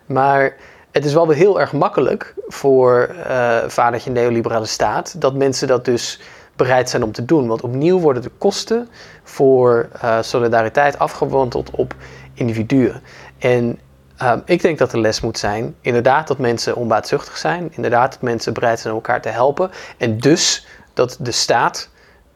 Maar 0.05 0.55
het 0.91 1.05
is 1.05 1.13
wel 1.13 1.27
weer 1.27 1.37
heel 1.37 1.59
erg 1.59 1.73
makkelijk 1.73 2.33
voor 2.47 3.15
uh, 3.27 3.57
vadertje 3.67 4.11
neoliberale 4.11 4.65
staat 4.65 5.21
dat 5.21 5.33
mensen 5.33 5.67
dat 5.67 5.85
dus 5.85 6.19
bereid 6.55 6.89
zijn 6.89 7.03
om 7.03 7.11
te 7.11 7.25
doen. 7.25 7.47
Want 7.47 7.61
opnieuw 7.61 7.99
worden 7.99 8.23
de 8.23 8.31
kosten 8.37 8.89
voor 9.23 9.89
solidariteit 10.21 10.99
afgewandeld 10.99 11.71
op 11.71 11.95
individuen. 12.33 13.01
En 13.37 13.79
um, 14.23 14.41
ik 14.45 14.61
denk 14.61 14.77
dat 14.77 14.91
de 14.91 14.99
les 14.99 15.21
moet 15.21 15.37
zijn, 15.37 15.75
inderdaad 15.81 16.27
dat 16.27 16.37
mensen 16.37 16.75
onbaatzuchtig 16.75 17.37
zijn, 17.37 17.71
inderdaad 17.71 18.11
dat 18.11 18.21
mensen 18.21 18.53
bereid 18.53 18.79
zijn 18.79 18.93
om 18.93 18.99
elkaar 18.99 19.21
te 19.21 19.29
helpen. 19.29 19.71
En 19.97 20.17
dus 20.17 20.67
dat 20.93 21.17
de 21.19 21.31
staat 21.31 21.89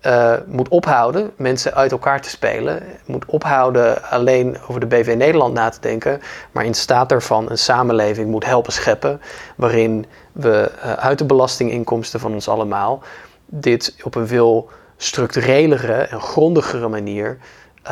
uh, 0.05 0.33
moet 0.45 0.67
ophouden 0.67 1.31
mensen 1.35 1.73
uit 1.73 1.91
elkaar 1.91 2.21
te 2.21 2.29
spelen. 2.29 2.83
Moet 3.05 3.25
ophouden 3.25 4.03
alleen 4.03 4.57
over 4.67 4.79
de 4.79 4.85
BV 4.85 5.13
Nederland 5.17 5.53
na 5.53 5.69
te 5.69 5.79
denken. 5.81 6.21
Maar 6.51 6.65
in 6.65 6.73
staat 6.73 7.09
daarvan 7.09 7.49
een 7.49 7.57
samenleving 7.57 8.29
moet 8.29 8.45
helpen 8.45 8.73
scheppen. 8.73 9.21
Waarin 9.55 10.05
we 10.31 10.71
uh, 10.75 10.93
uit 10.93 11.17
de 11.17 11.25
belastinginkomsten 11.25 12.19
van 12.19 12.33
ons 12.33 12.47
allemaal. 12.47 13.03
dit 13.45 13.95
op 14.03 14.15
een 14.15 14.27
veel 14.27 14.69
structurelere 14.97 15.93
en 15.93 16.21
grondigere 16.21 16.87
manier. 16.87 17.37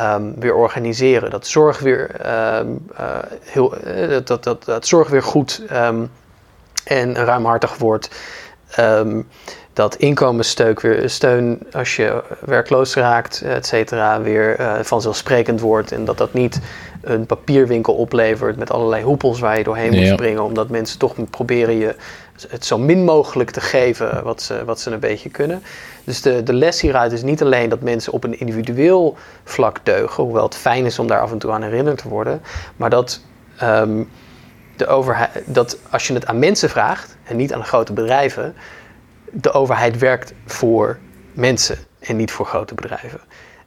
Um, 0.00 0.34
weer 0.40 0.54
organiseren. 0.54 1.30
Dat 1.30 1.46
zorg 1.46 1.78
weer, 1.78 2.10
um, 2.58 2.86
uh, 3.00 3.18
heel, 3.42 3.74
dat, 4.24 4.44
dat, 4.44 4.64
dat, 4.64 4.86
zorg 4.86 5.08
weer 5.08 5.22
goed 5.22 5.62
um, 5.72 6.10
en 6.84 7.14
ruimhartig 7.14 7.76
wordt 7.76 8.10
dat 9.74 9.96
inkomenssteun 9.96 10.78
weer 10.80 11.10
steun 11.10 11.58
als 11.72 11.96
je 11.96 12.22
werkloos 12.40 12.94
raakt, 12.94 13.42
et 13.42 13.66
cetera, 13.66 14.20
weer 14.20 14.60
uh, 14.60 14.74
vanzelfsprekend 14.80 15.60
wordt. 15.60 15.92
En 15.92 16.04
dat 16.04 16.18
dat 16.18 16.32
niet 16.32 16.60
een 17.02 17.26
papierwinkel 17.26 17.94
oplevert 17.94 18.56
met 18.56 18.70
allerlei 18.70 19.02
hoepels 19.02 19.40
waar 19.40 19.58
je 19.58 19.64
doorheen 19.64 19.94
moet 19.94 20.06
springen. 20.06 20.42
Omdat 20.42 20.68
mensen 20.68 20.98
toch 20.98 21.14
proberen 21.30 21.78
je 21.78 21.94
het 22.48 22.64
zo 22.64 22.78
min 22.78 23.04
mogelijk 23.04 23.50
te 23.50 23.60
geven 23.60 24.22
wat 24.22 24.42
ze, 24.42 24.64
wat 24.64 24.80
ze 24.80 24.90
een 24.90 25.00
beetje 25.00 25.30
kunnen. 25.30 25.62
Dus 26.04 26.22
de, 26.22 26.42
de 26.42 26.52
les 26.52 26.80
hieruit 26.80 27.12
is 27.12 27.22
niet 27.22 27.42
alleen 27.42 27.68
dat 27.68 27.80
mensen 27.80 28.12
op 28.12 28.24
een 28.24 28.40
individueel 28.40 29.16
vlak 29.44 29.78
deugen, 29.82 30.24
hoewel 30.24 30.44
het 30.44 30.56
fijn 30.56 30.84
is 30.84 30.98
om 30.98 31.06
daar 31.06 31.20
af 31.20 31.32
en 31.32 31.38
toe 31.38 31.52
aan 31.52 31.62
herinnerd 31.62 31.98
te 31.98 32.08
worden, 32.08 32.42
maar 32.76 32.90
dat. 32.90 33.20
Um, 33.62 34.08
de 34.76 34.86
overheid, 34.86 35.42
dat 35.46 35.78
als 35.90 36.06
je 36.06 36.14
het 36.14 36.26
aan 36.26 36.38
mensen 36.38 36.70
vraagt 36.70 37.16
en 37.24 37.36
niet 37.36 37.52
aan 37.52 37.64
grote 37.64 37.92
bedrijven, 37.92 38.54
de 39.32 39.52
overheid 39.52 39.98
werkt 39.98 40.32
voor 40.46 40.98
mensen 41.32 41.78
en 42.00 42.16
niet 42.16 42.30
voor 42.30 42.46
grote 42.46 42.74
bedrijven. 42.74 43.20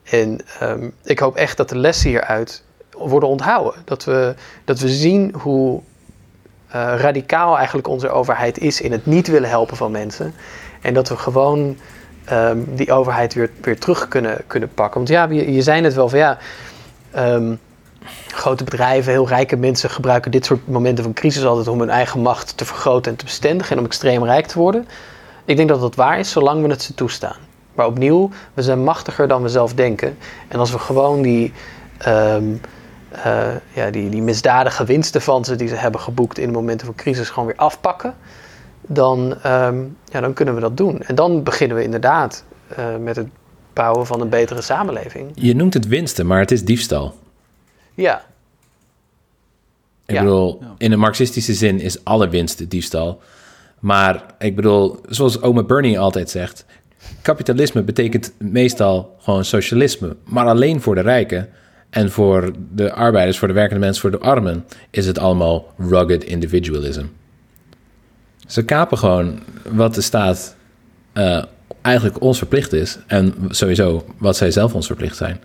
En 0.03 0.39
um, 0.63 0.93
ik 1.03 1.19
hoop 1.19 1.35
echt 1.35 1.57
dat 1.57 1.69
de 1.69 1.77
lessen 1.77 2.09
hieruit 2.09 2.63
worden 2.91 3.29
onthouden. 3.29 3.81
Dat 3.85 4.03
we, 4.03 4.35
dat 4.65 4.79
we 4.79 4.89
zien 4.89 5.33
hoe 5.33 5.81
radicaal 6.71 7.57
eigenlijk 7.57 7.87
onze 7.87 8.09
overheid 8.09 8.59
is 8.59 8.81
in 8.81 8.91
het 8.91 9.05
niet 9.05 9.27
willen 9.27 9.49
helpen 9.49 9.77
van 9.77 9.91
mensen. 9.91 10.33
En 10.81 10.93
dat 10.93 11.09
we 11.09 11.17
gewoon 11.17 11.77
um, 12.31 12.75
die 12.75 12.91
overheid 12.91 13.33
weer, 13.33 13.49
weer 13.61 13.79
terug 13.79 14.07
kunnen, 14.07 14.41
kunnen 14.47 14.73
pakken. 14.73 14.97
Want 14.97 15.09
ja, 15.09 15.27
je, 15.29 15.53
je 15.53 15.61
zei 15.61 15.81
het 15.81 15.93
wel 15.93 16.09
van 16.09 16.19
ja. 16.19 16.37
Um, 17.17 17.59
grote 18.27 18.63
bedrijven, 18.63 19.11
heel 19.11 19.27
rijke 19.27 19.55
mensen 19.55 19.89
gebruiken 19.89 20.31
dit 20.31 20.45
soort 20.45 20.67
momenten 20.67 21.03
van 21.03 21.13
crisis 21.13 21.45
altijd 21.45 21.67
om 21.67 21.79
hun 21.79 21.89
eigen 21.89 22.19
macht 22.19 22.57
te 22.57 22.65
vergroten 22.65 23.11
en 23.11 23.17
te 23.17 23.25
bestendigen 23.25 23.71
en 23.71 23.79
om 23.79 23.85
extreem 23.85 24.23
rijk 24.23 24.45
te 24.45 24.59
worden. 24.59 24.87
Ik 25.45 25.57
denk 25.57 25.69
dat 25.69 25.81
dat 25.81 25.95
waar 25.95 26.19
is, 26.19 26.31
zolang 26.31 26.61
we 26.61 26.69
het 26.69 26.81
ze 26.81 26.93
toestaan. 26.93 27.35
Maar 27.75 27.85
opnieuw, 27.85 28.29
we 28.53 28.61
zijn 28.61 28.83
machtiger 28.83 29.27
dan 29.27 29.41
we 29.41 29.49
zelf 29.49 29.73
denken. 29.73 30.17
En 30.47 30.59
als 30.59 30.71
we 30.71 30.79
gewoon 30.79 31.21
die, 31.21 31.53
um, 32.07 32.61
uh, 33.25 33.47
ja, 33.73 33.89
die, 33.89 34.09
die 34.09 34.21
misdadige 34.21 34.85
winsten 34.85 35.21
van 35.21 35.45
ze 35.45 35.55
die 35.55 35.67
ze 35.67 35.75
hebben 35.75 36.01
geboekt 36.01 36.37
in 36.37 36.51
momenten 36.51 36.85
van 36.85 36.95
crisis 36.95 37.29
gewoon 37.29 37.47
weer 37.47 37.57
afpakken, 37.57 38.13
dan, 38.81 39.37
um, 39.45 39.97
ja, 40.05 40.19
dan 40.21 40.33
kunnen 40.33 40.55
we 40.55 40.61
dat 40.61 40.77
doen. 40.77 41.01
En 41.01 41.15
dan 41.15 41.43
beginnen 41.43 41.77
we 41.77 41.83
inderdaad 41.83 42.43
uh, 42.79 42.85
met 42.99 43.15
het 43.15 43.27
bouwen 43.73 44.05
van 44.05 44.21
een 44.21 44.29
betere 44.29 44.61
samenleving. 44.61 45.31
Je 45.33 45.55
noemt 45.55 45.73
het 45.73 45.87
winsten, 45.87 46.27
maar 46.27 46.39
het 46.39 46.51
is 46.51 46.65
diefstal. 46.65 47.15
Ja. 47.93 48.25
Ik 50.05 50.15
ja. 50.15 50.21
bedoel, 50.21 50.61
in 50.77 50.91
een 50.91 50.99
marxistische 50.99 51.53
zin 51.53 51.79
is 51.79 52.03
alle 52.03 52.29
winst 52.29 52.69
diefstal. 52.69 53.21
Maar 53.79 54.23
ik 54.39 54.55
bedoel, 54.55 54.99
zoals 55.09 55.41
oma 55.41 55.63
Bernie 55.63 55.99
altijd 55.99 56.29
zegt, 56.29 56.65
kapitalisme 57.21 57.83
betekent 57.83 58.33
meestal 58.37 59.15
gewoon 59.19 59.45
socialisme, 59.45 60.15
maar 60.23 60.45
alleen 60.45 60.81
voor 60.81 60.95
de 60.95 61.01
rijken. 61.01 61.49
En 61.97 62.11
voor 62.11 62.51
de 62.73 62.93
arbeiders, 62.93 63.37
voor 63.37 63.47
de 63.47 63.53
werkende 63.53 63.79
mensen, 63.79 64.01
voor 64.01 64.11
de 64.11 64.19
armen, 64.19 64.65
is 64.89 65.05
het 65.05 65.19
allemaal 65.19 65.73
rugged 65.77 66.23
individualism. 66.23 67.05
Ze 68.47 68.63
kapen 68.63 68.97
gewoon 68.97 69.39
wat 69.69 69.95
de 69.95 70.01
staat 70.01 70.55
uh, 71.13 71.43
eigenlijk 71.81 72.21
ons 72.21 72.37
verplicht 72.37 72.73
is. 72.73 72.97
En 73.07 73.33
sowieso 73.49 74.05
wat 74.17 74.37
zij 74.37 74.51
zelf 74.51 74.73
ons 74.73 74.85
verplicht 74.85 75.17
zijn. 75.17 75.39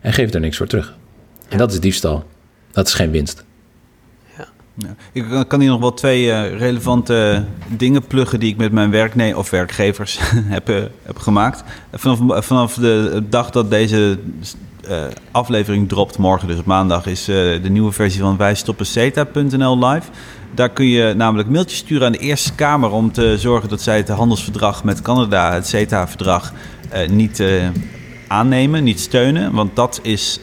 En 0.00 0.12
geven 0.12 0.34
er 0.34 0.40
niks 0.40 0.56
voor 0.56 0.66
terug. 0.66 0.94
En 1.48 1.58
dat 1.58 1.72
is 1.72 1.80
diefstal. 1.80 2.24
Dat 2.70 2.86
is 2.86 2.94
geen 2.94 3.10
winst. 3.10 3.44
Ja. 4.36 4.94
Ik 5.12 5.44
kan 5.48 5.60
hier 5.60 5.70
nog 5.70 5.80
wel 5.80 5.94
twee 5.94 6.24
uh, 6.24 6.58
relevante 6.58 7.44
dingen 7.68 8.06
pluggen 8.06 8.40
die 8.40 8.50
ik 8.50 8.56
met 8.56 8.72
mijn 8.72 8.90
werknemer 8.90 9.38
of 9.38 9.50
werkgevers 9.50 10.18
heb, 10.56 10.68
uh, 10.68 10.82
heb 11.02 11.18
gemaakt. 11.18 11.62
Vanaf, 11.92 12.44
vanaf 12.46 12.74
de 12.74 13.22
dag 13.28 13.50
dat 13.50 13.70
deze 13.70 14.18
uh, 14.88 15.04
aflevering 15.30 15.88
dropt, 15.88 16.18
morgen 16.18 16.48
dus 16.48 16.58
op 16.58 16.64
maandag, 16.64 17.06
is 17.06 17.24
de 17.24 17.68
nieuwe 17.68 17.92
versie 17.92 18.20
van 18.20 18.36
wijstoppenzeta.nl 18.36 19.86
live. 19.86 20.10
Daar 20.54 20.70
kun 20.70 20.86
je 20.86 21.14
namelijk 21.16 21.48
mailtjes 21.48 21.78
sturen 21.78 22.06
aan 22.06 22.12
de 22.12 22.18
Eerste 22.18 22.54
Kamer 22.54 22.90
om 22.90 23.12
te 23.12 23.38
zorgen 23.38 23.68
dat 23.68 23.80
zij 23.80 23.96
het 23.96 24.08
handelsverdrag 24.08 24.84
met 24.84 25.02
Canada, 25.02 25.52
het 25.52 25.66
CETA-verdrag, 25.66 26.52
niet 27.08 27.42
aannemen, 28.28 28.84
niet 28.84 29.00
steunen. 29.00 29.52
Want 29.52 29.76
dat 29.76 30.00
is 30.02 30.40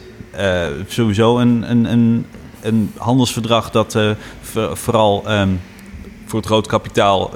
sowieso 0.86 1.38
een, 1.38 1.70
een, 1.70 1.84
een 1.84 2.26
een 2.62 2.92
handelsverdrag 2.96 3.70
dat 3.70 3.98
vooral 4.72 5.30
um, 5.30 5.60
voor 6.26 6.40
het 6.40 6.48
rood 6.48 6.66
kapitaal 6.66 7.30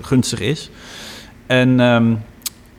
gunstig 0.00 0.40
is. 0.40 0.70
En, 1.46 1.80
um, 1.80 2.22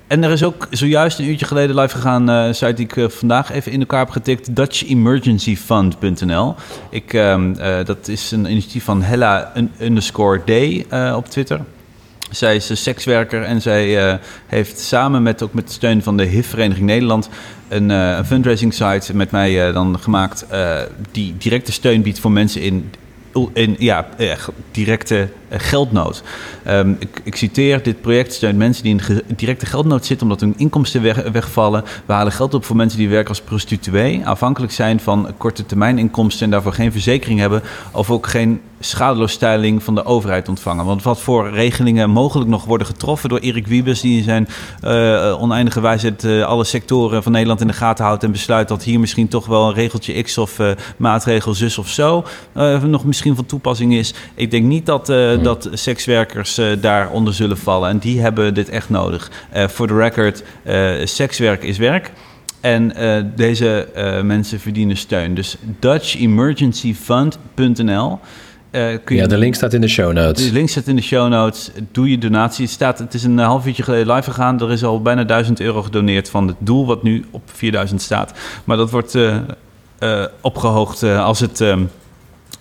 en 0.08 0.24
er 0.24 0.32
is 0.32 0.44
ook 0.44 0.68
zojuist 0.70 1.20
een 1.20 1.26
uurtje 1.26 1.46
geleden 1.46 1.76
live 1.76 1.96
gegaan, 1.96 2.30
uh, 2.30 2.52
site 2.52 2.74
die 2.74 2.88
ik 2.94 3.12
vandaag 3.12 3.52
even 3.52 3.72
in 3.72 3.80
elkaar 3.80 4.00
heb 4.00 4.10
getikt, 4.10 4.56
DutchEmergencyFund.nl. 4.56 6.56
Ik, 6.90 7.14
um, 7.14 7.58
dat 7.86 8.08
is 8.08 8.32
een 8.32 8.52
initiatief 8.52 8.84
van 8.84 9.02
Hella 9.02 9.52
underscore 9.80 10.42
D 10.44 10.52
op 11.16 11.30
Twitter. 11.30 11.60
Zij 12.36 12.56
is 12.56 12.70
een 12.70 12.78
sekswerker 12.78 13.44
en 13.44 13.62
zij 13.62 14.08
uh, 14.08 14.16
heeft 14.46 14.80
samen 14.80 15.24
met, 15.24 15.44
ook 15.44 15.54
met 15.54 15.72
steun 15.72 16.04
van 16.04 16.18
de 16.18 16.24
HIV-vereniging 16.24 16.86
Nederland 16.86 17.30
een, 17.68 17.90
uh, 17.90 18.20
fundraising 18.26 18.74
site 18.74 19.16
met 19.16 19.32
mij 19.32 19.68
uh, 19.68 19.74
dan 19.74 20.00
gemaakt 20.00 20.46
die 21.12 21.38
directe 21.38 21.72
steun 21.72 22.02
biedt 22.02 22.20
voor 22.20 22.32
mensen 22.32 22.62
in, 22.62 22.92
in 23.54 23.76
ja, 23.80 24.08
directe 24.72 25.30
geldnood. 25.50 26.24
Um, 26.68 26.98
ik, 27.24 27.36
citeer, 27.36 27.84
dit 27.84 28.02
project 28.02 28.34
steunt 28.34 28.58
mensen 28.58 28.84
die 28.84 28.96
in 29.28 29.36
directe 29.36 29.66
geldnood 29.66 30.06
zitten 30.06 30.26
omdat 30.28 30.42
hun 30.42 30.54
inkomsten 30.58 31.02
weg, 31.02 31.30
wegvallen. 31.32 31.84
We 32.06 32.14
halen 32.14 32.32
geld 32.32 32.54
op 32.54 32.66
voor 32.66 32.76
mensen 32.76 33.00
die 33.00 33.10
werken 33.10 33.30
als 33.30 33.42
prostituee, 33.42 34.28
afhankelijk 34.28 34.74
zijn 34.74 35.00
van 35.00 35.34
korte 35.38 35.66
termijn 35.66 35.98
inkomsten 35.98 36.46
en 36.46 36.52
daarvoor 36.52 36.74
geen 36.74 36.92
verzekering 36.92 37.40
hebben 37.40 37.62
of 37.92 38.12
ook 38.12 38.28
geen 38.28 38.62
schadeloosstelling 38.80 39.84
van 39.84 39.96
de 39.96 40.06
overheid 40.06 40.50
ontvangen. 40.50 40.86
Want 40.86 41.04
wat 41.04 41.22
voor 41.22 41.50
regelingen 41.50 42.10
mogelijk 42.10 42.50
nog 42.50 42.66
worden 42.66 42.88
getroffen 42.88 43.30
door 43.30 43.40
Erik 43.40 43.68
Wiebes, 43.68 44.02
die 44.02 44.18
in 44.18 44.24
zijn 44.24 44.48
uh, 44.84 45.42
oneindige 45.42 45.82
wijsheid 45.82 46.24
uh, 46.24 46.46
alle 46.46 46.64
sectoren 46.64 47.24
van 47.24 47.32
Nederland 47.32 47.62
in 47.62 47.68
de 47.68 47.74
gaten 47.74 48.06
houdt 48.06 48.24
en 48.24 48.32
besluit 48.32 48.68
dat 48.68 48.84
hier 48.84 49.00
misschien 49.00 49.28
toch 49.28 49.46
wel 49.46 49.68
een 49.68 49.74
regeltje 49.74 50.22
X 50.22 50.38
of 50.38 50.60
maatregel 50.98 51.54
zus 51.54 51.78
of 51.78 51.88
zo 51.88 52.24
nog 52.84 53.06
misschien 53.06 53.36
van 53.36 53.46
toepassing 53.46 53.94
is. 53.94 54.14
Ik 54.36 54.52
denk 54.52 54.66
niet 54.66 54.86
dat. 54.86 55.08
Dat 55.46 55.70
sekswerkers 55.74 56.60
daaronder 56.80 57.34
zullen 57.34 57.58
vallen 57.58 57.90
en 57.90 57.98
die 57.98 58.22
hebben 58.22 58.54
dit 58.54 58.70
echt 58.70 58.90
nodig. 58.90 59.32
Voor 59.54 59.88
de 59.88 59.96
record, 59.96 60.44
sekswerk 61.08 61.64
is 61.64 61.78
werk. 61.78 62.12
En 62.66 62.94
uh, 62.98 63.18
deze 63.36 63.88
uh, 63.96 64.22
mensen 64.22 64.60
verdienen 64.60 64.98
steun. 64.98 65.34
Dus 65.34 65.58
DutchEmergencyFund.nl. 65.80 68.20
Uh, 68.72 68.98
kun 69.04 69.16
je, 69.16 69.22
ja, 69.22 69.28
de 69.28 69.38
link 69.38 69.56
staat 69.56 69.74
in 69.74 69.82
de 69.82 69.88
show 69.88 70.14
notes. 70.14 70.46
De 70.46 70.52
link 70.54 70.70
staat 70.70 70.88
in 70.88 70.96
de 70.96 71.02
show 71.02 71.30
notes. 71.30 71.72
Doe 71.92 72.10
je 72.10 72.18
donatie. 72.18 72.66
Het, 72.66 72.74
staat, 72.74 73.00
het 73.00 73.14
is 73.14 73.24
een 73.24 73.38
half 73.38 73.66
uurtje 73.66 73.84
geleden 73.84 74.14
live 74.14 74.32
gegaan. 74.32 74.62
Er 74.62 74.72
is 74.72 74.84
al 74.84 75.02
bijna 75.02 75.24
1000 75.24 75.60
euro 75.60 75.82
gedoneerd 75.82 76.30
van 76.30 76.48
het 76.48 76.56
doel 76.60 76.86
wat 76.86 77.04
nu 77.04 77.26
op 77.32 77.42
4000 77.46 78.02
staat. 78.02 78.34
Maar 78.64 78.78
dat 78.78 78.92
wordt 78.92 79.18
opgehoogd 80.42 81.04
als 81.04 81.40
het. 81.40 81.64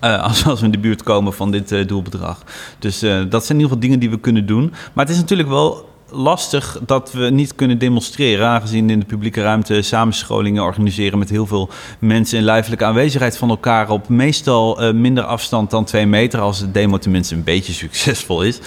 Ehm, 0.04 0.20
als, 0.20 0.46
als, 0.46 0.60
we 0.60 0.66
in 0.66 0.72
de 0.72 0.78
buurt 0.78 1.02
komen 1.02 1.32
van 1.32 1.50
dit 1.50 1.88
doelbedrag. 1.88 2.42
Dus 2.78 2.98
dat 3.00 3.44
zijn 3.44 3.58
in 3.58 3.64
ieder 3.64 3.64
geval 3.64 3.78
dingen 3.78 3.98
die 3.98 4.10
we 4.10 4.20
kunnen 4.20 4.46
doen. 4.46 4.72
Maar 4.92 5.04
het 5.04 5.14
is 5.14 5.20
natuurlijk 5.20 5.48
wel 5.48 5.88
lastig 6.14 6.78
dat 6.86 7.12
we 7.12 7.30
niet 7.30 7.54
kunnen 7.54 7.78
demonstreren, 7.78 8.46
aangezien 8.46 8.90
in 8.90 8.98
de 8.98 9.06
publieke 9.06 9.42
ruimte 9.42 9.82
samenscholingen 9.82 10.62
organiseren 10.62 11.18
met 11.18 11.30
heel 11.30 11.46
veel 11.46 11.68
mensen 11.98 12.38
in 12.38 12.44
lijfelijke 12.44 12.84
aanwezigheid 12.84 13.36
van 13.36 13.48
elkaar 13.48 13.90
op 13.90 14.08
meestal 14.08 14.82
uh, 14.82 14.92
minder 14.92 15.24
afstand 15.24 15.70
dan 15.70 15.84
twee 15.84 16.06
meter, 16.06 16.40
als 16.40 16.58
de 16.58 16.70
demo 16.70 16.98
tenminste 16.98 17.34
een 17.34 17.44
beetje 17.44 17.72
succesvol 17.84 18.42
is. 18.42 18.58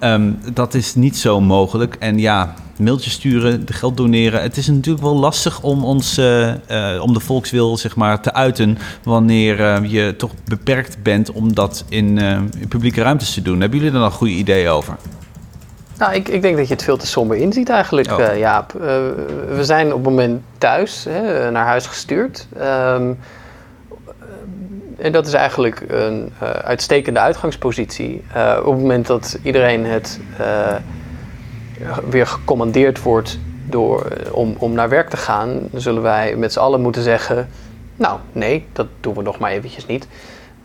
Um, 0.00 0.38
dat 0.52 0.74
is 0.74 0.94
niet 0.94 1.16
zo 1.16 1.40
mogelijk. 1.40 1.96
En 1.98 2.18
ja, 2.18 2.54
mailtjes 2.78 3.12
sturen, 3.12 3.62
geld 3.64 3.96
doneren. 3.96 4.42
Het 4.42 4.56
is 4.56 4.66
natuurlijk 4.66 5.04
wel 5.04 5.16
lastig 5.16 5.62
om 5.62 5.84
ons, 5.84 6.18
uh, 6.18 6.48
uh, 6.48 6.54
om 7.02 7.12
de 7.12 7.20
volkswil 7.20 7.76
zeg 7.76 7.96
maar, 7.96 8.22
te 8.22 8.32
uiten 8.32 8.78
wanneer 9.02 9.86
je 9.86 10.14
toch 10.16 10.30
beperkt 10.44 11.02
bent 11.02 11.32
om 11.32 11.54
dat 11.54 11.84
in, 11.88 12.20
publieke 12.68 13.02
ruimtes 13.02 13.34
te 13.34 13.42
doen. 13.42 13.60
Hebben 13.60 13.78
jullie 13.78 13.94
er 13.94 13.98
dan 13.98 14.08
een 14.10 14.16
goede 14.16 14.32
idee 14.32 14.68
over? 14.68 14.96
Nou, 15.98 16.14
ik, 16.14 16.28
ik 16.28 16.42
denk 16.42 16.56
dat 16.56 16.68
je 16.68 16.74
het 16.74 16.82
veel 16.82 16.96
te 16.96 17.06
somber 17.06 17.36
inziet 17.36 17.68
eigenlijk, 17.68 18.10
oh. 18.10 18.18
uh, 18.18 18.38
Jaap. 18.38 18.74
Uh, 18.74 18.82
we 19.48 19.60
zijn 19.60 19.86
op 19.86 20.04
het 20.04 20.04
moment 20.04 20.42
thuis, 20.58 21.04
hè, 21.08 21.50
naar 21.50 21.66
huis 21.66 21.86
gestuurd. 21.86 22.46
Um, 22.60 23.18
en 24.98 25.12
dat 25.12 25.26
is 25.26 25.32
eigenlijk 25.32 25.82
een 25.88 26.32
uh, 26.42 26.48
uitstekende 26.48 27.20
uitgangspositie. 27.20 28.24
op 28.58 28.72
het 28.72 28.80
moment 28.80 29.06
dat 29.06 29.38
iedereen 29.42 29.86
het 29.86 30.20
weer 32.10 32.26
gecommandeerd 32.26 33.02
wordt 33.02 33.38
door, 33.66 34.06
om, 34.30 34.54
om 34.58 34.72
naar 34.72 34.88
werk 34.88 35.08
te 35.08 35.16
gaan, 35.16 35.60
zullen 35.74 36.02
wij 36.02 36.36
met 36.36 36.52
z'n 36.52 36.58
allen 36.58 36.80
moeten 36.80 37.02
zeggen: 37.02 37.48
Nou, 37.96 38.18
nee, 38.32 38.66
dat 38.72 38.86
doen 39.00 39.14
we 39.14 39.22
nog 39.22 39.38
maar 39.38 39.50
eventjes 39.50 39.86
niet. 39.86 40.06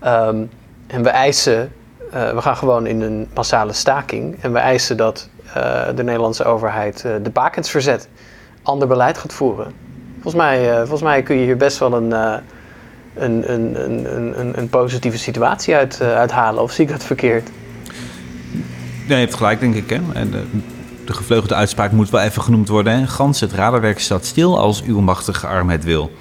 Um, 0.06 0.50
en 0.88 1.04
we 1.04 1.10
eisen 1.10 1.72
uh, 2.14 2.34
we 2.34 2.42
gaan 2.42 2.58
gewoon 2.58 2.88
in 2.88 3.02
een 3.02 3.28
massale 3.34 3.74
staking. 3.74 4.38
En 4.42 4.54
we 4.54 4.60
eisen 4.60 4.98
dat 4.98 5.30
uh, 5.48 5.54
de 5.96 6.04
Nederlandse 6.04 6.44
overheid 6.44 7.04
uh, 7.06 7.12
de 7.24 7.30
bakens 7.30 7.70
verzet. 7.70 8.08
Ander 8.64 8.88
beleid 8.88 9.18
gaat 9.18 9.34
voeren. 9.34 9.74
Volgens 10.14 10.44
mij, 10.44 10.78
volgens 10.78 11.02
mij 11.02 11.24
kun 11.24 11.36
je 11.36 11.44
hier 11.44 11.58
best 11.58 11.78
wel 11.78 11.94
een, 11.94 12.12
een, 12.12 13.54
een, 13.54 13.84
een, 13.84 14.40
een, 14.40 14.58
een 14.60 14.70
positieve 14.70 15.18
situatie 15.18 15.76
uit, 15.76 16.02
uithalen. 16.02 16.64
Of 16.64 16.72
zie 16.72 16.86
ik 16.86 16.92
dat 16.92 17.04
verkeerd? 17.04 17.50
Nee, 19.08 19.20
je 19.20 19.26
hebt 19.26 19.36
gelijk, 19.36 19.60
denk 19.60 19.76
ik. 19.76 19.90
Hè? 19.90 20.00
En 20.14 20.32
de, 20.32 20.44
de 21.06 21.14
gevleugelde 21.14 21.56
uitspraak 21.56 21.92
moet 21.92 22.10
wel 22.10 22.22
even 22.22 22.42
genoemd 22.42 22.68
worden. 22.68 22.94
Hè? 22.94 23.08
Gans, 23.08 23.40
het 23.40 23.54
radarwerk 23.54 24.00
staat 24.00 24.26
stil 24.26 24.60
als 24.60 24.84
uw 24.84 25.00
machtige 25.00 25.48
arm 25.48 25.70
het 25.70 25.84
wil. 25.84 26.12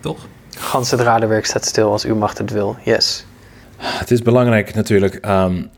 Toch? 0.00 0.26
Gans, 0.56 0.90
het 0.90 1.00
radarwerk 1.00 1.46
staat 1.46 1.64
stil 1.64 1.90
als 1.90 2.04
uw 2.04 2.16
macht 2.16 2.38
het 2.38 2.50
wil. 2.50 2.76
Yes. 2.82 3.26
Het 3.78 4.10
is 4.10 4.22
belangrijk 4.22 4.74
natuurlijk. 4.74 5.26
Um, 5.26 5.70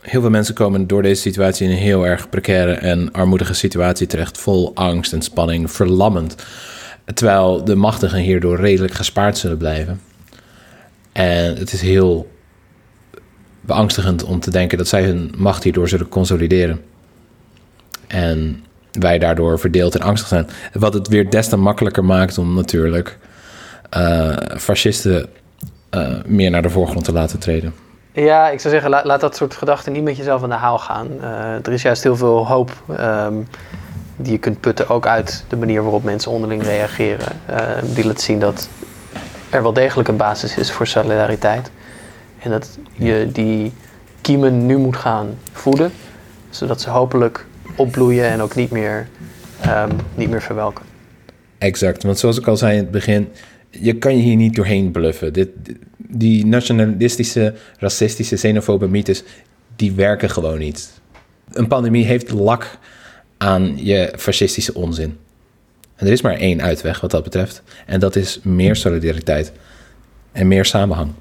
heel 0.00 0.20
veel 0.20 0.30
mensen 0.30 0.54
komen 0.54 0.86
door 0.86 1.02
deze 1.02 1.20
situatie 1.20 1.66
in 1.66 1.72
een 1.72 1.78
heel 1.78 2.06
erg 2.06 2.28
precaire 2.28 2.72
en 2.72 3.12
armoedige 3.12 3.54
situatie 3.54 4.06
terecht. 4.06 4.38
Vol 4.38 4.74
angst 4.74 5.12
en 5.12 5.22
spanning, 5.22 5.70
verlammend. 5.70 6.34
Terwijl 7.14 7.64
de 7.64 7.74
machtigen 7.74 8.18
hierdoor 8.18 8.60
redelijk 8.60 8.94
gespaard 8.94 9.38
zullen 9.38 9.56
blijven. 9.56 10.00
En 11.12 11.56
het 11.56 11.72
is 11.72 11.80
heel 11.80 12.30
beangstigend 13.60 14.24
om 14.24 14.40
te 14.40 14.50
denken 14.50 14.78
dat 14.78 14.88
zij 14.88 15.04
hun 15.04 15.32
macht 15.36 15.62
hierdoor 15.62 15.88
zullen 15.88 16.08
consolideren. 16.08 16.80
En 18.06 18.64
wij 18.92 19.18
daardoor 19.18 19.58
verdeeld 19.58 19.94
en 19.94 20.00
angstig 20.00 20.28
zijn. 20.28 20.46
Wat 20.72 20.94
het 20.94 21.08
weer 21.08 21.30
des 21.30 21.48
te 21.48 21.56
makkelijker 21.56 22.04
maakt 22.04 22.38
om 22.38 22.54
natuurlijk 22.54 23.18
uh, 23.96 24.36
fascisten 24.56 25.28
uh, 25.90 26.14
meer 26.26 26.50
naar 26.50 26.62
de 26.62 26.70
voorgrond 26.70 27.04
te 27.04 27.12
laten 27.12 27.38
treden. 27.38 27.74
Ja, 28.12 28.48
ik 28.48 28.60
zou 28.60 28.72
zeggen, 28.72 28.90
laat, 28.90 29.04
laat 29.04 29.20
dat 29.20 29.36
soort 29.36 29.54
gedachten 29.54 29.92
niet 29.92 30.02
met 30.02 30.16
jezelf 30.16 30.42
aan 30.42 30.48
de 30.48 30.54
haal 30.54 30.78
gaan. 30.78 31.08
Uh, 31.20 31.66
er 31.66 31.72
is 31.72 31.82
juist 31.82 32.02
heel 32.02 32.16
veel 32.16 32.46
hoop 32.46 32.82
um, 33.00 33.46
die 34.16 34.32
je 34.32 34.38
kunt 34.38 34.60
putten, 34.60 34.88
ook 34.88 35.06
uit 35.06 35.44
de 35.48 35.56
manier 35.56 35.82
waarop 35.82 36.04
mensen 36.04 36.30
onderling 36.30 36.62
reageren. 36.62 37.26
Uh, 37.50 37.56
die 37.94 38.06
laat 38.06 38.20
zien 38.20 38.38
dat 38.38 38.68
er 39.50 39.62
wel 39.62 39.72
degelijk 39.72 40.08
een 40.08 40.16
basis 40.16 40.56
is 40.56 40.72
voor 40.72 40.86
solidariteit. 40.86 41.70
En 42.38 42.50
dat 42.50 42.78
je 42.92 43.28
die 43.32 43.72
kiemen 44.20 44.66
nu 44.66 44.76
moet 44.76 44.96
gaan 44.96 45.38
voeden, 45.52 45.92
zodat 46.50 46.80
ze 46.80 46.90
hopelijk 46.90 47.46
opbloeien 47.76 48.28
en 48.28 48.40
ook 48.40 48.54
niet 48.54 48.70
meer, 48.70 49.08
um, 49.66 49.90
niet 50.14 50.30
meer 50.30 50.42
verwelken. 50.42 50.84
Exact, 51.58 52.02
want 52.02 52.18
zoals 52.18 52.38
ik 52.38 52.46
al 52.46 52.56
zei 52.56 52.72
in 52.72 52.78
het 52.78 52.90
begin, 52.90 53.32
je 53.70 53.98
kan 53.98 54.16
je 54.16 54.22
hier 54.22 54.36
niet 54.36 54.54
doorheen 54.54 54.90
bluffen. 54.90 55.32
Dit, 55.32 55.48
die 55.96 56.46
nationalistische, 56.46 57.54
racistische, 57.78 58.34
xenofobe 58.34 58.88
mythes, 58.88 59.22
die 59.76 59.92
werken 59.92 60.30
gewoon 60.30 60.58
niet. 60.58 61.00
Een 61.52 61.66
pandemie 61.66 62.04
heeft 62.04 62.30
lak 62.30 62.78
aan 63.36 63.84
je 63.84 64.12
fascistische 64.16 64.74
onzin. 64.74 65.16
En 65.96 66.06
er 66.06 66.12
is 66.12 66.22
maar 66.22 66.36
één 66.36 66.62
uitweg 66.62 67.00
wat 67.00 67.10
dat 67.10 67.22
betreft. 67.22 67.62
En 67.86 68.00
dat 68.00 68.16
is 68.16 68.40
meer 68.42 68.76
solidariteit 68.76 69.52
en 70.32 70.48
meer 70.48 70.64
samenhang. 70.64 71.12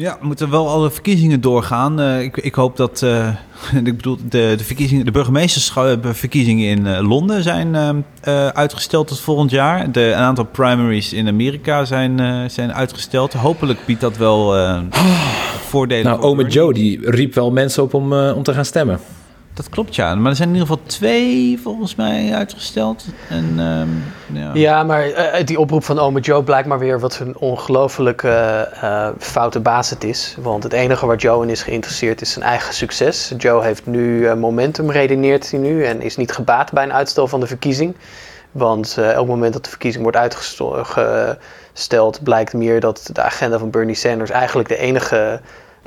Ja, 0.00 0.16
we 0.20 0.26
moeten 0.26 0.50
wel 0.50 0.68
alle 0.68 0.90
verkiezingen 0.90 1.40
doorgaan. 1.40 2.00
Uh, 2.00 2.22
ik, 2.22 2.36
ik, 2.36 2.54
hoop 2.54 2.76
dat. 2.76 3.02
Uh, 3.04 3.28
ik 3.84 3.96
bedoel, 3.96 4.16
de, 4.28 4.54
de, 4.56 4.64
verkiezingen, 4.64 5.04
de 5.04 5.10
burgemeestersverkiezingen 5.10 6.68
in 6.68 6.86
uh, 6.86 7.08
Londen 7.08 7.42
zijn 7.42 8.04
uitgesteld 8.54 9.08
tot 9.08 9.20
volgend 9.20 9.50
jaar. 9.50 9.92
De, 9.92 10.04
een 10.04 10.14
aantal 10.14 10.44
primaries 10.44 11.12
in 11.12 11.28
Amerika 11.28 11.84
zijn, 11.84 12.50
zijn 12.50 12.72
uitgesteld. 12.72 13.32
Hopelijk 13.32 13.86
biedt 13.86 14.00
dat 14.00 14.16
wel 14.16 14.54
voordelen. 15.68 16.04
Nou, 16.04 16.20
Ome 16.22 16.48
Joe 16.48 16.72
die 16.72 17.10
riep 17.10 17.34
wel 17.34 17.50
mensen 17.50 17.82
op 17.82 17.94
om, 17.94 18.12
om 18.12 18.42
te 18.42 18.54
gaan 18.54 18.64
stemmen. 18.64 19.00
Dat 19.54 19.68
klopt, 19.68 19.94
ja. 19.94 20.14
Maar 20.14 20.30
er 20.30 20.36
zijn 20.36 20.48
in 20.48 20.54
ieder 20.54 20.68
geval 20.68 20.84
twee 20.86 21.60
volgens 21.62 21.94
mij 21.94 22.34
uitgesteld. 22.34 23.04
En, 23.28 23.58
um, 23.58 24.02
ja. 24.32 24.50
ja. 24.54 24.82
maar 24.82 25.08
uh, 25.08 25.26
die 25.44 25.60
oproep 25.60 25.84
van 25.84 25.98
Ome 25.98 26.20
Joe 26.20 26.42
blijkt 26.42 26.68
maar 26.68 26.78
weer 26.78 27.00
wat 27.00 27.18
een 27.18 27.38
ongelooflijk 27.38 28.22
uh, 28.22 28.60
uh, 28.82 29.08
foute 29.18 29.60
baas 29.60 29.90
het 29.90 30.04
is. 30.04 30.36
Want 30.40 30.62
het 30.62 30.72
enige 30.72 31.06
waar 31.06 31.16
Joe 31.16 31.42
in 31.42 31.50
is 31.50 31.62
geïnteresseerd 31.62 32.20
is 32.20 32.32
zijn 32.32 32.44
eigen 32.44 32.74
succes. 32.74 33.32
Joe 33.36 33.62
heeft 33.62 33.86
nu 33.86 34.34
momentum, 34.34 34.90
redeneert 34.90 35.50
hij 35.50 35.60
nu, 35.60 35.84
en 35.84 36.02
is 36.02 36.16
niet 36.16 36.32
gebaat 36.32 36.72
bij 36.72 36.84
een 36.84 36.92
uitstel 36.92 37.26
van 37.26 37.40
de 37.40 37.46
verkiezing. 37.46 37.94
Want 38.50 38.98
elk 38.98 39.26
moment 39.26 39.52
dat 39.52 39.64
de 39.64 39.70
verkiezing 39.70 40.02
wordt 40.02 40.18
uitgesteld, 40.18 42.22
blijkt 42.22 42.52
meer 42.52 42.80
dat 42.80 43.10
de 43.12 43.22
agenda 43.22 43.58
van 43.58 43.70
Bernie 43.70 43.94
Sanders 43.94 44.30
eigenlijk 44.30 44.68
de 44.68 44.78
enige 44.78 45.40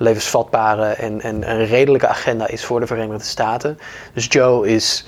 levensvatbare 0.03 0.85
en, 0.85 1.21
en 1.21 1.49
een 1.49 1.65
redelijke 1.65 2.07
agenda 2.07 2.47
is 2.47 2.65
voor 2.65 2.79
de 2.79 2.87
Verenigde 2.87 3.23
Staten. 3.23 3.79
Dus 4.13 4.25
Joe 4.29 4.67
is, 4.67 5.05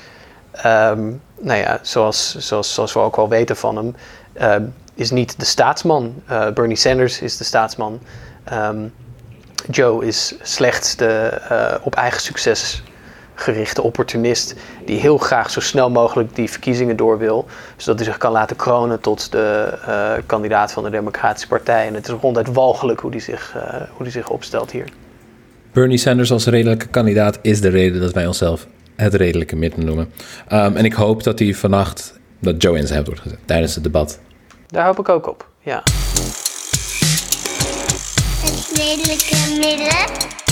um, 0.65 1.21
nou 1.39 1.59
ja, 1.59 1.79
zoals, 1.81 2.35
zoals, 2.35 2.73
zoals 2.73 2.93
we 2.93 2.99
ook 2.99 3.15
wel 3.15 3.29
weten 3.29 3.55
van 3.55 3.75
hem, 3.75 3.95
um, 4.41 4.73
is 4.93 5.11
niet 5.11 5.39
de 5.39 5.45
staatsman. 5.45 6.23
Uh, 6.29 6.49
Bernie 6.49 6.77
Sanders 6.77 7.21
is 7.21 7.37
de 7.37 7.43
staatsman. 7.43 7.99
Um, 8.53 8.93
Joe 9.71 10.05
is 10.05 10.35
slechts 10.41 10.95
de 10.95 11.41
uh, 11.51 11.75
op 11.81 11.95
eigen 11.95 12.21
succes 12.21 12.83
gerichte 13.35 13.81
opportunist 13.81 14.55
die 14.85 14.99
heel 14.99 15.17
graag 15.17 15.49
zo 15.49 15.59
snel 15.59 15.89
mogelijk 15.89 16.35
die 16.35 16.49
verkiezingen 16.49 16.95
door 16.95 17.17
wil, 17.17 17.45
zodat 17.77 17.99
hij 17.99 18.07
zich 18.07 18.17
kan 18.17 18.31
laten 18.31 18.55
kronen 18.55 18.99
tot 18.99 19.31
de 19.31 19.73
uh, 19.87 20.11
kandidaat 20.25 20.71
van 20.71 20.83
de 20.83 20.89
Democratische 20.89 21.47
Partij. 21.47 21.87
En 21.87 21.93
het 21.93 22.07
is 22.07 22.13
ronduit 22.21 22.53
walgelijk 22.53 22.99
hoe 22.99 23.11
hij 23.11 23.19
zich, 23.19 23.53
uh, 23.55 23.63
hoe 23.91 24.03
die 24.03 24.11
zich 24.11 24.29
opstelt 24.29 24.71
hier. 24.71 24.85
Bernie 25.71 25.97
Sanders 25.97 26.31
als 26.31 26.45
redelijke 26.45 26.87
kandidaat 26.87 27.39
is 27.41 27.61
de 27.61 27.69
reden 27.69 28.01
dat 28.01 28.13
wij 28.13 28.27
onszelf 28.27 28.67
het 28.95 29.13
redelijke 29.13 29.55
midden 29.55 29.85
noemen. 29.85 30.11
Um, 30.51 30.75
en 30.75 30.85
ik 30.85 30.93
hoop 30.93 31.23
dat 31.23 31.39
hij 31.39 31.53
vannacht 31.53 32.19
dat 32.39 32.61
Joe 32.61 32.77
in 32.77 32.87
zijn 32.87 33.03
wordt 33.03 33.19
gezet 33.19 33.39
tijdens 33.45 33.75
het 33.75 33.83
debat. 33.83 34.19
Daar 34.67 34.85
hoop 34.85 34.99
ik 34.99 35.09
ook 35.09 35.27
op, 35.27 35.49
ja. 35.59 35.83
Het 38.41 38.71
redelijke 38.77 39.35
midden. 39.59 40.43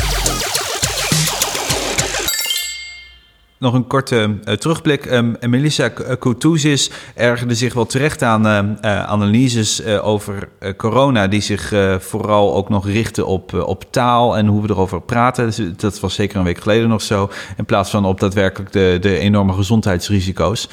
Nog 3.64 3.74
een 3.74 3.88
korte 3.88 4.38
uh, 4.46 4.54
terugblik. 4.54 5.12
Um, 5.12 5.36
Melissa 5.48 5.90
Koutousis 6.20 6.92
ergerde 7.16 7.56
zich 7.56 7.74
wel 7.74 7.86
terecht 7.86 8.22
aan 8.22 8.46
uh, 8.46 9.04
analyses 9.04 9.86
over 9.86 10.50
corona... 10.78 11.28
die 11.28 11.42
zich 11.42 11.74
vooral 12.00 12.56
ook 12.56 12.70
nog 12.70 12.88
richten 12.88 13.28
op, 13.28 13.54
op 13.54 13.86
taal 13.92 14.38
en 14.38 14.48
hoe 14.48 14.62
we 14.62 14.70
erover 14.70 15.02
praten. 15.02 15.46
Dus, 15.46 15.62
dat 15.76 16.00
was 16.00 16.14
zeker 16.14 16.38
een 16.38 16.44
week 16.44 16.60
geleden 16.60 16.90
nog 16.90 17.02
zo. 17.02 17.30
In 17.58 17.66
plaats 17.66 17.90
van 17.90 18.06
op 18.06 18.20
daadwerkelijk 18.20 18.72
de, 18.72 18.98
de 19.02 19.18
enorme 19.18 19.54
gezondheidsrisico's. 19.54 20.70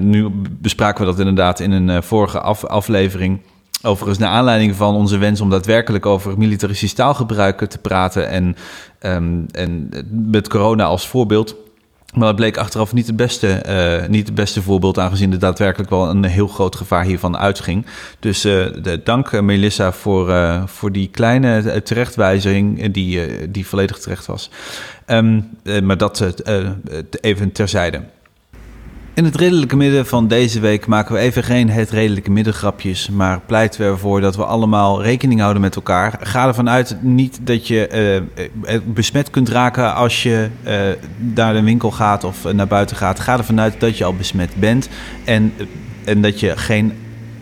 nu 0.00 0.30
bespraken 0.60 1.00
we 1.00 1.10
dat 1.10 1.18
inderdaad 1.18 1.60
in 1.60 1.70
een 1.70 2.02
vorige 2.02 2.40
af, 2.40 2.64
aflevering... 2.64 3.40
Overigens, 3.82 4.18
naar 4.18 4.30
aanleiding 4.30 4.74
van 4.74 4.94
onze 4.94 5.18
wens 5.18 5.40
om 5.40 5.50
daadwerkelijk 5.50 6.06
over 6.06 6.38
militaristisch 6.38 6.92
taalgebruik 6.92 7.64
te 7.68 7.78
praten 7.78 8.28
en, 8.28 8.56
um, 9.00 9.46
en 9.50 9.90
met 10.10 10.48
corona 10.48 10.84
als 10.84 11.08
voorbeeld 11.08 11.56
Maar 12.14 12.26
het 12.26 12.36
bleek 12.36 12.56
achteraf 12.56 12.92
niet 12.92 13.06
het, 13.06 13.16
beste, 13.16 13.48
eh, 13.48 14.08
niet 14.08 14.26
het 14.26 14.34
beste 14.34 14.62
voorbeeld, 14.62 14.98
aangezien 14.98 15.32
er 15.32 15.38
daadwerkelijk 15.38 15.90
wel 15.90 16.10
een 16.10 16.24
heel 16.24 16.48
groot 16.48 16.76
gevaar 16.76 17.04
hiervan 17.04 17.36
uitging. 17.36 17.86
Dus 18.18 18.44
uh, 18.44 18.66
de, 18.82 19.00
dank 19.04 19.30
uh, 19.30 19.40
Melissa 19.40 19.92
voor, 19.92 20.34
voor 20.66 20.92
die 20.92 21.08
kleine 21.08 21.82
terechtwijzing 21.82 22.92
die, 22.92 23.50
die 23.50 23.66
volledig 23.66 23.98
terecht 23.98 24.26
was. 24.26 24.50
Um, 25.06 25.50
maar 25.82 25.98
dat 25.98 26.42
even 27.20 27.52
terzijde. 27.52 28.00
In 29.14 29.24
het 29.24 29.36
redelijke 29.36 29.76
midden 29.76 30.06
van 30.06 30.28
deze 30.28 30.60
week 30.60 30.86
maken 30.86 31.14
we 31.14 31.20
even 31.20 31.44
geen 31.44 31.70
het 31.70 31.90
redelijke 31.90 32.30
middengrapjes, 32.30 33.08
maar 33.08 33.40
pleiten 33.46 33.80
we 33.80 33.86
ervoor 33.86 34.20
dat 34.20 34.36
we 34.36 34.44
allemaal 34.44 35.02
rekening 35.02 35.40
houden 35.40 35.62
met 35.62 35.76
elkaar. 35.76 36.18
Ga 36.20 36.46
ervan 36.46 36.70
uit 36.70 36.96
niet 37.00 37.38
dat 37.42 37.68
je 37.68 38.22
uh, 38.68 38.78
besmet 38.84 39.30
kunt 39.30 39.48
raken 39.48 39.94
als 39.94 40.22
je 40.22 40.48
uh, 40.66 40.72
naar 41.34 41.52
de 41.52 41.62
winkel 41.62 41.90
gaat 41.90 42.24
of 42.24 42.52
naar 42.52 42.66
buiten 42.66 42.96
gaat. 42.96 43.20
Ga 43.20 43.38
ervan 43.38 43.60
uit 43.60 43.80
dat 43.80 43.98
je 43.98 44.04
al 44.04 44.14
besmet 44.14 44.54
bent 44.56 44.88
en, 45.24 45.52
en 46.04 46.20
dat 46.20 46.40
je 46.40 46.56
geen 46.56 46.92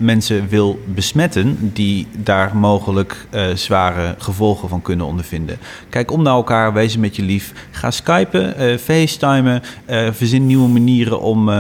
mensen 0.03 0.49
wil 0.49 0.79
besmetten 0.87 1.71
die 1.73 2.07
daar 2.17 2.57
mogelijk 2.57 3.27
uh, 3.35 3.55
zware 3.55 4.15
gevolgen 4.19 4.69
van 4.69 4.83
kunnen 4.83 5.07
ondervinden. 5.07 5.59
Kijk 5.89 6.11
om 6.11 6.23
naar 6.23 6.35
elkaar, 6.35 6.73
wees 6.73 6.97
met 6.97 7.17
je 7.17 7.23
lief. 7.23 7.53
Ga 7.71 7.91
skypen, 7.91 8.63
uh, 8.63 8.77
facetimen, 8.79 9.63
uh, 9.91 10.09
verzin 10.13 10.47
nieuwe 10.47 10.69
manieren 10.69 11.21
om 11.21 11.51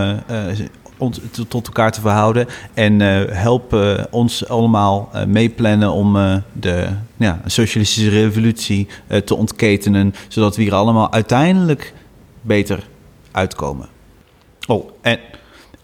ons 0.98 1.20
tot 1.48 1.66
elkaar 1.66 1.92
te 1.92 2.00
verhouden. 2.00 2.46
En 2.74 3.00
help 3.30 3.76
ons 4.10 4.48
allemaal 4.48 5.10
meeplannen 5.26 5.92
om 5.92 6.42
de 6.52 6.86
ja, 7.16 7.40
socialistische 7.46 8.10
revolutie 8.10 8.88
te 9.24 9.34
ontketenen, 9.34 10.14
zodat 10.28 10.56
we 10.56 10.62
hier 10.62 10.74
allemaal 10.74 11.12
uiteindelijk 11.12 11.94
beter 12.40 12.86
uitkomen. 13.32 13.88
Oh, 14.66 14.90
en, 15.00 15.18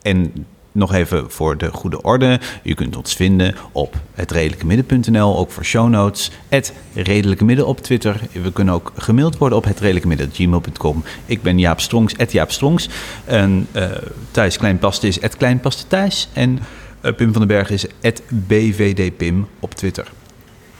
en 0.02 0.46
nog 0.72 0.94
even 0.94 1.30
voor 1.30 1.56
de 1.56 1.72
goede 1.72 2.02
orde. 2.02 2.40
U 2.62 2.74
kunt 2.74 2.96
ons 2.96 3.14
vinden 3.14 3.54
op 3.72 3.96
hetredelijkemidden.nl, 4.14 5.38
ook 5.38 5.50
voor 5.50 5.64
show 5.64 5.88
notes. 5.88 6.30
Het 6.48 6.72
Redelijke 6.94 7.44
Midden 7.44 7.66
op 7.66 7.80
Twitter. 7.80 8.20
We 8.32 8.52
kunnen 8.52 8.74
ook 8.74 8.92
gemaild 8.96 9.38
worden 9.38 9.58
op 9.58 9.64
hetredelijkemidden.gmail.com. 9.64 11.04
Ik 11.26 11.42
ben 11.42 11.58
Jaap 11.58 11.80
Strongs, 11.80 12.14
Jaap 12.28 12.50
Strongs. 12.50 12.88
En 13.24 13.66
uh, 13.72 13.90
Thijs 14.30 14.56
Kleinpaste 14.56 15.08
is 15.08 15.18
Kleinpaste 15.36 15.86
Thijs. 15.86 16.28
En 16.32 16.58
uh, 17.02 17.14
Pim 17.14 17.32
van 17.32 17.46
den 17.46 17.48
Berg 17.48 17.70
is 17.70 17.86
BVDPim 18.28 19.48
op 19.60 19.74
Twitter. 19.74 20.10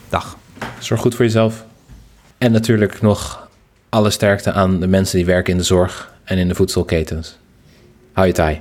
Dag. 0.08 0.36
Zorg 0.78 1.00
goed 1.00 1.14
voor 1.14 1.24
jezelf. 1.24 1.64
En 2.38 2.52
natuurlijk 2.52 3.00
nog 3.00 3.48
alle 3.88 4.10
sterkte 4.10 4.52
aan 4.52 4.80
de 4.80 4.86
mensen 4.86 5.16
die 5.16 5.26
werken 5.26 5.52
in 5.52 5.58
de 5.58 5.64
zorg 5.64 6.12
en 6.24 6.38
in 6.38 6.48
de 6.48 6.54
voedselketens. 6.54 7.38
Hou 8.12 8.26
je 8.26 8.32
taai. 8.32 8.60